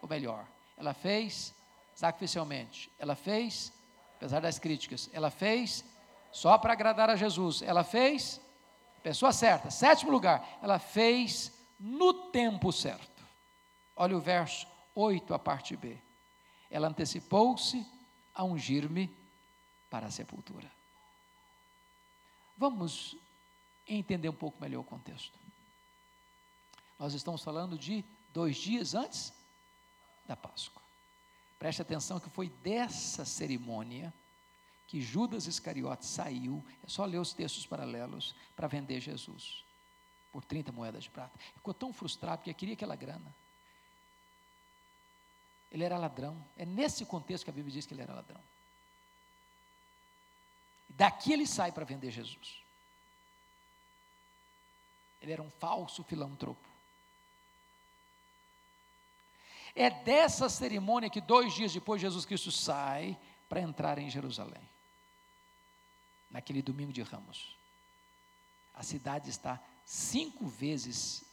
o 0.00 0.06
melhor. 0.06 0.46
Ela 0.76 0.94
fez 0.94 1.54
sacrificialmente. 1.94 2.90
Ela 2.98 3.16
fez, 3.16 3.72
apesar 4.16 4.40
das 4.40 4.58
críticas, 4.58 5.10
ela 5.12 5.30
fez 5.30 5.84
só 6.36 6.58
para 6.58 6.74
agradar 6.74 7.08
a 7.08 7.16
Jesus. 7.16 7.62
Ela 7.62 7.82
fez, 7.82 8.38
pessoa 9.02 9.32
certa. 9.32 9.70
Sétimo 9.70 10.12
lugar, 10.12 10.58
ela 10.62 10.78
fez 10.78 11.50
no 11.80 12.12
tempo 12.30 12.70
certo. 12.70 13.24
Olha 13.96 14.14
o 14.14 14.20
verso 14.20 14.66
8, 14.94 15.32
a 15.32 15.38
parte 15.38 15.74
B. 15.74 15.96
Ela 16.70 16.88
antecipou-se 16.88 17.86
a 18.34 18.44
ungir-me 18.44 19.10
para 19.88 20.08
a 20.08 20.10
sepultura. 20.10 20.70
Vamos 22.54 23.16
entender 23.88 24.28
um 24.28 24.34
pouco 24.34 24.60
melhor 24.60 24.80
o 24.80 24.84
contexto. 24.84 25.38
Nós 26.98 27.14
estamos 27.14 27.42
falando 27.42 27.78
de 27.78 28.04
dois 28.34 28.58
dias 28.58 28.94
antes 28.94 29.32
da 30.26 30.36
Páscoa. 30.36 30.82
Preste 31.58 31.80
atenção 31.80 32.20
que 32.20 32.28
foi 32.28 32.50
dessa 32.62 33.24
cerimônia 33.24 34.12
que 34.86 35.00
Judas 35.00 35.46
Iscariote 35.46 36.06
saiu, 36.06 36.64
é 36.84 36.88
só 36.88 37.04
ler 37.04 37.18
os 37.18 37.32
textos 37.32 37.66
paralelos, 37.66 38.34
para 38.54 38.68
vender 38.68 39.00
Jesus 39.00 39.64
por 40.30 40.44
30 40.44 40.70
moedas 40.70 41.04
de 41.04 41.10
prata. 41.10 41.38
Ficou 41.54 41.72
tão 41.72 41.92
frustrado 41.92 42.38
porque 42.38 42.52
queria 42.54 42.74
aquela 42.74 42.94
grana. 42.94 43.34
Ele 45.72 45.82
era 45.82 45.96
ladrão. 45.98 46.44
É 46.56 46.64
nesse 46.64 47.04
contexto 47.04 47.44
que 47.44 47.50
a 47.50 47.54
Bíblia 47.54 47.72
diz 47.72 47.86
que 47.86 47.94
ele 47.94 48.02
era 48.02 48.12
ladrão. 48.12 48.40
Daqui 50.90 51.32
ele 51.32 51.46
sai 51.46 51.72
para 51.72 51.84
vender 51.84 52.10
Jesus. 52.10 52.62
Ele 55.20 55.32
era 55.32 55.42
um 55.42 55.50
falso 55.50 56.04
filantropo. 56.04 56.68
É 59.74 59.90
dessa 59.90 60.48
cerimônia 60.48 61.10
que 61.10 61.20
dois 61.20 61.54
dias 61.54 61.72
depois 61.72 62.00
Jesus 62.00 62.24
Cristo 62.24 62.52
sai 62.52 63.18
para 63.48 63.60
entrar 63.60 63.98
em 63.98 64.08
Jerusalém 64.08 64.75
naquele 66.36 66.60
domingo 66.60 66.92
de 66.92 67.00
ramos. 67.00 67.56
A 68.74 68.82
cidade 68.82 69.30
está 69.30 69.58
cinco 69.86 70.46
vezes 70.46 71.24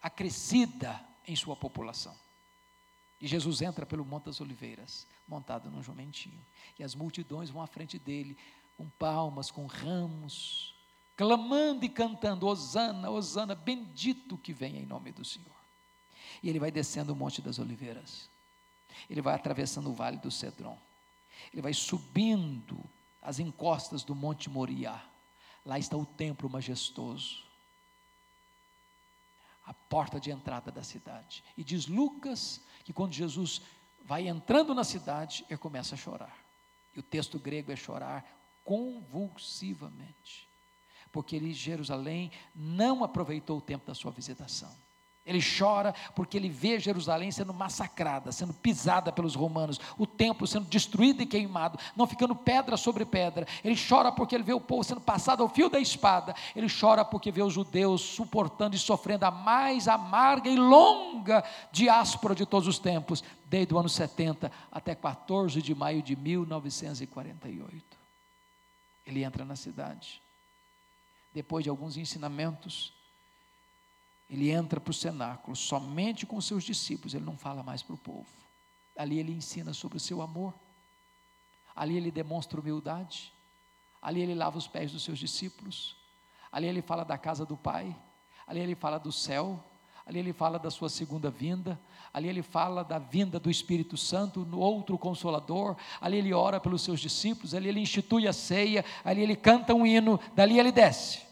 acrescida 0.00 1.04
em 1.26 1.34
sua 1.34 1.56
população. 1.56 2.14
E 3.20 3.26
Jesus 3.26 3.62
entra 3.62 3.84
pelo 3.84 4.04
Monte 4.04 4.26
das 4.26 4.40
Oliveiras, 4.40 5.08
montado 5.26 5.72
num 5.72 5.82
jumentinho. 5.82 6.40
E 6.78 6.84
as 6.84 6.94
multidões 6.94 7.50
vão 7.50 7.60
à 7.60 7.66
frente 7.66 7.98
dele, 7.98 8.38
com 8.76 8.88
palmas, 8.88 9.50
com 9.50 9.66
ramos, 9.66 10.72
clamando 11.16 11.84
e 11.84 11.88
cantando: 11.88 12.46
Hosana, 12.46 13.10
Hosana, 13.10 13.56
bendito 13.56 14.38
que 14.38 14.52
vem 14.52 14.76
em 14.76 14.86
nome 14.86 15.10
do 15.10 15.24
Senhor. 15.24 15.50
E 16.40 16.48
ele 16.48 16.60
vai 16.60 16.70
descendo 16.70 17.12
o 17.12 17.16
Monte 17.16 17.42
das 17.42 17.58
Oliveiras. 17.58 18.30
Ele 19.10 19.20
vai 19.20 19.34
atravessando 19.34 19.90
o 19.90 19.94
Vale 19.94 20.18
do 20.18 20.30
Cedron. 20.30 20.78
Ele 21.52 21.62
vai 21.62 21.74
subindo 21.74 22.82
as 23.20 23.38
encostas 23.38 24.02
do 24.02 24.14
Monte 24.14 24.50
Moriá. 24.50 25.02
Lá 25.64 25.78
está 25.78 25.96
o 25.96 26.04
templo 26.04 26.50
majestoso. 26.50 27.44
A 29.64 29.72
porta 29.72 30.18
de 30.18 30.30
entrada 30.30 30.72
da 30.72 30.82
cidade. 30.82 31.44
E 31.56 31.62
diz 31.62 31.86
Lucas 31.86 32.60
que 32.84 32.92
quando 32.92 33.12
Jesus 33.12 33.62
vai 34.04 34.26
entrando 34.26 34.74
na 34.74 34.82
cidade, 34.82 35.44
ele 35.48 35.58
começa 35.58 35.94
a 35.94 35.98
chorar. 35.98 36.36
E 36.94 36.98
o 36.98 37.02
texto 37.02 37.38
grego 37.38 37.70
é 37.70 37.76
chorar 37.76 38.24
convulsivamente. 38.64 40.48
Porque 41.12 41.36
ele, 41.36 41.52
Jerusalém, 41.52 42.32
não 42.54 43.04
aproveitou 43.04 43.58
o 43.58 43.62
tempo 43.62 43.86
da 43.86 43.94
sua 43.94 44.10
visitação. 44.10 44.74
Ele 45.24 45.40
chora 45.40 45.94
porque 46.16 46.36
ele 46.36 46.48
vê 46.48 46.80
Jerusalém 46.80 47.30
sendo 47.30 47.54
massacrada, 47.54 48.32
sendo 48.32 48.52
pisada 48.52 49.12
pelos 49.12 49.36
romanos, 49.36 49.80
o 49.96 50.04
templo 50.04 50.48
sendo 50.48 50.66
destruído 50.66 51.22
e 51.22 51.26
queimado, 51.26 51.78
não 51.96 52.08
ficando 52.08 52.34
pedra 52.34 52.76
sobre 52.76 53.04
pedra. 53.04 53.46
Ele 53.62 53.76
chora 53.76 54.10
porque 54.10 54.34
ele 54.34 54.42
vê 54.42 54.52
o 54.52 54.60
povo 54.60 54.82
sendo 54.82 55.00
passado 55.00 55.42
ao 55.42 55.48
fio 55.48 55.70
da 55.70 55.78
espada. 55.78 56.34
Ele 56.56 56.66
chora 56.68 57.04
porque 57.04 57.30
vê 57.30 57.40
os 57.40 57.54
judeus 57.54 58.00
suportando 58.00 58.74
e 58.74 58.78
sofrendo 58.80 59.24
a 59.24 59.30
mais 59.30 59.86
amarga 59.86 60.50
e 60.50 60.56
longa 60.56 61.44
diáspora 61.70 62.34
de 62.34 62.44
todos 62.44 62.66
os 62.66 62.80
tempos, 62.80 63.22
desde 63.46 63.72
o 63.72 63.78
ano 63.78 63.88
70 63.88 64.50
até 64.72 64.92
14 64.92 65.62
de 65.62 65.72
maio 65.72 66.02
de 66.02 66.16
1948. 66.16 67.96
Ele 69.06 69.22
entra 69.22 69.44
na 69.44 69.54
cidade. 69.54 70.20
Depois 71.32 71.62
de 71.62 71.70
alguns 71.70 71.96
ensinamentos, 71.96 72.92
ele 74.32 74.50
entra 74.50 74.80
para 74.80 74.90
o 74.90 74.94
cenáculo 74.94 75.54
somente 75.54 76.24
com 76.24 76.40
seus 76.40 76.64
discípulos, 76.64 77.12
ele 77.12 77.24
não 77.26 77.36
fala 77.36 77.62
mais 77.62 77.82
para 77.82 77.94
o 77.94 77.98
povo. 77.98 78.30
Ali 78.96 79.18
ele 79.18 79.30
ensina 79.30 79.74
sobre 79.74 79.98
o 79.98 80.00
seu 80.00 80.22
amor, 80.22 80.54
ali 81.76 81.98
ele 81.98 82.10
demonstra 82.10 82.58
humildade, 82.58 83.30
ali 84.00 84.22
ele 84.22 84.34
lava 84.34 84.56
os 84.56 84.66
pés 84.66 84.90
dos 84.90 85.02
seus 85.02 85.18
discípulos, 85.18 85.98
ali 86.50 86.66
ele 86.66 86.80
fala 86.80 87.04
da 87.04 87.18
casa 87.18 87.44
do 87.44 87.58
Pai, 87.58 87.94
ali 88.46 88.60
ele 88.60 88.74
fala 88.74 88.96
do 88.96 89.12
céu, 89.12 89.62
ali 90.06 90.18
ele 90.18 90.32
fala 90.32 90.58
da 90.58 90.70
sua 90.70 90.88
segunda 90.88 91.30
vinda, 91.30 91.78
ali 92.10 92.26
ele 92.26 92.42
fala 92.42 92.82
da 92.82 92.98
vinda 92.98 93.38
do 93.38 93.50
Espírito 93.50 93.98
Santo, 93.98 94.46
no 94.46 94.58
outro 94.58 94.96
consolador, 94.96 95.76
ali 96.00 96.16
ele 96.16 96.32
ora 96.32 96.58
pelos 96.58 96.80
seus 96.80 97.00
discípulos, 97.00 97.54
ali 97.54 97.68
ele 97.68 97.80
institui 97.80 98.26
a 98.26 98.32
ceia, 98.32 98.82
ali 99.04 99.20
ele 99.20 99.36
canta 99.36 99.74
um 99.74 99.86
hino, 99.86 100.18
dali 100.34 100.58
ele 100.58 100.72
desce. 100.72 101.31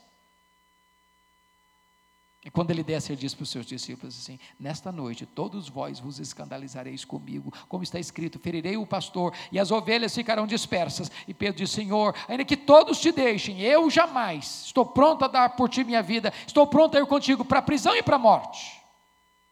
E 2.42 2.50
quando 2.50 2.70
ele 2.70 2.82
desce, 2.82 3.12
ele 3.12 3.20
diz 3.20 3.34
para 3.34 3.42
os 3.42 3.50
seus 3.50 3.66
discípulos 3.66 4.18
assim: 4.18 4.38
Nesta 4.58 4.90
noite, 4.90 5.26
todos 5.26 5.68
vós 5.68 6.00
vos 6.00 6.18
escandalizareis 6.18 7.04
comigo, 7.04 7.52
como 7.68 7.82
está 7.82 8.00
escrito: 8.00 8.38
ferirei 8.38 8.78
o 8.78 8.86
pastor 8.86 9.34
e 9.52 9.58
as 9.58 9.70
ovelhas 9.70 10.14
ficarão 10.14 10.46
dispersas. 10.46 11.10
E 11.28 11.34
Pedro 11.34 11.58
diz: 11.58 11.70
Senhor, 11.70 12.14
ainda 12.26 12.44
que 12.44 12.56
todos 12.56 12.98
te 12.98 13.12
deixem, 13.12 13.60
eu 13.60 13.90
jamais 13.90 14.64
estou 14.64 14.86
pronto 14.86 15.22
a 15.24 15.28
dar 15.28 15.50
por 15.50 15.68
ti 15.68 15.84
minha 15.84 16.02
vida, 16.02 16.32
estou 16.46 16.66
pronto 16.66 16.96
a 16.96 17.00
ir 17.00 17.06
contigo 17.06 17.44
para 17.44 17.58
a 17.58 17.62
prisão 17.62 17.94
e 17.94 18.02
para 18.02 18.16
a 18.16 18.18
morte. 18.18 18.80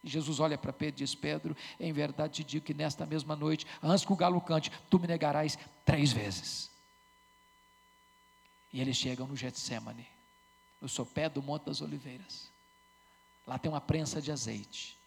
E 0.03 0.09
Jesus 0.09 0.41
olha 0.41 0.57
para 0.57 0.73
Pedro 0.73 0.97
e 0.97 1.05
diz: 1.05 1.15
Pedro, 1.15 1.55
em 1.79 1.93
verdade 1.93 2.37
te 2.37 2.45
digo 2.45 2.65
que 2.65 2.73
nesta 2.73 3.05
mesma 3.05 3.37
noite, 3.37 3.67
antes 3.83 4.03
que 4.03 4.13
o 4.15 4.17
galo 4.17 4.41
cante, 4.41 4.73
tu 4.89 4.99
me 4.99 5.07
negarás 5.07 5.59
três 5.85 6.11
vezes. 6.11 6.71
E 8.73 8.81
eles 8.81 8.97
chegam 8.97 9.27
no 9.27 9.37
Getsemane, 9.37 10.07
no 10.81 10.89
sopé 10.89 11.29
do 11.29 11.43
Monte 11.43 11.67
das 11.67 11.83
Oliveiras. 11.83 12.48
Lá 13.49 13.59
tem 13.59 13.73
uma 13.73 13.81
prensa 13.81 14.21
de 14.21 14.31
azeite. 14.31 15.01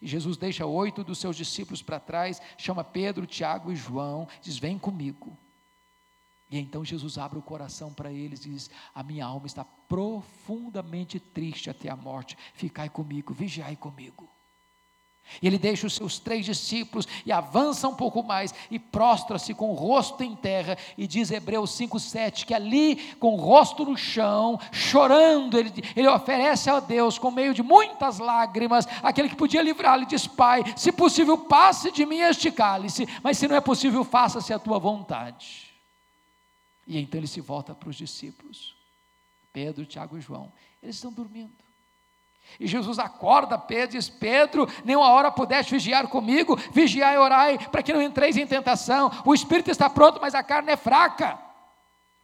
E 0.00 0.06
Jesus 0.06 0.38
deixa 0.38 0.64
oito 0.64 1.04
dos 1.04 1.18
seus 1.18 1.36
discípulos 1.36 1.82
para 1.82 2.00
trás, 2.00 2.40
chama 2.56 2.82
Pedro, 2.82 3.26
Tiago 3.26 3.70
e 3.70 3.76
João, 3.76 4.26
diz: 4.40 4.56
Vem 4.56 4.78
comigo. 4.78 5.36
E 6.50 6.58
então 6.58 6.82
Jesus 6.82 7.18
abre 7.18 7.38
o 7.38 7.42
coração 7.42 7.92
para 7.92 8.10
eles 8.10 8.46
e 8.46 8.50
diz: 8.50 8.70
A 8.94 9.02
minha 9.02 9.26
alma 9.26 9.46
está 9.46 9.64
profundamente 9.64 11.20
triste 11.20 11.68
até 11.68 11.90
a 11.90 11.96
morte. 11.96 12.38
Ficai 12.54 12.88
comigo, 12.88 13.34
vigiai 13.34 13.76
comigo. 13.76 14.37
E 15.40 15.46
ele 15.46 15.58
deixa 15.58 15.86
os 15.86 15.94
seus 15.94 16.18
três 16.18 16.44
discípulos 16.44 17.06
e 17.24 17.32
avança 17.32 17.86
um 17.88 17.94
pouco 17.94 18.22
mais 18.22 18.54
e 18.70 18.78
prostra-se 18.78 19.54
com 19.54 19.70
o 19.70 19.74
rosto 19.74 20.22
em 20.22 20.34
terra. 20.34 20.76
E 20.96 21.06
diz 21.06 21.30
Hebreus 21.30 21.70
5,7 21.78 22.44
que 22.44 22.54
ali, 22.54 22.96
com 23.14 23.34
o 23.34 23.40
rosto 23.40 23.84
no 23.84 23.96
chão, 23.96 24.58
chorando, 24.72 25.58
ele, 25.58 25.72
ele 25.94 26.08
oferece 26.08 26.70
a 26.70 26.80
Deus, 26.80 27.18
com 27.18 27.30
meio 27.30 27.54
de 27.54 27.62
muitas 27.62 28.18
lágrimas, 28.18 28.86
aquele 29.02 29.28
que 29.28 29.36
podia 29.36 29.62
livrá-lo, 29.62 30.06
diz: 30.06 30.26
Pai, 30.26 30.64
se 30.76 30.90
possível, 30.90 31.38
passe 31.38 31.90
de 31.92 32.04
mim 32.04 32.18
este 32.18 32.50
cálice, 32.50 33.06
mas 33.22 33.38
se 33.38 33.46
não 33.46 33.56
é 33.56 33.60
possível, 33.60 34.02
faça-se 34.04 34.52
a 34.52 34.58
tua 34.58 34.78
vontade. 34.78 35.68
E 36.86 36.98
então 36.98 37.20
ele 37.20 37.26
se 37.26 37.40
volta 37.40 37.74
para 37.74 37.90
os 37.90 37.96
discípulos, 37.96 38.74
Pedro, 39.52 39.84
Tiago 39.84 40.16
e 40.16 40.20
João, 40.20 40.52
eles 40.82 40.96
estão 40.96 41.12
dormindo. 41.12 41.67
E 42.60 42.66
Jesus 42.66 42.98
acorda 42.98 43.58
Pedro 43.58 43.96
e 43.96 43.98
diz: 43.98 44.08
Pedro, 44.08 44.68
nenhuma 44.84 45.10
hora 45.10 45.30
pudeste 45.30 45.72
vigiar 45.72 46.08
comigo, 46.08 46.56
vigiai 46.72 47.14
e 47.14 47.18
orai, 47.18 47.58
para 47.58 47.82
que 47.82 47.92
não 47.92 48.02
entreis 48.02 48.36
em 48.36 48.46
tentação. 48.46 49.10
O 49.24 49.34
espírito 49.34 49.70
está 49.70 49.88
pronto, 49.88 50.18
mas 50.20 50.34
a 50.34 50.42
carne 50.42 50.72
é 50.72 50.76
fraca. 50.76 51.47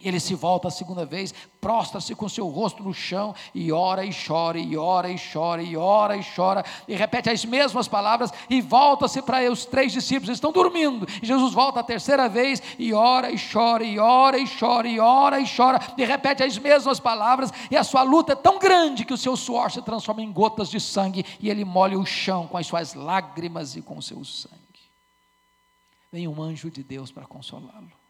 Ele 0.01 0.21
se 0.21 0.35
volta 0.35 0.69
a 0.69 0.71
segunda 0.71 1.07
vez, 1.07 1.33
prostra-se 1.61 2.15
com 2.15 2.29
seu 2.29 2.49
rosto 2.49 2.83
no 2.83 2.93
chão 2.93 3.35
e 3.55 3.73
ora 3.73 4.05
e 4.05 4.11
chora, 4.13 4.59
e 4.59 4.77
ora 4.77 5.09
e 5.09 5.17
chora, 5.17 5.63
e 5.63 5.77
ora 5.77 6.17
e 6.17 6.25
chora, 6.37 6.65
e 6.87 6.95
repete 6.95 7.31
as 7.31 7.45
mesmas 7.45 7.89
palavras 7.89 8.31
e 8.51 8.61
volta-se 8.61 9.23
para 9.23 9.51
os 9.51 9.65
três 9.65 9.93
discípulos, 9.93 10.35
estão 10.35 10.53
dormindo. 10.53 11.07
E 11.23 11.27
Jesus 11.27 11.55
volta 11.55 11.81
a 11.81 11.85
terceira 11.85 12.29
vez 12.29 12.61
e 12.79 12.93
ora 12.93 13.31
e 13.31 13.37
chora, 13.39 13.85
e 13.85 13.99
ora 13.99 14.39
e 14.39 14.45
chora, 14.47 14.89
e 14.89 15.01
ora 15.01 15.41
e 15.41 15.47
chora, 15.57 15.81
e 15.97 16.05
repete 16.05 16.43
as 16.43 16.59
mesmas 16.59 17.01
palavras, 17.01 17.51
e 17.71 17.77
a 17.77 17.85
sua 17.85 18.03
luta 18.03 18.33
é 18.33 18.37
tão 18.37 18.59
grande 18.59 19.05
que 19.05 19.15
o 19.15 19.19
seu 19.19 19.37
suor 19.37 19.71
se 19.71 19.81
transforma 19.81 20.23
em 20.23 20.31
gotas 20.31 20.69
de 20.69 20.81
sangue 20.81 21.25
e 21.41 21.49
ele 21.49 21.65
molha 21.65 21.99
o 21.99 22.05
chão 22.05 22.47
com 22.47 22.59
as 22.59 22.67
suas 22.67 22.95
lágrimas 22.95 23.75
e 23.77 23.81
com 23.81 23.97
o 23.97 24.03
seu 24.03 24.23
sangue. 24.25 24.55
Vem 26.13 26.29
um 26.29 26.43
anjo 26.43 26.71
de 26.71 26.83
Deus 26.83 27.11
para 27.11 27.25
consolá-lo. 27.25 28.04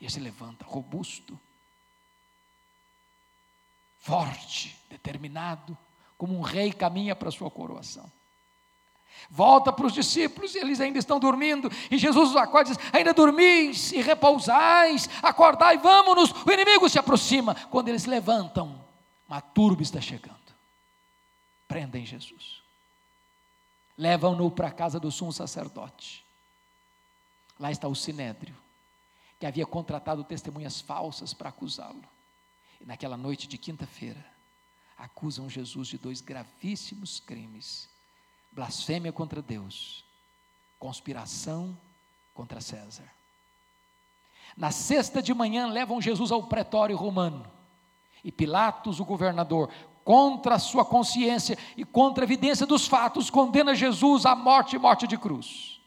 E 0.00 0.04
ele 0.04 0.10
se 0.10 0.18
levanta 0.18 0.64
robusto, 0.64 1.38
forte, 3.98 4.76
determinado, 4.88 5.76
como 6.16 6.36
um 6.36 6.40
rei 6.40 6.72
caminha 6.72 7.14
para 7.14 7.28
a 7.28 7.32
sua 7.32 7.50
coroação. 7.50 8.10
Volta 9.28 9.70
para 9.70 9.86
os 9.86 9.92
discípulos, 9.92 10.54
e 10.54 10.58
eles 10.58 10.80
ainda 10.80 10.98
estão 10.98 11.20
dormindo, 11.20 11.70
e 11.90 11.98
Jesus 11.98 12.30
os 12.30 12.36
acorda 12.36 12.70
e 12.70 12.76
diz: 12.76 12.94
Ainda 12.94 13.12
dormis 13.12 13.92
e 13.92 14.00
repousais, 14.00 15.10
acordai, 15.22 15.76
vamos-nos, 15.76 16.30
o 16.30 16.50
inimigo 16.50 16.88
se 16.88 16.98
aproxima. 16.98 17.54
Quando 17.54 17.88
eles 17.88 18.06
levantam, 18.06 18.82
uma 19.28 19.40
turba 19.40 19.82
está 19.82 20.00
chegando. 20.00 20.38
Prendem 21.68 22.06
Jesus, 22.06 22.62
levam-no 23.98 24.50
para 24.50 24.68
a 24.68 24.72
casa 24.72 24.98
do 24.98 25.10
sumo 25.10 25.32
sacerdote. 25.32 26.24
Lá 27.58 27.70
está 27.70 27.86
o 27.86 27.94
sinédrio 27.94 28.59
que 29.40 29.46
havia 29.46 29.64
contratado 29.64 30.22
testemunhas 30.22 30.82
falsas 30.82 31.32
para 31.32 31.48
acusá-lo. 31.48 32.04
E 32.78 32.84
naquela 32.84 33.16
noite 33.16 33.48
de 33.48 33.56
quinta-feira, 33.56 34.22
acusam 34.98 35.48
Jesus 35.48 35.88
de 35.88 35.96
dois 35.96 36.20
gravíssimos 36.20 37.18
crimes: 37.20 37.88
blasfêmia 38.52 39.10
contra 39.10 39.40
Deus, 39.40 40.04
conspiração 40.78 41.76
contra 42.34 42.60
César. 42.60 43.10
Na 44.56 44.70
sexta 44.70 45.22
de 45.22 45.32
manhã, 45.32 45.66
levam 45.66 46.02
Jesus 46.02 46.30
ao 46.30 46.42
pretório 46.42 46.96
romano. 46.96 47.50
E 48.22 48.30
Pilatos, 48.30 49.00
o 49.00 49.04
governador, 49.06 49.70
contra 50.04 50.56
a 50.56 50.58
sua 50.58 50.84
consciência 50.84 51.56
e 51.78 51.84
contra 51.84 52.24
a 52.24 52.26
evidência 52.26 52.66
dos 52.66 52.86
fatos, 52.86 53.30
condena 53.30 53.74
Jesus 53.74 54.26
à 54.26 54.36
morte 54.36 54.76
e 54.76 54.78
morte 54.78 55.06
de 55.06 55.16
cruz. 55.16 55.79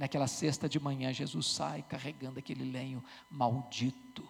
Naquela 0.00 0.26
sexta 0.26 0.66
de 0.66 0.80
manhã, 0.80 1.12
Jesus 1.12 1.46
sai 1.46 1.82
carregando 1.82 2.38
aquele 2.38 2.64
lenho 2.64 3.04
maldito 3.30 4.26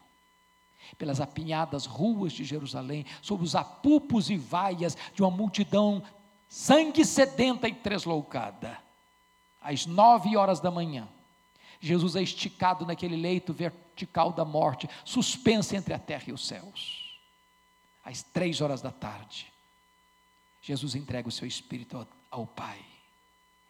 pelas 0.99 1.21
apinhadas 1.21 1.87
ruas 1.87 2.33
de 2.33 2.43
Jerusalém, 2.43 3.07
sob 3.23 3.45
os 3.45 3.55
apupos 3.55 4.31
e 4.31 4.37
vaias 4.37 4.97
de 5.15 5.23
uma 5.23 5.31
multidão 5.31 6.03
sangue 6.49 7.05
sedenta 7.05 7.69
e 7.69 7.73
tresloucada. 7.73 8.83
Às 9.61 9.87
nove 9.87 10.37
horas 10.37 10.59
da 10.59 10.73
manhã, 10.73 11.07
Jesus 11.79 12.17
é 12.17 12.23
esticado 12.23 12.85
naquele 12.85 13.15
leito 13.15 13.53
vertical 13.53 14.33
da 14.33 14.45
morte, 14.45 14.91
suspenso 15.05 15.77
entre 15.77 15.95
a 15.95 16.01
terra 16.01 16.25
e 16.27 16.33
os 16.33 16.49
céus. 16.49 17.17
Às 18.05 18.25
três 18.25 18.61
horas 18.61 18.83
da 18.83 18.91
tarde, 18.91 19.53
Jesus 20.61 20.97
entrega 20.97 21.29
o 21.29 21.33
seu 21.33 21.47
espírito 21.47 22.05
ao 22.29 22.45
Pai 22.45 22.85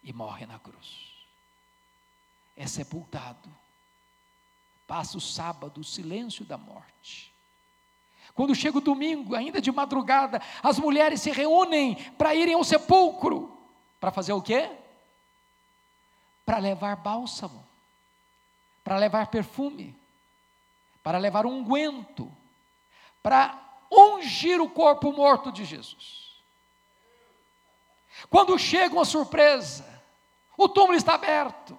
e 0.02 0.14
morre 0.14 0.46
na 0.46 0.58
cruz 0.58 1.09
é 2.60 2.66
sepultado. 2.66 3.48
Passa 4.86 5.16
o 5.16 5.20
sábado, 5.20 5.80
o 5.80 5.84
silêncio 5.84 6.44
da 6.44 6.58
morte. 6.58 7.34
Quando 8.34 8.54
chega 8.54 8.76
o 8.76 8.82
domingo, 8.82 9.34
ainda 9.34 9.62
de 9.62 9.72
madrugada, 9.72 10.42
as 10.62 10.78
mulheres 10.78 11.22
se 11.22 11.30
reúnem 11.30 11.94
para 12.12 12.34
irem 12.34 12.54
ao 12.54 12.62
sepulcro. 12.62 13.56
Para 13.98 14.10
fazer 14.10 14.34
o 14.34 14.42
quê? 14.42 14.70
Para 16.44 16.58
levar 16.58 16.96
bálsamo, 16.96 17.66
para 18.84 18.98
levar 18.98 19.28
perfume, 19.28 19.96
para 21.02 21.16
levar 21.16 21.46
unguento, 21.46 22.30
para 23.22 23.58
ungir 23.90 24.60
o 24.60 24.68
corpo 24.68 25.12
morto 25.12 25.50
de 25.50 25.64
Jesus. 25.64 26.42
Quando 28.28 28.58
chega 28.58 28.94
uma 28.94 29.06
surpresa, 29.06 30.02
o 30.58 30.68
túmulo 30.68 30.96
está 30.96 31.14
aberto, 31.14 31.78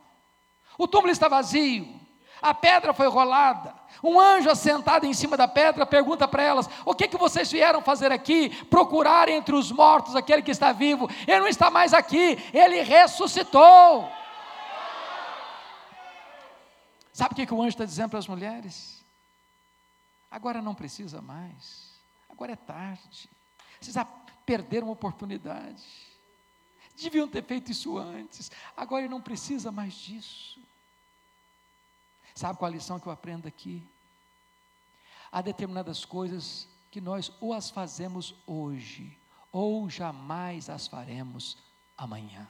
o 0.78 0.88
túmulo 0.88 1.12
está 1.12 1.28
vazio, 1.28 2.00
a 2.42 2.54
pedra 2.54 2.94
foi 2.94 3.08
rolada. 3.08 3.80
Um 4.04 4.20
anjo 4.20 4.50
assentado 4.50 5.06
em 5.06 5.14
cima 5.14 5.38
da 5.38 5.48
pedra 5.48 5.86
pergunta 5.86 6.28
para 6.28 6.42
elas: 6.42 6.68
O 6.84 6.96
que, 6.96 7.08
que 7.08 7.18
vocês 7.18 7.52
vieram 7.52 7.82
fazer 7.82 8.12
aqui? 8.12 8.50
Procurar 8.66 9.30
entre 9.30 9.54
os 9.54 9.72
mortos 9.72 10.16
aquele 10.16 10.42
que 10.42 10.50
está 10.50 10.72
vivo. 10.72 11.08
Ele 11.28 11.40
não 11.40 11.48
está 11.48 11.70
mais 11.70 11.94
aqui, 11.94 12.38
ele 12.52 12.82
ressuscitou. 12.82 14.12
Sabe 17.14 17.34
o 17.34 17.36
que, 17.36 17.46
que 17.46 17.54
o 17.54 17.60
anjo 17.60 17.70
está 17.70 17.86
dizendo 17.86 18.10
para 18.10 18.20
as 18.20 18.28
mulheres? 18.28 19.06
Agora 20.32 20.62
não 20.62 20.74
precisa 20.74 21.22
mais, 21.22 22.02
agora 22.30 22.54
é 22.54 22.56
tarde. 22.56 23.30
Vocês 23.80 23.96
perderam 24.46 24.88
uma 24.88 24.94
oportunidade. 24.94 26.11
Deviam 27.02 27.28
ter 27.28 27.43
feito 27.43 27.72
isso 27.72 27.97
antes, 27.97 28.52
agora 28.78 29.08
não 29.08 29.20
precisa 29.20 29.72
mais 29.72 29.93
disso. 29.93 30.60
Sabe 32.36 32.60
qual 32.60 32.70
a 32.70 32.74
lição 32.74 32.99
que 32.99 33.08
eu 33.08 33.12
aprendo 33.12 33.47
aqui? 33.47 33.84
Há 35.32 35.41
determinadas 35.41 36.06
coisas 36.06 36.68
que 36.91 37.02
nós 37.02 37.32
ou 37.39 37.54
as 37.54 37.72
fazemos 37.72 38.36
hoje, 38.45 39.18
ou 39.52 39.89
jamais 39.89 40.70
as 40.70 40.88
faremos 40.88 41.58
amanhã. 41.97 42.47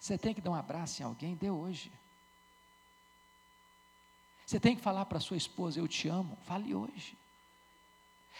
Você 0.00 0.18
tem 0.18 0.34
que 0.34 0.40
dar 0.40 0.50
um 0.50 0.54
abraço 0.54 1.00
em 1.00 1.04
alguém, 1.04 1.36
dê 1.36 1.50
hoje. 1.50 1.92
Você 4.44 4.58
tem 4.58 4.74
que 4.74 4.82
falar 4.82 5.06
para 5.06 5.20
sua 5.20 5.36
esposa, 5.36 5.78
eu 5.78 5.86
te 5.86 6.08
amo, 6.08 6.36
fale 6.44 6.74
hoje. 6.74 7.16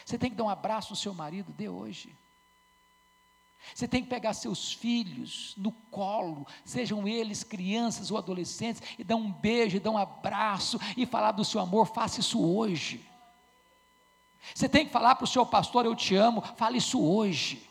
Você 0.05 0.19
tem 0.19 0.31
que 0.31 0.37
dar 0.37 0.45
um 0.45 0.49
abraço 0.49 0.91
no 0.91 0.97
seu 0.97 1.15
marido, 1.15 1.53
dê 1.53 1.69
hoje. 1.69 2.15
Você 3.73 3.89
tem 3.89 4.03
que 4.03 4.09
pegar 4.09 4.35
seus 4.35 4.73
filhos 4.73 5.55
no 5.57 5.73
colo, 5.73 6.47
sejam 6.65 7.09
eles 7.09 7.43
crianças 7.43 8.11
ou 8.11 8.19
adolescentes, 8.19 8.83
e 8.99 9.05
dar 9.05 9.17
um 9.17 9.33
beijo, 9.33 9.77
e 9.77 9.81
dar 9.81 9.91
um 9.91 9.99
abraço, 9.99 10.79
e 10.97 11.07
falar 11.07 11.33
do 11.33 11.45
seu 11.45 11.61
amor, 11.61 11.87
faça 11.87 12.21
isso 12.21 12.45
hoje. 12.45 13.09
Você 14.55 14.69
tem 14.69 14.85
que 14.85 14.93
falar 14.93 15.15
para 15.15 15.25
o 15.25 15.29
seu 15.29 15.47
pastor, 15.47 15.87
eu 15.87 15.97
te 15.97 16.15
amo, 16.15 16.43
fale 16.57 16.79
isso 16.79 17.01
hoje, 17.01 17.69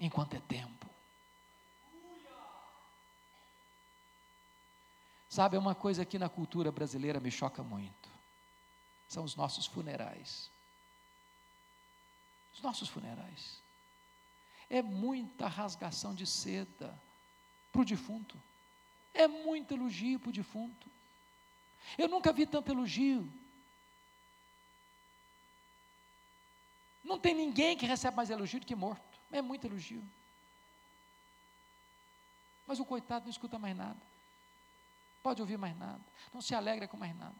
enquanto 0.00 0.34
é 0.34 0.40
tempo. 0.40 0.88
Sabe, 5.28 5.56
é 5.56 5.58
uma 5.58 5.74
coisa 5.74 6.04
que 6.04 6.18
na 6.18 6.28
cultura 6.28 6.70
brasileira 6.70 7.18
me 7.18 7.30
choca 7.30 7.62
muito. 7.62 8.08
São 9.08 9.24
os 9.24 9.34
nossos 9.34 9.66
funerais. 9.66 10.50
Os 12.54 12.62
nossos 12.62 12.88
funerais 12.88 13.63
é 14.74 14.82
muita 14.82 15.46
rasgação 15.46 16.12
de 16.12 16.26
seda 16.26 17.00
para 17.70 17.82
o 17.82 17.84
defunto. 17.84 18.36
É 19.12 19.28
muito 19.28 19.72
elogio 19.72 20.18
para 20.18 20.30
o 20.30 20.32
defunto. 20.32 20.90
Eu 21.96 22.08
nunca 22.08 22.32
vi 22.32 22.44
tanto 22.44 22.72
elogio. 22.72 23.32
Não 27.04 27.20
tem 27.20 27.34
ninguém 27.34 27.76
que 27.76 27.86
recebe 27.86 28.16
mais 28.16 28.30
elogio 28.30 28.58
do 28.58 28.66
que 28.66 28.74
morto. 28.74 29.20
É 29.30 29.40
muito 29.40 29.64
elogio. 29.64 30.02
Mas 32.66 32.80
o 32.80 32.84
coitado 32.84 33.26
não 33.26 33.30
escuta 33.30 33.60
mais 33.60 33.76
nada. 33.76 34.00
Pode 35.22 35.40
ouvir 35.40 35.56
mais 35.56 35.78
nada. 35.78 36.02
Não 36.32 36.42
se 36.42 36.52
alegra 36.52 36.88
com 36.88 36.96
mais 36.96 37.16
nada. 37.16 37.36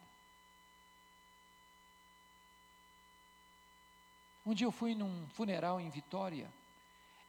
Um 4.45 4.53
dia 4.53 4.67
eu 4.67 4.71
fui 4.71 4.95
num 4.95 5.27
funeral 5.31 5.81
em 5.81 5.89
Vitória 5.89 6.49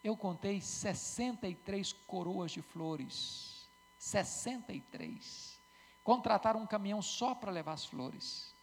eu 0.06 0.16
contei 0.16 0.60
63 0.60 1.92
coroas 2.06 2.52
de 2.52 2.62
flores. 2.62 3.68
63. 3.98 5.60
Contrataram 6.04 6.60
um 6.60 6.66
caminhão 6.66 7.02
só 7.02 7.34
para 7.34 7.50
levar 7.50 7.72
as 7.72 7.84
flores. 7.84 8.54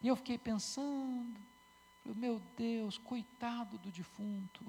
E 0.00 0.06
eu 0.06 0.14
fiquei 0.14 0.38
pensando, 0.38 1.40
meu 2.04 2.40
Deus, 2.56 2.96
coitado 2.98 3.78
do 3.78 3.90
defunto. 3.90 4.64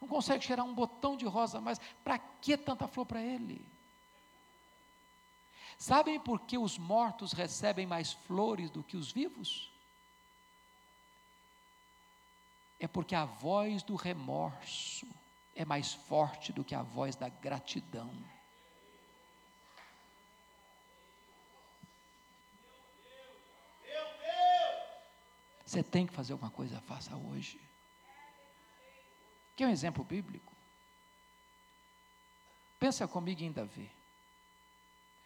Não 0.00 0.08
consegue 0.08 0.44
cheirar 0.44 0.66
um 0.66 0.74
botão 0.74 1.16
de 1.16 1.24
rosa 1.24 1.60
mais. 1.60 1.78
Para 2.02 2.18
que 2.18 2.56
tanta 2.56 2.88
flor 2.88 3.06
para 3.06 3.22
ele? 3.22 3.64
Sabem 5.76 6.18
por 6.18 6.40
que 6.40 6.58
os 6.58 6.76
mortos 6.76 7.32
recebem 7.32 7.86
mais 7.86 8.12
flores 8.12 8.70
do 8.70 8.82
que 8.82 8.96
os 8.96 9.12
vivos? 9.12 9.70
é 12.78 12.86
porque 12.86 13.14
a 13.14 13.24
voz 13.24 13.82
do 13.82 13.96
remorso 13.96 15.06
é 15.54 15.64
mais 15.64 15.92
forte 15.92 16.52
do 16.52 16.64
que 16.64 16.74
a 16.74 16.82
voz 16.82 17.16
da 17.16 17.28
gratidão. 17.28 18.12
Você 25.66 25.82
tem 25.82 26.06
que 26.06 26.14
fazer 26.14 26.32
alguma 26.32 26.50
coisa, 26.50 26.80
faça 26.80 27.14
hoje. 27.14 27.60
Que 29.54 29.64
é 29.64 29.66
um 29.66 29.70
exemplo 29.70 30.02
bíblico. 30.02 30.52
Pensa 32.78 33.06
comigo 33.06 33.42
em 33.42 33.52
Davi. 33.52 33.90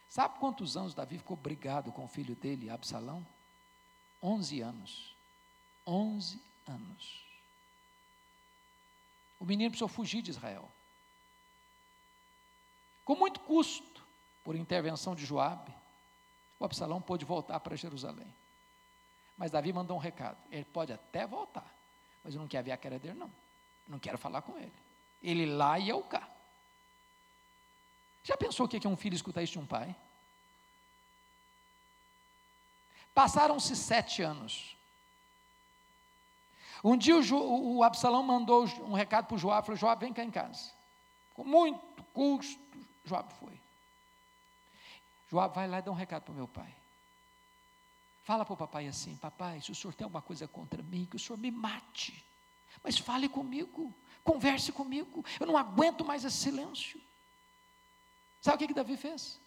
Sabe 0.09 0.39
quantos 0.41 0.77
anos 0.77 0.95
Davi 0.95 1.19
ficou 1.19 1.37
brigado 1.37 1.93
com 1.93 2.05
o 2.05 2.09
filho 2.09 2.35
dele, 2.35 2.71
Absalão? 2.71 3.25
Onze 4.21 4.61
anos. 4.61 5.15
Onze 5.87 6.41
anos. 6.67 7.32
O 9.43 9.45
menino 9.45 9.71
precisou 9.71 9.89
fugir 9.89 10.23
de 10.23 10.31
Israel. 10.31 10.71
Com 13.05 13.17
muito 13.17 13.41
custo, 13.41 14.07
por 14.45 14.55
intervenção 14.55 15.17
de 15.17 15.27
Joabe, 15.27 15.75
o 16.61 16.65
Absalão 16.65 17.03
pôde 17.03 17.25
voltar 17.25 17.59
para 17.59 17.75
Jerusalém. 17.75 18.33
Mas 19.37 19.51
Davi 19.51 19.73
mandou 19.73 19.97
um 19.97 20.01
recado: 20.01 20.39
ele 20.49 20.65
pode 20.65 20.93
até 20.93 21.27
voltar, 21.27 21.69
mas 22.23 22.37
eu 22.37 22.41
não 22.41 22.47
quero 22.47 22.67
ver 22.67 22.71
a 22.71 22.77
cara 22.77 23.01
dele, 23.01 23.19
não. 23.19 23.33
Não 23.89 23.99
quero 23.99 24.17
falar 24.17 24.43
com 24.43 24.57
ele. 24.57 24.73
Ele 25.21 25.45
lá 25.45 25.77
e 25.77 25.89
eu 25.89 26.05
cá. 26.05 26.29
Já 28.23 28.37
pensou 28.37 28.67
o 28.67 28.69
que 28.69 28.87
é 28.87 28.89
um 28.89 28.97
filho 28.97 29.17
escutar 29.17 29.43
isso 29.43 29.55
de 29.55 29.59
um 29.59 29.67
pai? 29.67 29.93
Passaram-se 33.13 33.75
sete 33.75 34.23
anos. 34.23 34.77
Um 36.83 36.97
dia 36.97 37.17
o, 37.17 37.77
o 37.77 37.85
Absalão 37.85 38.23
mandou 38.23 38.65
um 38.81 38.93
recado 38.93 39.27
para 39.27 39.37
o 39.37 39.39
Joab, 39.39 39.65
falou, 39.65 39.79
Joab, 39.79 40.01
vem 40.05 40.13
cá 40.13 40.25
em 40.25 40.31
casa. 40.31 40.73
Com 41.35 41.45
muito 41.45 42.03
custo, 42.13 42.61
Joab 43.05 43.33
foi. 43.35 43.61
Joab 45.31 45.55
vai 45.55 45.69
lá 45.69 45.79
e 45.79 45.83
dá 45.83 45.91
um 45.91 45.95
recado 45.95 46.25
para 46.25 46.33
o 46.33 46.37
meu 46.37 46.49
pai. 46.49 46.75
Fala 48.25 48.45
para 48.45 48.55
o 48.55 48.57
papai 48.57 48.87
assim: 48.87 49.17
Papai, 49.17 49.61
se 49.61 49.71
o 49.71 49.75
senhor 49.75 49.95
tem 49.95 50.05
alguma 50.05 50.23
coisa 50.23 50.47
contra 50.47 50.83
mim, 50.83 51.07
que 51.07 51.17
o 51.17 51.19
senhor 51.19 51.39
me 51.39 51.51
mate. 51.51 52.25
Mas 52.83 52.99
fale 52.99 53.29
comigo, 53.29 53.95
converse 54.25 54.73
comigo. 54.73 55.25
Eu 55.39 55.47
não 55.47 55.57
aguento 55.57 56.05
mais 56.05 56.25
esse 56.25 56.37
silêncio. 56.37 57.01
Sabe 58.41 58.57
o 58.57 58.59
que, 58.59 58.69
que 58.69 58.75
Davi 58.75 58.97
fez? 58.97 59.41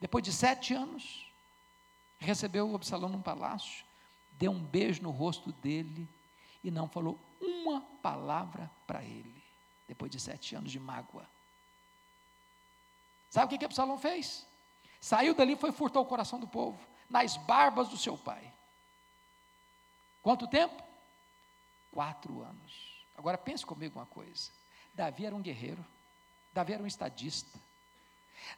Depois 0.00 0.24
de 0.24 0.32
sete 0.32 0.74
anos, 0.74 1.30
recebeu 2.18 2.68
o 2.68 2.74
Absalão 2.74 3.08
num 3.08 3.22
palácio, 3.22 3.84
deu 4.32 4.50
um 4.50 4.60
beijo 4.60 5.02
no 5.02 5.10
rosto 5.10 5.52
dele 5.52 6.08
e 6.62 6.70
não 6.70 6.88
falou 6.88 7.18
uma 7.40 7.80
palavra 7.80 8.70
para 8.86 9.02
ele, 9.02 9.42
depois 9.86 10.10
de 10.10 10.20
sete 10.20 10.54
anos 10.54 10.70
de 10.70 10.78
mágoa. 10.78 11.28
Sabe 13.28 13.46
o 13.46 13.48
que, 13.48 13.58
que 13.58 13.64
Absalão 13.64 13.98
fez? 13.98 14.46
Saiu 15.00 15.34
dali 15.34 15.52
e 15.52 15.56
foi 15.56 15.72
furtar 15.72 16.00
o 16.00 16.06
coração 16.06 16.38
do 16.38 16.46
povo 16.46 16.78
nas 17.08 17.36
barbas 17.36 17.88
do 17.88 17.96
seu 17.96 18.18
pai. 18.18 18.52
Quanto 20.22 20.46
tempo? 20.46 20.82
Quatro 21.90 22.42
anos. 22.42 23.04
Agora 23.16 23.38
pense 23.38 23.64
comigo 23.64 23.98
uma 23.98 24.06
coisa: 24.06 24.50
Davi 24.94 25.26
era 25.26 25.34
um 25.34 25.40
guerreiro, 25.40 25.84
Davi 26.52 26.74
era 26.74 26.82
um 26.82 26.86
estadista, 26.86 27.58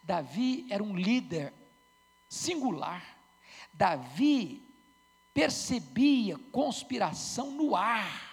Davi 0.02 0.66
era 0.70 0.82
um 0.82 0.96
líder 0.96 1.52
singular, 2.28 3.04
Davi 3.72 4.71
percebia 5.32 6.38
conspiração 6.50 7.50
no 7.50 7.74
ar. 7.74 8.30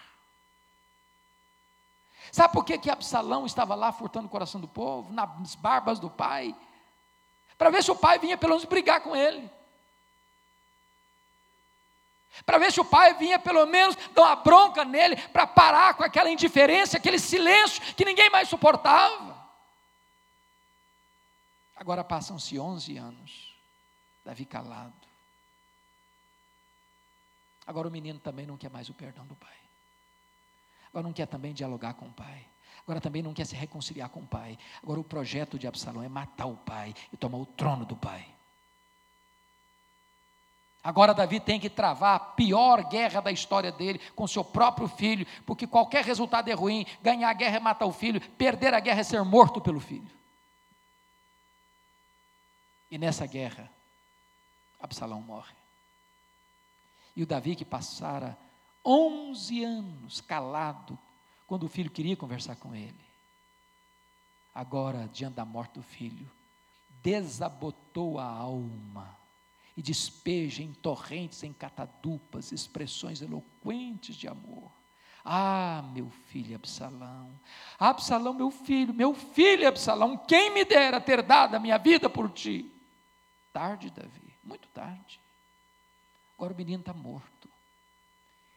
Sabe 2.32 2.54
por 2.54 2.64
que, 2.64 2.78
que 2.78 2.90
Absalão 2.90 3.46
estava 3.46 3.74
lá 3.76 3.92
furtando 3.92 4.28
o 4.28 4.30
coração 4.30 4.62
do 4.62 4.68
povo, 4.68 5.12
nas 5.12 5.56
barbas 5.56 6.00
do 6.00 6.10
pai? 6.10 6.56
Para 7.58 7.70
ver 7.70 7.84
se 7.84 7.92
o 7.92 7.96
pai 7.96 8.20
vinha 8.20 8.38
pelo 8.38 8.52
menos 8.52 8.66
brigar 8.66 9.02
com 9.02 9.16
ele 9.16 9.50
para 12.46 12.58
ver 12.58 12.72
se 12.72 12.80
o 12.80 12.86
pai 12.86 13.14
vinha 13.16 13.40
pelo 13.40 13.66
menos 13.66 13.96
dar 14.14 14.24
uma 14.24 14.36
bronca 14.36 14.86
nele, 14.86 15.16
para 15.30 15.46
parar 15.46 15.94
com 15.96 16.04
aquela 16.04 16.30
indiferença, 16.30 16.98
aquele 16.98 17.20
silêncio 17.20 17.82
que 17.96 18.06
ninguém 18.06 18.30
mais 18.30 18.48
suportava. 18.48 19.38
Agora 21.76 22.04
passam-se 22.04 22.60
11 22.60 22.98
anos, 22.98 23.56
Davi 24.24 24.46
calado. 24.46 25.09
Agora 27.70 27.88
o 27.88 27.92
menino 27.92 28.18
também 28.18 28.48
não 28.48 28.58
quer 28.58 28.72
mais 28.72 28.90
o 28.90 28.96
perdão 28.96 29.28
do 29.28 29.36
pai. 29.36 29.54
Agora 30.90 31.04
não 31.04 31.14
quer 31.14 31.28
também 31.28 31.54
dialogar 31.54 31.94
com 31.94 32.08
o 32.08 32.12
pai. 32.12 32.44
Agora 32.82 33.00
também 33.00 33.22
não 33.22 33.32
quer 33.32 33.46
se 33.46 33.56
reconciliar 33.56 34.10
com 34.10 34.22
o 34.22 34.26
pai. 34.26 34.58
Agora 34.82 35.00
o 35.00 35.04
projeto 35.04 35.60
de 35.60 35.68
Absalão 35.68 36.02
é 36.02 36.10
matar 36.10 36.48
o 36.48 36.58
pai 36.58 36.96
e 37.14 37.16
tomar 37.16 37.38
o 37.38 37.46
trono 37.46 37.86
do 37.86 37.96
pai. 37.96 38.26
Agora 40.84 41.14
Davi 41.14 41.40
tem 41.40 41.60
que 41.60 41.70
travar 41.70 42.16
a 42.16 42.20
pior 42.20 42.90
guerra 42.90 43.22
da 43.22 43.32
história 43.32 43.72
dele 43.72 44.00
com 44.16 44.26
seu 44.26 44.44
próprio 44.44 44.88
filho, 44.88 45.28
porque 45.46 45.68
qualquer 45.68 46.04
resultado 46.04 46.50
é 46.50 46.54
ruim. 46.54 46.88
Ganhar 47.04 47.30
a 47.30 47.34
guerra 47.34 47.58
é 47.58 47.60
matar 47.60 47.86
o 47.86 47.94
filho, 47.94 48.20
perder 48.32 48.74
a 48.74 48.80
guerra 48.80 49.02
é 49.02 49.04
ser 49.04 49.24
morto 49.24 49.62
pelo 49.62 49.80
filho. 49.80 50.10
E 52.90 52.98
nessa 52.98 53.28
guerra, 53.28 53.70
Absalão 54.80 55.22
morre. 55.22 55.59
E 57.20 57.24
o 57.24 57.26
Davi 57.26 57.54
que 57.54 57.66
passara 57.66 58.40
11 58.86 59.62
anos 59.66 60.22
calado, 60.22 60.98
quando 61.46 61.64
o 61.64 61.68
filho 61.68 61.92
queria 61.92 62.16
conversar 62.16 62.56
com 62.56 62.74
ele. 62.74 62.96
Agora, 64.56 65.10
diante 65.12 65.34
da 65.34 65.44
morte 65.44 65.74
do 65.74 65.84
filho, 65.84 66.32
desabotou 67.04 68.20
a 68.20 68.24
alma 68.24 69.18
e 69.76 69.82
despeja 69.82 70.64
em 70.64 70.72
torrentes, 70.72 71.44
em 71.44 71.52
catadupas, 71.52 72.54
expressões 72.54 73.22
eloquentes 73.22 74.16
de 74.16 74.26
amor. 74.26 74.72
Ah, 75.26 75.84
meu 75.92 76.10
filho 76.10 76.56
Absalão, 76.56 77.38
Absalão, 77.78 78.34
meu 78.34 78.50
filho, 78.50 78.94
meu 78.94 79.14
filho 79.14 79.68
Absalão, 79.68 80.16
quem 80.16 80.54
me 80.54 80.64
dera 80.64 81.02
ter 81.02 81.22
dado 81.22 81.56
a 81.56 81.60
minha 81.60 81.78
vida 81.78 82.10
por 82.10 82.32
ti? 82.32 82.72
Tarde, 83.52 83.90
Davi, 83.90 84.34
muito 84.42 84.70
tarde. 84.70 85.20
Agora 86.40 86.54
o 86.54 86.56
menino 86.56 86.80
está 86.80 86.94
morto, 86.94 87.50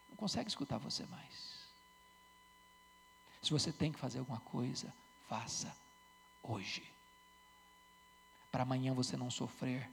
não 0.09 0.14
consegue 0.14 0.49
escutar 0.49 0.78
você 0.78 1.05
mais. 1.07 1.66
Se 3.43 3.51
você 3.51 3.72
tem 3.72 3.91
que 3.91 3.99
fazer 3.99 4.20
alguma 4.20 4.39
coisa, 4.39 4.95
faça 5.28 5.74
hoje, 6.45 6.89
para 8.53 8.62
amanhã 8.62 8.95
você 8.95 9.16
não 9.16 9.33
sofrer 9.33 9.91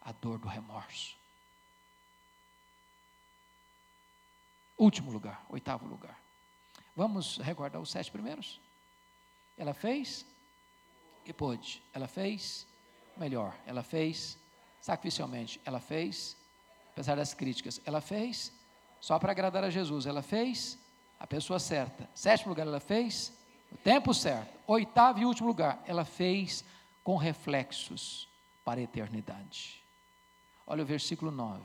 a 0.00 0.12
dor 0.12 0.38
do 0.38 0.48
remorso. 0.48 1.14
Último 4.78 5.12
lugar, 5.12 5.44
oitavo 5.50 5.86
lugar. 5.86 6.18
Vamos 6.96 7.36
recordar 7.36 7.82
os 7.82 7.90
sete 7.90 8.10
primeiros? 8.10 8.58
Ela 9.58 9.74
fez 9.74 10.24
e 11.26 11.34
pôde. 11.34 11.82
Ela 11.92 12.08
fez 12.08 12.66
melhor. 13.14 13.54
Ela 13.66 13.82
fez 13.82 14.38
sacrificialmente. 14.80 15.60
Ela 15.66 15.80
fez, 15.80 16.34
apesar 16.96 17.14
das 17.14 17.34
críticas, 17.34 17.78
ela 17.84 18.00
fez 18.00 18.50
só 18.98 19.18
para 19.18 19.30
agradar 19.30 19.62
a 19.62 19.68
Jesus. 19.68 20.06
Ela 20.06 20.22
fez 20.22 20.78
a 21.20 21.26
pessoa 21.26 21.58
certa. 21.58 22.08
Sétimo 22.14 22.48
lugar, 22.48 22.66
ela 22.66 22.80
fez 22.80 23.36
o 23.70 23.76
tempo 23.76 24.14
certo. 24.14 24.58
Oitavo 24.66 25.18
e 25.18 25.26
último 25.26 25.46
lugar, 25.46 25.82
ela 25.86 26.06
fez 26.06 26.64
com 27.04 27.16
reflexos 27.16 28.26
para 28.64 28.80
a 28.80 28.82
eternidade. 28.82 29.84
Olha 30.66 30.82
o 30.82 30.86
versículo 30.86 31.30
9. 31.30 31.62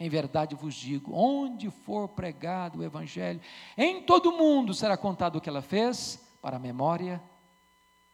Em 0.00 0.08
verdade 0.08 0.56
vos 0.56 0.74
digo: 0.74 1.14
onde 1.14 1.70
for 1.70 2.08
pregado 2.08 2.80
o 2.80 2.82
Evangelho, 2.82 3.40
em 3.78 4.02
todo 4.02 4.30
o 4.30 4.36
mundo 4.36 4.74
será 4.74 4.96
contado 4.96 5.36
o 5.36 5.40
que 5.40 5.48
ela 5.48 5.62
fez, 5.62 6.20
para 6.42 6.56
a 6.56 6.60
memória 6.60 7.22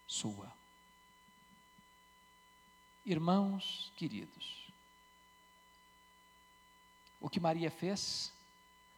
sua. 0.06 0.52
Irmãos 3.06 3.90
queridos, 3.96 4.57
o 7.20 7.28
que 7.28 7.40
Maria 7.40 7.70
fez 7.70 8.32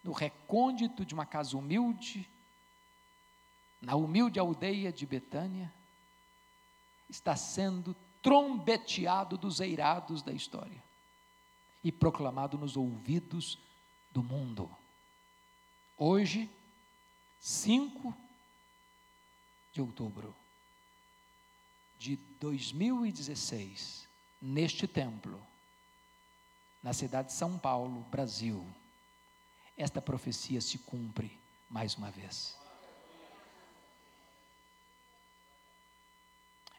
no 0.03 0.13
recôndito 0.13 1.05
de 1.05 1.15
uma 1.15 1.27
casa 1.27 1.57
humilde, 1.57 2.29
na 3.81 3.95
humilde 3.95 4.39
aldeia 4.39 4.93
de 4.93 5.07
Betânia, 5.07 5.73
está 7.09 7.37
sendo 7.37 7.95
trombeteado 8.23 9.37
dos 9.37 9.61
eirados 9.61 10.23
da 10.23 10.33
história 10.33 10.83
e 11.83 11.91
proclamado 11.91 12.59
nos 12.59 12.77
ouvidos 12.77 13.59
do 14.11 14.23
mundo. 14.23 14.71
Hoje, 15.97 16.51
5 17.39 18.15
de 19.73 19.81
outubro 19.81 20.35
de 21.99 22.17
2016, 22.39 24.09
neste 24.41 24.87
templo, 24.89 25.47
na 26.83 26.93
cidade 26.93 27.29
de 27.29 27.35
São 27.35 27.59
Paulo, 27.59 28.01
Brasil, 28.11 28.67
esta 29.77 30.01
profecia 30.01 30.61
se 30.61 30.79
cumpre 30.79 31.39
mais 31.69 31.95
uma 31.95 32.11
vez. 32.11 32.57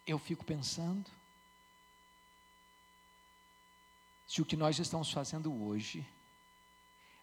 Eu 0.06 0.18
fico 0.18 0.44
pensando, 0.44 1.10
se 4.28 4.42
o 4.42 4.46
que 4.46 4.58
nós 4.58 4.78
estamos 4.80 5.12
fazendo 5.12 5.54
hoje 5.64 6.08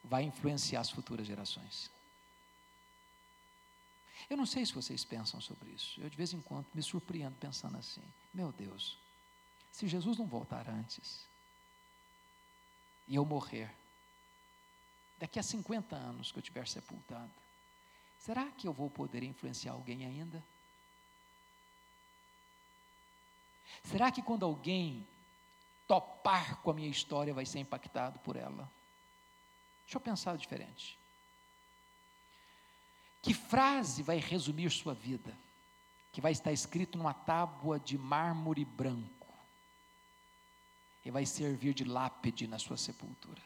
vai 0.03 0.23
influenciar 0.23 0.81
as 0.81 0.91
futuras 0.91 1.27
gerações. 1.27 1.91
Eu 4.29 4.37
não 4.37 4.47
sei 4.47 4.65
se 4.65 4.75
vocês 4.75 5.05
pensam 5.05 5.41
sobre 5.41 5.71
isso. 5.71 6.01
Eu 6.01 6.09
de 6.09 6.17
vez 6.17 6.33
em 6.33 6.41
quando 6.41 6.67
me 6.75 6.83
surpreendo 6.83 7.37
pensando 7.37 7.77
assim: 7.77 8.03
meu 8.33 8.53
Deus, 8.53 8.99
se 9.73 9.87
Jesus 9.87 10.19
não 10.19 10.27
voltar 10.27 10.69
antes 10.69 11.27
e 13.09 13.17
eu 13.17 13.25
morrer, 13.25 13.75
daqui 15.19 15.39
a 15.39 15.43
50 15.43 15.97
anos 15.97 16.31
que 16.31 16.39
eu 16.39 16.43
tiver 16.43 16.69
sepultado, 16.69 17.31
será 18.19 18.47
que 18.51 18.69
eu 18.69 18.73
vou 18.73 18.91
poder 18.91 19.23
influenciar 19.23 19.73
alguém 19.73 20.05
ainda? 20.05 20.45
Será 23.83 24.13
que 24.13 24.23
quando 24.23 24.45
alguém 24.45 25.07
topar 25.87 26.57
com 26.61 26.71
a 26.71 26.75
minha 26.75 26.89
história 26.89 27.33
vai 27.33 27.47
ser 27.47 27.61
impactado 27.61 28.19
por 28.19 28.37
ela? 28.37 28.71
Deixa 29.85 29.97
eu 29.97 30.01
pensar 30.01 30.37
diferente. 30.37 30.99
Que 33.23 33.33
frase 33.33 34.03
vai 34.03 34.19
resumir 34.19 34.71
sua 34.71 34.93
vida? 34.93 35.35
Que 36.13 36.21
vai 36.21 36.33
estar 36.33 36.53
escrito 36.53 36.99
numa 36.99 37.15
tábua 37.15 37.81
de 37.81 37.97
mármore 37.97 38.65
branco 38.65 39.18
e 41.09 41.11
vai 41.11 41.25
servir 41.25 41.73
de 41.73 41.85
lápide 41.85 42.47
na 42.47 42.59
sua 42.59 42.77
sepultura. 42.77 43.41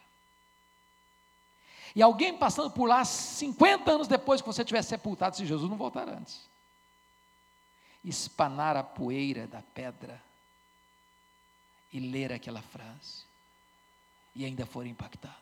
E 1.94 2.02
alguém 2.02 2.36
passando 2.36 2.72
por 2.72 2.88
lá 2.88 3.04
50 3.04 3.88
anos 3.88 4.08
depois 4.08 4.40
que 4.40 4.48
você 4.48 4.64
tiver 4.64 4.82
sepultado, 4.82 5.36
se 5.36 5.46
Jesus 5.46 5.70
não 5.70 5.76
voltar 5.76 6.08
antes, 6.08 6.50
espanar 8.04 8.76
a 8.76 8.82
poeira 8.82 9.46
da 9.46 9.62
pedra 9.62 10.20
e 11.92 12.00
ler 12.00 12.32
aquela 12.32 12.60
frase 12.60 13.22
e 14.34 14.44
ainda 14.44 14.66
for 14.66 14.84
impactado. 14.84 15.36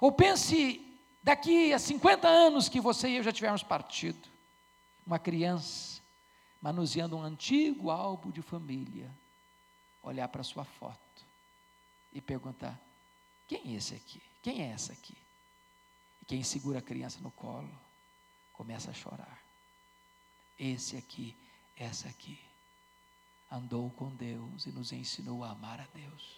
Ou 0.00 0.10
pense 0.10 0.84
daqui 1.22 1.72
a 1.72 1.78
50 1.78 2.26
anos 2.26 2.68
que 2.68 2.80
você 2.80 3.10
e 3.10 3.16
eu 3.18 3.22
já 3.22 3.30
tivermos 3.30 3.62
partido, 3.62 4.28
uma 5.06 5.20
criança 5.20 5.95
manuseando 6.66 7.16
um 7.16 7.22
antigo 7.22 7.92
álbum 7.92 8.28
de 8.28 8.42
família, 8.42 9.08
olhar 10.02 10.26
para 10.26 10.42
sua 10.42 10.64
foto 10.64 11.24
e 12.12 12.20
perguntar: 12.20 12.76
quem 13.46 13.72
é 13.72 13.76
esse 13.76 13.94
aqui? 13.94 14.20
Quem 14.42 14.62
é 14.62 14.72
essa 14.72 14.92
aqui? 14.92 15.16
E 16.20 16.24
quem 16.24 16.42
segura 16.42 16.80
a 16.80 16.82
criança 16.82 17.20
no 17.20 17.30
colo 17.30 17.70
começa 18.52 18.90
a 18.90 18.94
chorar. 18.94 19.40
Esse 20.58 20.96
aqui, 20.96 21.36
essa 21.76 22.08
aqui, 22.08 22.36
andou 23.48 23.88
com 23.90 24.08
Deus 24.08 24.66
e 24.66 24.72
nos 24.72 24.90
ensinou 24.90 25.44
a 25.44 25.50
amar 25.50 25.80
a 25.80 25.86
Deus. 25.94 26.36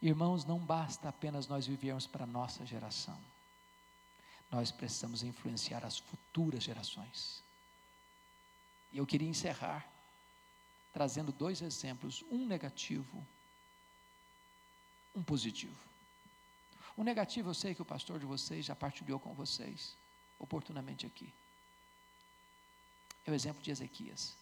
Irmãos, 0.00 0.46
não 0.46 0.58
basta 0.58 1.10
apenas 1.10 1.46
nós 1.46 1.66
vivermos 1.66 2.06
para 2.06 2.24
a 2.24 2.26
nossa 2.26 2.64
geração, 2.64 3.20
nós 4.50 4.70
precisamos 4.70 5.22
influenciar 5.22 5.84
as 5.84 5.98
futuras 5.98 6.62
gerações. 6.62 7.42
E 8.92 8.98
eu 8.98 9.06
queria 9.06 9.28
encerrar 9.28 9.86
trazendo 10.92 11.30
dois 11.30 11.60
exemplos, 11.60 12.24
um 12.30 12.46
negativo, 12.46 13.26
um 15.14 15.22
positivo. 15.22 15.76
O 16.96 17.04
negativo 17.04 17.50
eu 17.50 17.54
sei 17.54 17.74
que 17.74 17.82
o 17.82 17.84
pastor 17.84 18.18
de 18.18 18.24
vocês 18.24 18.64
já 18.64 18.74
partilhou 18.74 19.20
com 19.20 19.34
vocês 19.34 19.94
oportunamente 20.38 21.04
aqui. 21.04 21.30
É 23.26 23.30
o 23.30 23.34
exemplo 23.34 23.62
de 23.62 23.70
Ezequias. 23.70 24.34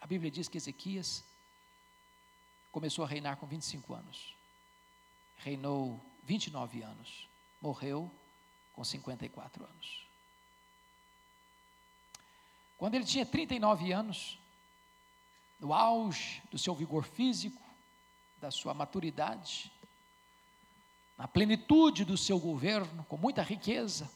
A 0.00 0.06
Bíblia 0.06 0.30
diz 0.30 0.48
que 0.48 0.56
Ezequias 0.56 1.22
começou 2.72 3.04
a 3.04 3.08
reinar 3.08 3.36
com 3.36 3.46
25 3.46 3.94
anos. 3.94 4.34
Reinou 5.36 6.00
29 6.24 6.82
anos. 6.82 7.28
Morreu 7.60 8.10
com 8.80 8.84
54 8.84 9.62
anos. 9.62 10.06
Quando 12.78 12.94
ele 12.94 13.04
tinha 13.04 13.26
39 13.26 13.92
anos, 13.92 14.38
no 15.60 15.74
auge 15.74 16.42
do 16.50 16.58
seu 16.58 16.74
vigor 16.74 17.04
físico, 17.04 17.60
da 18.40 18.50
sua 18.50 18.72
maturidade, 18.72 19.70
na 21.18 21.28
plenitude 21.28 22.06
do 22.06 22.16
seu 22.16 22.38
governo, 22.38 23.04
com 23.04 23.18
muita 23.18 23.42
riqueza, 23.42 24.10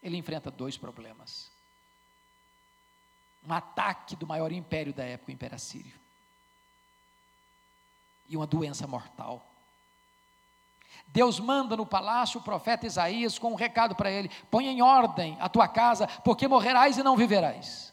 ele 0.00 0.16
enfrenta 0.16 0.48
dois 0.48 0.76
problemas. 0.76 1.50
Um 3.44 3.52
ataque 3.52 4.14
do 4.14 4.28
maior 4.28 4.52
império 4.52 4.94
da 4.94 5.02
época, 5.02 5.32
o 5.32 5.34
Império 5.34 5.56
Assírio. 5.56 5.98
E 8.28 8.36
uma 8.36 8.46
doença 8.46 8.86
mortal. 8.86 9.44
Deus 11.06 11.40
manda 11.40 11.76
no 11.76 11.86
palácio 11.86 12.40
o 12.40 12.42
profeta 12.42 12.86
Isaías 12.86 13.38
com 13.38 13.52
um 13.52 13.56
recado 13.56 13.94
para 13.94 14.10
ele: 14.10 14.30
põe 14.50 14.66
em 14.66 14.82
ordem 14.82 15.36
a 15.40 15.48
tua 15.48 15.68
casa, 15.68 16.06
porque 16.06 16.48
morrerás 16.48 16.98
e 16.98 17.02
não 17.02 17.16
viverás. 17.16 17.92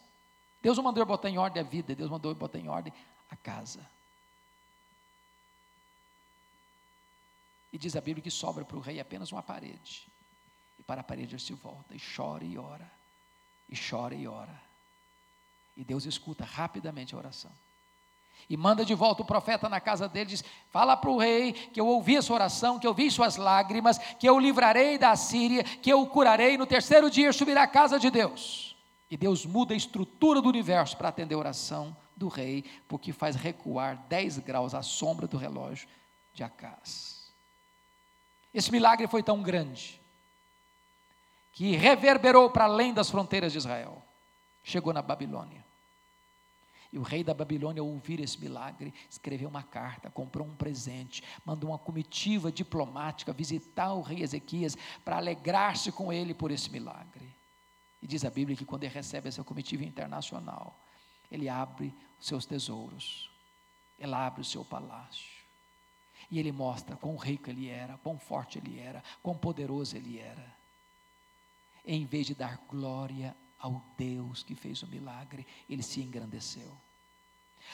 Deus 0.62 0.78
não 0.78 0.84
mandou 0.84 1.06
botar 1.06 1.30
em 1.30 1.38
ordem 1.38 1.62
a 1.62 1.66
vida, 1.66 1.94
Deus 1.94 2.10
mandou 2.10 2.34
botar 2.34 2.60
em 2.60 2.68
ordem 2.68 2.92
a 3.30 3.36
casa. 3.36 3.86
E 7.72 7.78
diz 7.78 7.96
a 7.96 8.02
Bíblia 8.02 8.24
que 8.24 8.32
sobra 8.32 8.64
para 8.64 8.78
o 8.78 8.80
rei 8.80 9.00
apenas 9.00 9.32
uma 9.32 9.44
parede 9.44 10.10
para 10.86 11.02
a 11.02 11.04
parede 11.04 11.34
ele 11.34 11.42
se 11.42 11.54
volta 11.54 11.96
e 11.96 12.00
chora 12.00 12.44
e 12.44 12.58
ora, 12.58 12.90
e 13.68 13.76
chora 13.78 14.14
e 14.14 14.28
ora. 14.28 14.62
E 15.76 15.84
Deus 15.84 16.06
escuta 16.06 16.46
rapidamente 16.46 17.16
a 17.16 17.18
oração. 17.18 17.52
E 18.50 18.56
manda 18.56 18.86
de 18.86 18.94
volta 18.94 19.24
o 19.24 19.26
profeta 19.26 19.68
na 19.68 19.80
casa 19.80 20.08
dele, 20.08 20.30
diz: 20.30 20.44
Fala 20.70 20.96
para 20.96 21.10
o 21.10 21.18
rei 21.18 21.54
que 21.54 21.80
eu 21.80 21.88
ouvi 21.88 22.16
a 22.16 22.22
sua 22.22 22.36
oração, 22.36 22.78
que 22.78 22.86
eu 22.86 22.94
vi 22.94 23.10
suas 23.10 23.38
lágrimas, 23.38 23.98
que 23.98 24.28
eu 24.30 24.40
livrarei 24.40 24.98
da 24.98 25.16
Síria, 25.16 25.64
que 25.64 25.92
eu 25.92 26.02
o 26.02 26.08
curarei, 26.08 26.58
no 26.58 26.66
terceiro 26.66 27.10
dia 27.10 27.34
subirá 27.34 27.64
à 27.64 27.68
casa 27.68 28.00
de 28.00 28.10
Deus. 28.12 28.76
E 29.10 29.18
Deus 29.18 29.46
muda 29.46 29.74
a 29.74 29.78
estrutura 29.78 30.42
do 30.42 30.50
universo 30.50 30.96
para 30.96 31.10
atender 31.10 31.36
a 31.36 31.40
oração 31.40 31.96
do 32.16 32.28
rei, 32.28 32.64
porque 32.88 33.12
faz 33.12 33.36
recuar 33.36 33.98
10 34.08 34.40
graus 34.40 34.74
a 34.74 34.82
sombra 34.82 35.28
do 35.28 35.38
relógio 35.38 35.88
de 36.34 36.44
Acás. 36.44 37.34
Esse 38.54 38.72
milagre 38.72 39.08
foi 39.08 39.24
tão 39.24 39.42
grande 39.42 40.02
que 41.52 41.76
reverberou 41.76 42.50
para 42.50 42.66
além 42.66 42.94
das 42.94 43.10
fronteiras 43.10 43.52
de 43.52 43.58
Israel. 43.58 44.04
Chegou 44.64 44.94
na 44.94 45.02
Babilônia. 45.02 45.65
E 46.96 46.98
o 46.98 47.02
rei 47.02 47.26
da 47.26 47.34
Babilônia, 47.34 47.82
ao 47.82 47.88
ouvir 47.90 48.22
esse 48.22 48.40
milagre, 48.40 48.94
escreveu 49.10 49.50
uma 49.50 49.62
carta, 49.62 50.10
comprou 50.10 50.48
um 50.48 50.56
presente, 50.56 51.22
mandou 51.44 51.72
uma 51.72 51.78
comitiva 51.78 52.50
diplomática 52.50 53.34
visitar 53.34 53.92
o 53.92 54.02
rei 54.02 54.24
Ezequias 54.24 54.78
para 55.04 55.18
alegrar-se 55.18 55.92
com 55.92 56.14
ele 56.14 56.34
por 56.34 56.52
esse 56.52 56.72
milagre. 56.72 57.36
E 58.02 58.08
diz 58.08 58.24
a 58.24 58.30
Bíblia 58.30 58.56
que 58.56 58.64
quando 58.64 58.86
ele 58.86 58.94
recebe 58.94 59.28
essa 59.28 59.44
comitiva 59.44 59.84
internacional, 59.84 60.80
ele 61.30 61.50
abre 61.50 61.94
os 62.18 62.28
seus 62.28 62.46
tesouros, 62.46 63.30
ele 64.00 64.14
abre 64.14 64.40
o 64.40 64.46
seu 64.46 64.64
palácio. 64.64 65.44
E 66.32 66.40
ele 66.40 66.54
mostra 66.54 66.96
quão 66.96 67.18
rico 67.18 67.50
ele 67.50 67.68
era, 67.68 67.98
quão 67.98 68.18
forte 68.18 68.58
ele 68.58 68.80
era, 68.80 69.04
quão 69.22 69.38
poderoso 69.38 69.98
ele 69.98 70.18
era 70.18 70.56
em 71.86 72.06
vez 72.06 72.26
de 72.26 72.34
dar 72.34 72.58
glória 72.68 73.36
ao 73.60 73.84
Deus 73.98 74.44
que 74.44 74.56
fez 74.56 74.82
o 74.82 74.88
milagre, 74.88 75.46
ele 75.70 75.84
se 75.84 76.02
engrandeceu. 76.02 76.85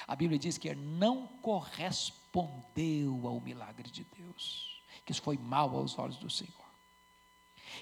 A 0.07 0.15
Bíblia 0.15 0.39
diz 0.39 0.57
que 0.57 0.67
ele 0.67 0.81
não 0.81 1.27
correspondeu 1.41 3.21
ao 3.25 3.39
milagre 3.39 3.89
de 3.89 4.05
Deus, 4.17 4.81
que 5.05 5.11
isso 5.11 5.21
foi 5.21 5.37
mal 5.37 5.75
aos 5.75 5.97
olhos 5.97 6.17
do 6.17 6.29
Senhor. 6.29 6.61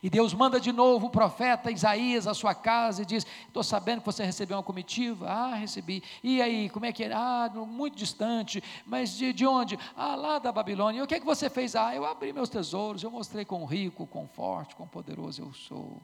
E 0.01 0.10
Deus 0.10 0.34
manda 0.34 0.60
de 0.60 0.72
novo 0.72 1.07
o 1.07 1.10
profeta 1.10 1.72
Isaías 1.72 2.28
à 2.28 2.34
sua 2.34 2.53
casa 2.53 3.01
e 3.01 3.05
diz: 3.05 3.26
Estou 3.47 3.64
sabendo 3.64 3.99
que 3.99 4.05
você 4.05 4.24
recebeu 4.24 4.57
uma 4.57 4.64
comitiva. 4.64 5.28
Ah, 5.28 5.55
recebi. 5.55 6.03
E 6.24 6.41
aí, 6.41 6.70
como 6.70 6.86
é 6.86 6.93
que 6.93 7.03
é? 7.03 7.12
Ah, 7.12 7.51
muito 7.68 7.97
distante. 7.97 8.64
Mas 8.86 9.18
de, 9.18 9.34
de 9.34 9.45
onde? 9.45 9.78
Ah, 9.95 10.16
lá 10.16 10.39
da 10.39 10.51
Babilônia. 10.51 10.99
E 10.99 11.01
o 11.01 11.07
que 11.07 11.16
é 11.16 11.20
que 11.20 11.26
você 11.26 11.49
fez? 11.49 11.76
Ah, 11.76 11.93
eu 11.95 12.05
abri 12.05 12.32
meus 12.32 12.49
tesouros, 12.49 13.03
eu 13.03 13.12
mostrei 13.12 13.43
quão 13.43 13.66
rico, 13.66 14.07
quão 14.07 14.28
forte, 14.28 14.76
quão 14.76 14.88
poderoso 14.88 15.41
eu 15.41 15.53
sou. 15.53 16.01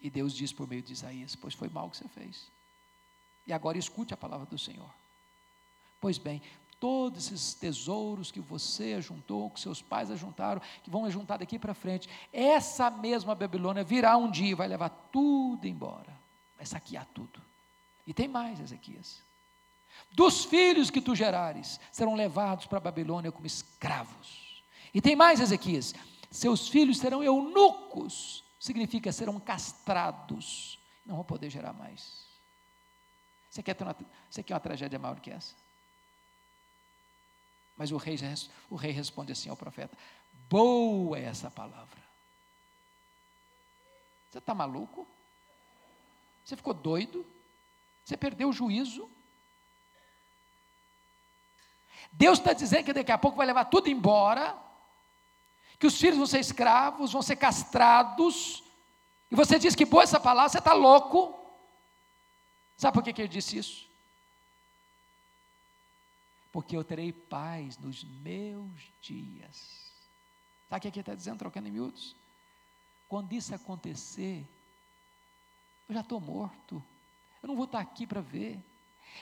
E 0.00 0.10
Deus 0.10 0.34
diz 0.34 0.52
por 0.52 0.68
meio 0.68 0.82
de 0.82 0.92
Isaías: 0.92 1.34
Pois 1.36 1.54
foi 1.54 1.68
mal 1.68 1.88
que 1.88 1.96
você 1.96 2.08
fez. 2.08 2.50
E 3.50 3.52
agora 3.52 3.76
escute 3.76 4.14
a 4.14 4.16
palavra 4.16 4.46
do 4.46 4.56
Senhor. 4.56 4.88
Pois 6.00 6.18
bem, 6.18 6.40
todos 6.78 7.26
esses 7.26 7.52
tesouros 7.52 8.30
que 8.30 8.40
você 8.40 8.94
ajuntou, 8.94 9.50
que 9.50 9.58
seus 9.58 9.82
pais 9.82 10.08
ajuntaram, 10.08 10.62
que 10.84 10.88
vão 10.88 11.04
ajuntar 11.04 11.38
daqui 11.38 11.58
para 11.58 11.74
frente, 11.74 12.08
essa 12.32 12.88
mesma 12.88 13.34
Babilônia 13.34 13.82
virá 13.82 14.16
um 14.16 14.30
dia 14.30 14.52
e 14.52 14.54
vai 14.54 14.68
levar 14.68 14.88
tudo 15.10 15.66
embora, 15.66 16.16
vai 16.56 16.64
saquear 16.64 17.04
tudo. 17.12 17.42
E 18.06 18.14
tem 18.14 18.28
mais, 18.28 18.60
Ezequias. 18.60 19.20
Dos 20.12 20.44
filhos 20.44 20.88
que 20.88 21.00
tu 21.00 21.16
gerares 21.16 21.80
serão 21.90 22.14
levados 22.14 22.66
para 22.66 22.78
a 22.78 22.82
Babilônia 22.82 23.32
como 23.32 23.48
escravos. 23.48 24.62
E 24.94 25.00
tem 25.00 25.16
mais, 25.16 25.40
Ezequias. 25.40 25.92
Seus 26.30 26.68
filhos 26.68 26.98
serão 26.98 27.20
eunucos 27.20 28.44
significa 28.60 29.10
serão 29.10 29.40
castrados, 29.40 30.78
não 31.04 31.16
vão 31.16 31.24
poder 31.24 31.50
gerar 31.50 31.72
mais. 31.72 32.29
Você 33.50 33.62
quer, 33.62 33.74
ter 33.74 33.84
uma, 33.84 33.96
você 34.30 34.42
quer 34.42 34.54
uma 34.54 34.60
tragédia 34.60 34.98
maior 34.98 35.18
que 35.18 35.30
essa? 35.30 35.54
Mas 37.76 37.90
o 37.90 37.96
rei, 37.96 38.16
o 38.70 38.76
rei 38.76 38.92
responde 38.92 39.32
assim 39.32 39.50
ao 39.50 39.56
profeta: 39.56 39.96
Boa 40.48 41.18
é 41.18 41.24
essa 41.24 41.50
palavra. 41.50 42.00
Você 44.30 44.38
está 44.38 44.54
maluco? 44.54 45.06
Você 46.44 46.56
ficou 46.56 46.72
doido? 46.72 47.26
Você 48.04 48.16
perdeu 48.16 48.50
o 48.50 48.52
juízo? 48.52 49.10
Deus 52.12 52.38
está 52.38 52.52
dizendo 52.52 52.84
que 52.84 52.92
daqui 52.92 53.12
a 53.12 53.18
pouco 53.18 53.36
vai 53.36 53.46
levar 53.46 53.64
tudo 53.64 53.88
embora, 53.88 54.56
que 55.78 55.86
os 55.86 55.98
filhos 55.98 56.16
vão 56.16 56.26
ser 56.26 56.40
escravos, 56.40 57.12
vão 57.12 57.22
ser 57.22 57.36
castrados, 57.36 58.62
e 59.30 59.34
você 59.34 59.58
diz 59.58 59.74
que 59.74 59.84
boa 59.84 60.02
essa 60.02 60.18
palavra, 60.18 60.48
você 60.48 60.58
está 60.58 60.72
louco. 60.72 61.39
Sabe 62.80 62.94
por 62.94 63.02
que, 63.02 63.12
que 63.12 63.20
ele 63.20 63.28
disse 63.28 63.58
isso? 63.58 63.86
Porque 66.50 66.74
eu 66.74 66.82
terei 66.82 67.12
paz 67.12 67.76
nos 67.76 68.02
meus 68.02 68.90
dias. 69.02 69.92
Sabe 70.66 70.78
o 70.78 70.80
que 70.80 70.88
ele 70.88 71.00
está 71.00 71.14
dizendo, 71.14 71.40
trocando 71.40 71.68
em 71.68 71.72
miúdos? 71.72 72.16
Quando 73.06 73.34
isso 73.34 73.54
acontecer, 73.54 74.48
eu 75.90 75.94
já 75.94 76.00
estou 76.00 76.18
morto. 76.22 76.82
Eu 77.42 77.48
não 77.48 77.54
vou 77.54 77.66
estar 77.66 77.80
aqui 77.80 78.06
para 78.06 78.22
ver. 78.22 78.58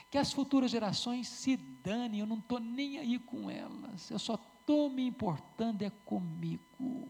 Que 0.09 0.17
as 0.17 0.31
futuras 0.31 0.71
gerações 0.71 1.27
se 1.27 1.57
danem, 1.57 2.21
eu 2.21 2.25
não 2.25 2.37
estou 2.37 2.61
nem 2.61 2.97
aí 2.97 3.19
com 3.19 3.51
elas. 3.51 4.09
Eu 4.09 4.19
só 4.19 4.35
estou 4.35 4.89
me 4.89 5.05
importando 5.05 5.83
é 5.83 5.89
comigo. 6.05 7.09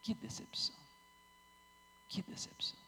Que 0.00 0.14
decepção. 0.14 0.74
Que 2.08 2.22
decepção. 2.22 2.83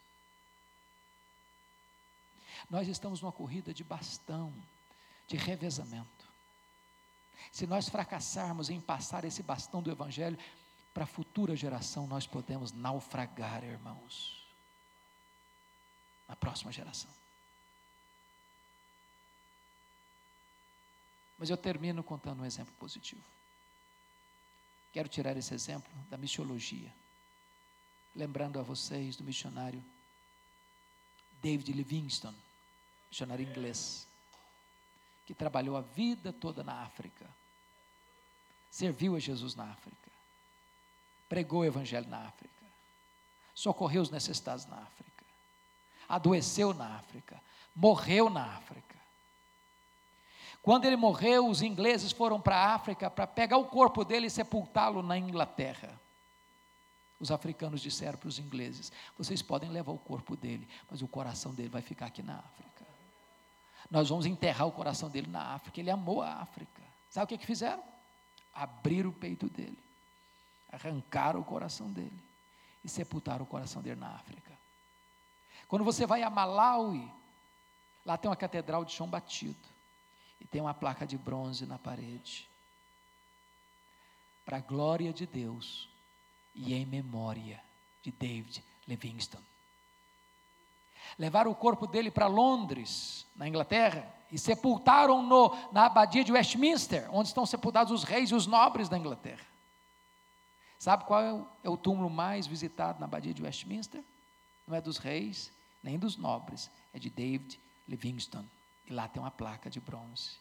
Nós 2.71 2.89
estamos 2.89 3.21
numa 3.21 3.33
corrida 3.33 3.73
de 3.73 3.85
bastão, 3.85 4.53
de 5.27 5.37
revezamento. 5.37 6.27
Se 7.53 7.67
nós 7.67 7.89
fracassarmos 7.89 8.71
em 8.71 8.81
passar 8.81 9.25
esse 9.25 9.43
bastão 9.43 9.83
do 9.83 9.91
Evangelho 9.91 10.39
para 10.93 11.05
a 11.05 11.07
futura 11.07 11.55
geração, 11.55 12.07
nós 12.07 12.27
podemos 12.27 12.73
naufragar, 12.73 13.65
irmãos. 13.65 14.45
Na 16.29 16.35
próxima 16.35 16.73
geração. 16.73 17.11
Mas 21.39 21.51
eu 21.51 21.57
termino 21.57 22.03
contando 22.03 22.43
um 22.43 22.47
exemplo 22.47 22.75
positivo. 22.79 23.23
Quero 24.93 25.09
tirar 25.09 25.37
esse 25.37 25.53
exemplo 25.53 25.93
da 26.09 26.17
missiologia, 26.17 26.93
lembrando 28.15 28.59
a 28.59 28.63
vocês 28.63 29.15
do 29.15 29.23
missionário 29.23 29.85
David 31.43 31.71
Livingstone, 31.73 32.37
missionário 33.11 33.49
inglês, 33.49 34.07
que 35.27 35.35
trabalhou 35.35 35.77
a 35.77 35.81
vida 35.81 36.33
toda 36.33 36.63
na 36.63 36.83
África, 36.83 37.27
serviu 38.71 39.17
a 39.17 39.19
Jesus 39.19 39.55
na 39.55 39.65
África, 39.65 40.11
pregou 41.29 41.61
o 41.61 41.65
Evangelho 41.65 42.09
na 42.09 42.19
África, 42.19 42.55
socorreu 43.55 44.03
os 44.03 44.11
necessitados 44.11 44.67
na 44.67 44.77
África, 44.77 45.25
adoeceu 46.09 46.73
na 46.73 46.97
África, 46.97 47.41
morreu 47.75 48.31
na 48.31 48.45
África. 48.45 48.97
Quando 50.63 50.85
ele 50.85 50.97
morreu, 50.97 51.49
os 51.49 51.63
ingleses 51.63 52.13
foram 52.13 52.41
para 52.41 52.57
a 52.57 52.75
África 52.75 53.09
para 53.09 53.27
pegar 53.27 53.57
o 53.57 53.67
corpo 53.67 54.05
dele 54.05 54.27
e 54.27 54.31
sepultá-lo 54.31 55.03
na 55.03 55.17
Inglaterra. 55.17 55.99
Os 57.19 57.31
africanos 57.31 57.81
disseram 57.81 58.19
para 58.19 58.29
os 58.29 58.39
ingleses: 58.39 58.93
vocês 59.17 59.41
podem 59.43 59.71
levar 59.71 59.93
o 59.93 59.99
corpo 59.99 60.37
dele, 60.37 60.69
mas 60.91 61.03
o 61.03 61.09
coração 61.09 61.55
dele 61.55 61.69
vai 61.69 61.83
ficar 61.83 62.07
aqui 62.07 62.23
na 62.23 62.39
África. 62.39 62.86
Nós 63.91 64.09
vamos 64.09 64.27
enterrar 64.27 64.67
o 64.67 64.73
coração 64.73 65.09
dele 65.09 65.29
na 65.29 65.55
África. 65.55 65.81
Ele 65.81 65.91
amou 65.91 66.23
a 66.23 66.35
África. 66.35 66.83
Sabe 67.09 67.25
o 67.25 67.29
que, 67.29 67.39
que 67.39 67.47
fizeram? 67.47 67.83
Abriram 68.53 69.11
o 69.11 69.13
peito 69.13 69.49
dele, 69.49 69.79
arrancaram 70.73 71.41
o 71.41 71.45
coração 71.45 71.91
dele 71.93 72.19
e 72.85 72.89
sepultaram 72.89 73.45
o 73.45 73.47
coração 73.47 73.83
dele 73.83 74.01
na 74.01 74.09
África. 74.09 74.53
Quando 75.69 75.85
você 75.85 76.07
vai 76.07 76.23
a 76.23 76.31
Malawi, 76.31 77.11
lá 78.05 78.17
tem 78.17 78.31
uma 78.31 78.37
catedral 78.37 78.85
de 78.85 78.93
chão 78.93 79.07
batido. 79.07 79.77
E 80.41 80.45
tem 80.45 80.61
uma 80.61 80.75
placa 80.75 81.07
de 81.07 81.17
bronze 81.17 81.67
na 81.67 81.79
parede. 81.79 82.49
Para 84.45 84.59
a 84.59 84.61
glória 84.61 85.13
de 85.13 85.27
Deus 85.27 85.89
e 86.55 86.75
em 86.75 86.87
memória 86.87 87.63
de 88.03 88.13
David 88.13 88.63
Livingstone. 88.87 89.45
Levaram 91.19 91.51
o 91.51 91.55
corpo 91.55 91.87
dele 91.87 92.11
para 92.11 92.27
Londres, 92.27 93.27
na 93.35 93.47
Inglaterra, 93.49 94.13
e 94.31 94.39
sepultaram-no 94.39 95.57
na 95.73 95.87
abadia 95.87 96.25
de 96.25 96.33
Westminster, 96.33 97.09
onde 97.13 97.29
estão 97.29 97.47
sepultados 97.47 97.93
os 97.93 98.03
reis 98.05 98.31
e 98.31 98.35
os 98.35 98.47
nobres 98.47 98.89
da 98.89 98.99
Inglaterra. 98.99 99.45
Sabe 100.79 101.05
qual 101.05 101.23
é 101.23 101.33
o, 101.33 101.47
é 101.65 101.71
o 101.71 101.77
túmulo 101.77 102.11
mais 102.11 102.47
visitado 102.47 102.99
na 103.01 103.07
abadia 103.07 103.33
de 103.33 103.43
Westminster? 103.43 104.03
Não 104.67 104.75
é 104.77 104.81
dos 104.81 104.99
reis, 104.99 105.53
nem 105.83 105.99
dos 105.99 106.17
nobres, 106.17 106.71
é 106.93 106.99
de 106.99 107.09
David 107.09 107.61
Livingstone. 107.89 108.49
E 108.87 108.93
lá 108.93 109.09
tem 109.09 109.23
uma 109.23 109.31
placa 109.31 109.71
de 109.71 109.81
bronze. 109.81 110.37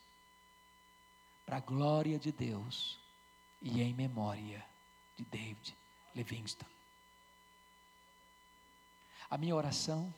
Para 1.45 1.57
a 1.57 1.61
glória 1.61 2.17
de 2.17 2.31
Deus 2.31 2.99
e 3.61 3.81
em 3.81 3.93
memória 3.93 4.65
de 5.15 5.23
David 5.25 5.75
Livingstone. 6.13 6.71
A 9.29 9.37
minha 9.37 9.55
oração, 9.55 10.13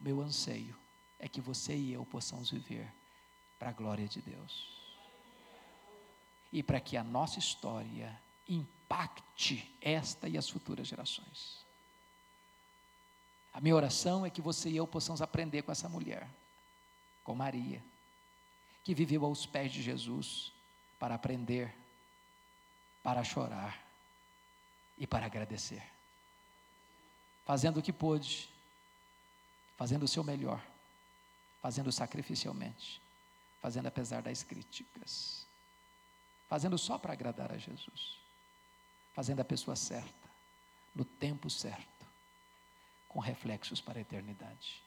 meu 0.00 0.20
anseio, 0.20 0.76
é 1.18 1.28
que 1.28 1.40
você 1.40 1.76
e 1.76 1.92
eu 1.92 2.04
possamos 2.04 2.50
viver 2.50 2.90
para 3.58 3.70
a 3.70 3.72
glória 3.72 4.08
de 4.08 4.22
Deus. 4.22 4.80
E 6.52 6.62
para 6.62 6.80
que 6.80 6.96
a 6.96 7.04
nossa 7.04 7.38
história 7.38 8.18
impacte 8.48 9.70
esta 9.80 10.28
e 10.28 10.36
as 10.36 10.48
futuras 10.48 10.88
gerações. 10.88 11.64
A 13.52 13.60
minha 13.60 13.76
oração 13.76 14.24
é 14.24 14.30
que 14.30 14.40
você 14.40 14.70
e 14.70 14.76
eu 14.76 14.86
possamos 14.86 15.20
aprender 15.22 15.62
com 15.62 15.70
essa 15.70 15.88
mulher 15.88 16.28
com 17.22 17.34
Maria, 17.36 17.80
que 18.82 18.92
viveu 18.92 19.24
aos 19.24 19.46
pés 19.46 19.70
de 19.70 19.80
Jesus 19.80 20.52
para 20.98 21.14
aprender, 21.14 21.72
para 23.04 23.22
chorar 23.22 23.80
e 24.98 25.06
para 25.06 25.26
agradecer. 25.26 25.82
Fazendo 27.44 27.78
o 27.78 27.82
que 27.82 27.92
pôde, 27.92 28.49
fazendo 29.80 30.02
o 30.02 30.08
seu 30.08 30.22
melhor, 30.22 30.62
fazendo 31.62 31.90
sacrificialmente, 31.90 33.00
fazendo 33.62 33.86
apesar 33.86 34.20
das 34.20 34.42
críticas, 34.42 35.46
fazendo 36.50 36.76
só 36.76 36.98
para 36.98 37.14
agradar 37.14 37.50
a 37.50 37.56
Jesus, 37.56 38.18
fazendo 39.14 39.40
a 39.40 39.44
pessoa 39.44 39.74
certa, 39.74 40.28
no 40.94 41.02
tempo 41.02 41.48
certo, 41.48 42.06
com 43.08 43.20
reflexos 43.20 43.80
para 43.80 43.98
a 43.98 44.02
eternidade. 44.02 44.82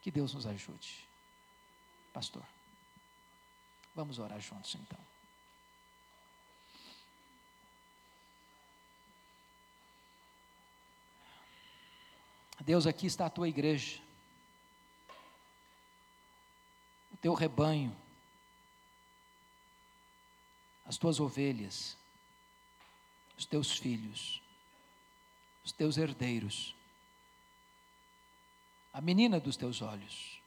Que 0.00 0.10
Deus 0.10 0.32
nos 0.32 0.46
ajude 0.46 1.06
pastor. 2.14 2.44
Vamos 3.94 4.18
orar 4.18 4.40
juntos 4.40 4.74
então. 4.74 5.11
Deus, 12.62 12.86
aqui 12.86 13.06
está 13.06 13.26
a 13.26 13.30
tua 13.30 13.48
igreja, 13.48 14.00
o 17.12 17.16
teu 17.16 17.34
rebanho, 17.34 17.94
as 20.86 20.96
tuas 20.96 21.18
ovelhas, 21.18 21.96
os 23.36 23.44
teus 23.44 23.72
filhos, 23.72 24.40
os 25.64 25.72
teus 25.72 25.96
herdeiros, 25.96 26.74
a 28.92 29.00
menina 29.00 29.40
dos 29.40 29.56
teus 29.56 29.82
olhos. 29.82 30.40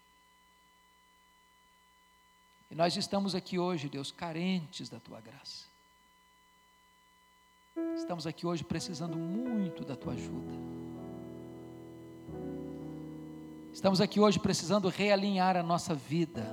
E 2.72 2.76
nós 2.76 2.96
estamos 2.96 3.36
aqui 3.36 3.60
hoje, 3.60 3.90
Deus, 3.90 4.12
carentes 4.12 4.88
da 4.88 5.00
tua 5.00 5.20
graça. 5.20 5.66
Estamos 7.98 8.26
aqui 8.26 8.46
hoje 8.46 8.64
precisando 8.64 9.18
muito 9.18 9.84
da 9.84 9.96
tua 9.96 10.14
ajuda. 10.14 10.85
Estamos 13.76 14.00
aqui 14.00 14.22
hoje 14.22 14.40
precisando 14.40 14.88
realinhar 14.88 15.58
a 15.58 15.62
nossa 15.62 15.94
vida 15.94 16.48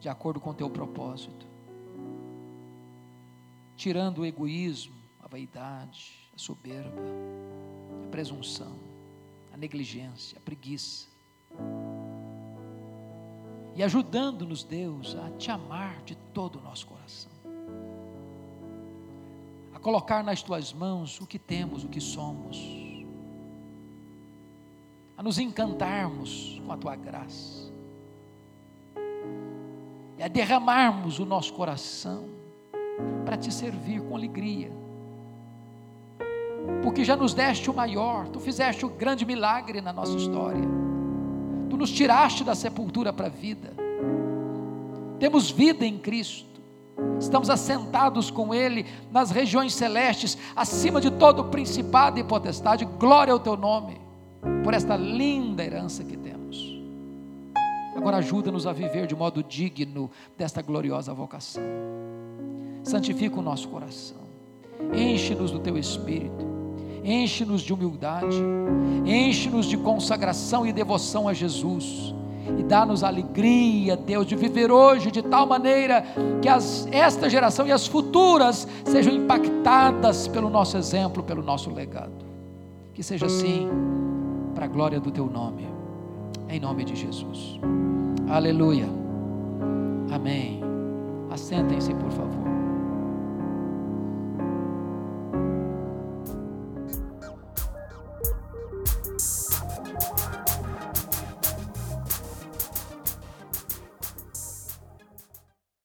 de 0.00 0.08
acordo 0.08 0.40
com 0.40 0.50
o 0.50 0.54
teu 0.54 0.68
propósito. 0.68 1.46
Tirando 3.76 4.22
o 4.22 4.26
egoísmo, 4.26 4.96
a 5.22 5.28
vaidade, 5.28 6.28
a 6.34 6.38
soberba, 6.38 7.00
a 8.04 8.08
presunção, 8.08 8.80
a 9.54 9.56
negligência, 9.56 10.38
a 10.38 10.40
preguiça. 10.40 11.06
E 13.76 13.84
ajudando-nos, 13.84 14.64
Deus, 14.64 15.14
a 15.14 15.30
te 15.38 15.52
amar 15.52 16.02
de 16.02 16.16
todo 16.16 16.58
o 16.58 16.62
nosso 16.62 16.84
coração, 16.84 17.30
a 19.72 19.78
colocar 19.78 20.24
nas 20.24 20.42
tuas 20.42 20.72
mãos 20.72 21.20
o 21.20 21.26
que 21.28 21.38
temos, 21.38 21.84
o 21.84 21.88
que 21.88 22.00
somos, 22.00 22.85
a 25.16 25.22
nos 25.22 25.38
encantarmos 25.38 26.60
com 26.64 26.72
a 26.72 26.76
tua 26.76 26.94
graça, 26.94 27.72
e 30.18 30.22
a 30.22 30.28
derramarmos 30.28 31.18
o 31.18 31.24
nosso 31.24 31.52
coração 31.54 32.24
para 33.24 33.36
te 33.36 33.52
servir 33.52 34.00
com 34.02 34.14
alegria, 34.14 34.70
porque 36.82 37.04
já 37.04 37.16
nos 37.16 37.32
deste 37.32 37.70
o 37.70 37.74
maior, 37.74 38.28
tu 38.28 38.40
fizeste 38.40 38.84
o 38.84 38.88
grande 38.88 39.24
milagre 39.24 39.80
na 39.80 39.92
nossa 39.92 40.16
história, 40.16 40.64
tu 41.70 41.76
nos 41.76 41.90
tiraste 41.90 42.44
da 42.44 42.54
sepultura 42.54 43.12
para 43.12 43.26
a 43.26 43.30
vida, 43.30 43.74
temos 45.18 45.50
vida 45.50 45.84
em 45.86 45.98
Cristo, 45.98 46.60
estamos 47.18 47.48
assentados 47.48 48.30
com 48.30 48.54
Ele 48.54 48.86
nas 49.10 49.30
regiões 49.30 49.74
celestes, 49.74 50.36
acima 50.54 51.00
de 51.00 51.10
todo 51.10 51.44
principado 51.44 52.18
e 52.18 52.24
potestade, 52.24 52.84
glória 52.84 53.32
ao 53.32 53.40
Teu 53.40 53.56
nome, 53.56 54.05
por 54.62 54.74
esta 54.74 54.96
linda 54.96 55.64
herança 55.64 56.04
que 56.04 56.16
temos. 56.16 56.76
Agora 57.96 58.18
ajuda-nos 58.18 58.66
a 58.66 58.72
viver 58.72 59.06
de 59.06 59.16
modo 59.16 59.42
digno 59.42 60.10
desta 60.36 60.60
gloriosa 60.60 61.14
vocação. 61.14 61.62
Santifica 62.82 63.38
o 63.38 63.42
nosso 63.42 63.68
coração, 63.68 64.22
enche-nos 64.94 65.50
do 65.50 65.58
Teu 65.58 65.76
Espírito, 65.76 66.46
enche-nos 67.02 67.62
de 67.62 67.72
humildade, 67.72 68.40
enche-nos 69.04 69.66
de 69.66 69.76
consagração 69.76 70.66
e 70.66 70.72
devoção 70.72 71.26
a 71.26 71.34
Jesus 71.34 72.14
e 72.58 72.62
dá-nos 72.62 73.02
alegria, 73.02 73.96
Deus, 73.96 74.26
de 74.26 74.36
viver 74.36 74.70
hoje 74.70 75.10
de 75.10 75.22
tal 75.22 75.46
maneira 75.46 76.04
que 76.40 76.48
as, 76.48 76.86
esta 76.92 77.28
geração 77.28 77.66
e 77.66 77.72
as 77.72 77.86
futuras 77.86 78.68
sejam 78.84 79.12
impactadas 79.12 80.28
pelo 80.28 80.48
nosso 80.48 80.76
exemplo, 80.76 81.22
pelo 81.22 81.42
nosso 81.42 81.70
legado. 81.70 82.24
Que 82.94 83.02
seja 83.02 83.26
assim, 83.26 83.68
para 84.56 84.64
a 84.64 84.68
glória 84.68 84.98
do 84.98 85.10
Teu 85.10 85.26
nome, 85.26 85.68
em 86.48 86.58
nome 86.58 86.82
de 86.82 86.96
Jesus. 86.96 87.60
Aleluia. 88.26 88.88
Amém. 90.10 90.62
Assentem-se, 91.30 91.94
por 91.94 92.10
favor. 92.10 92.55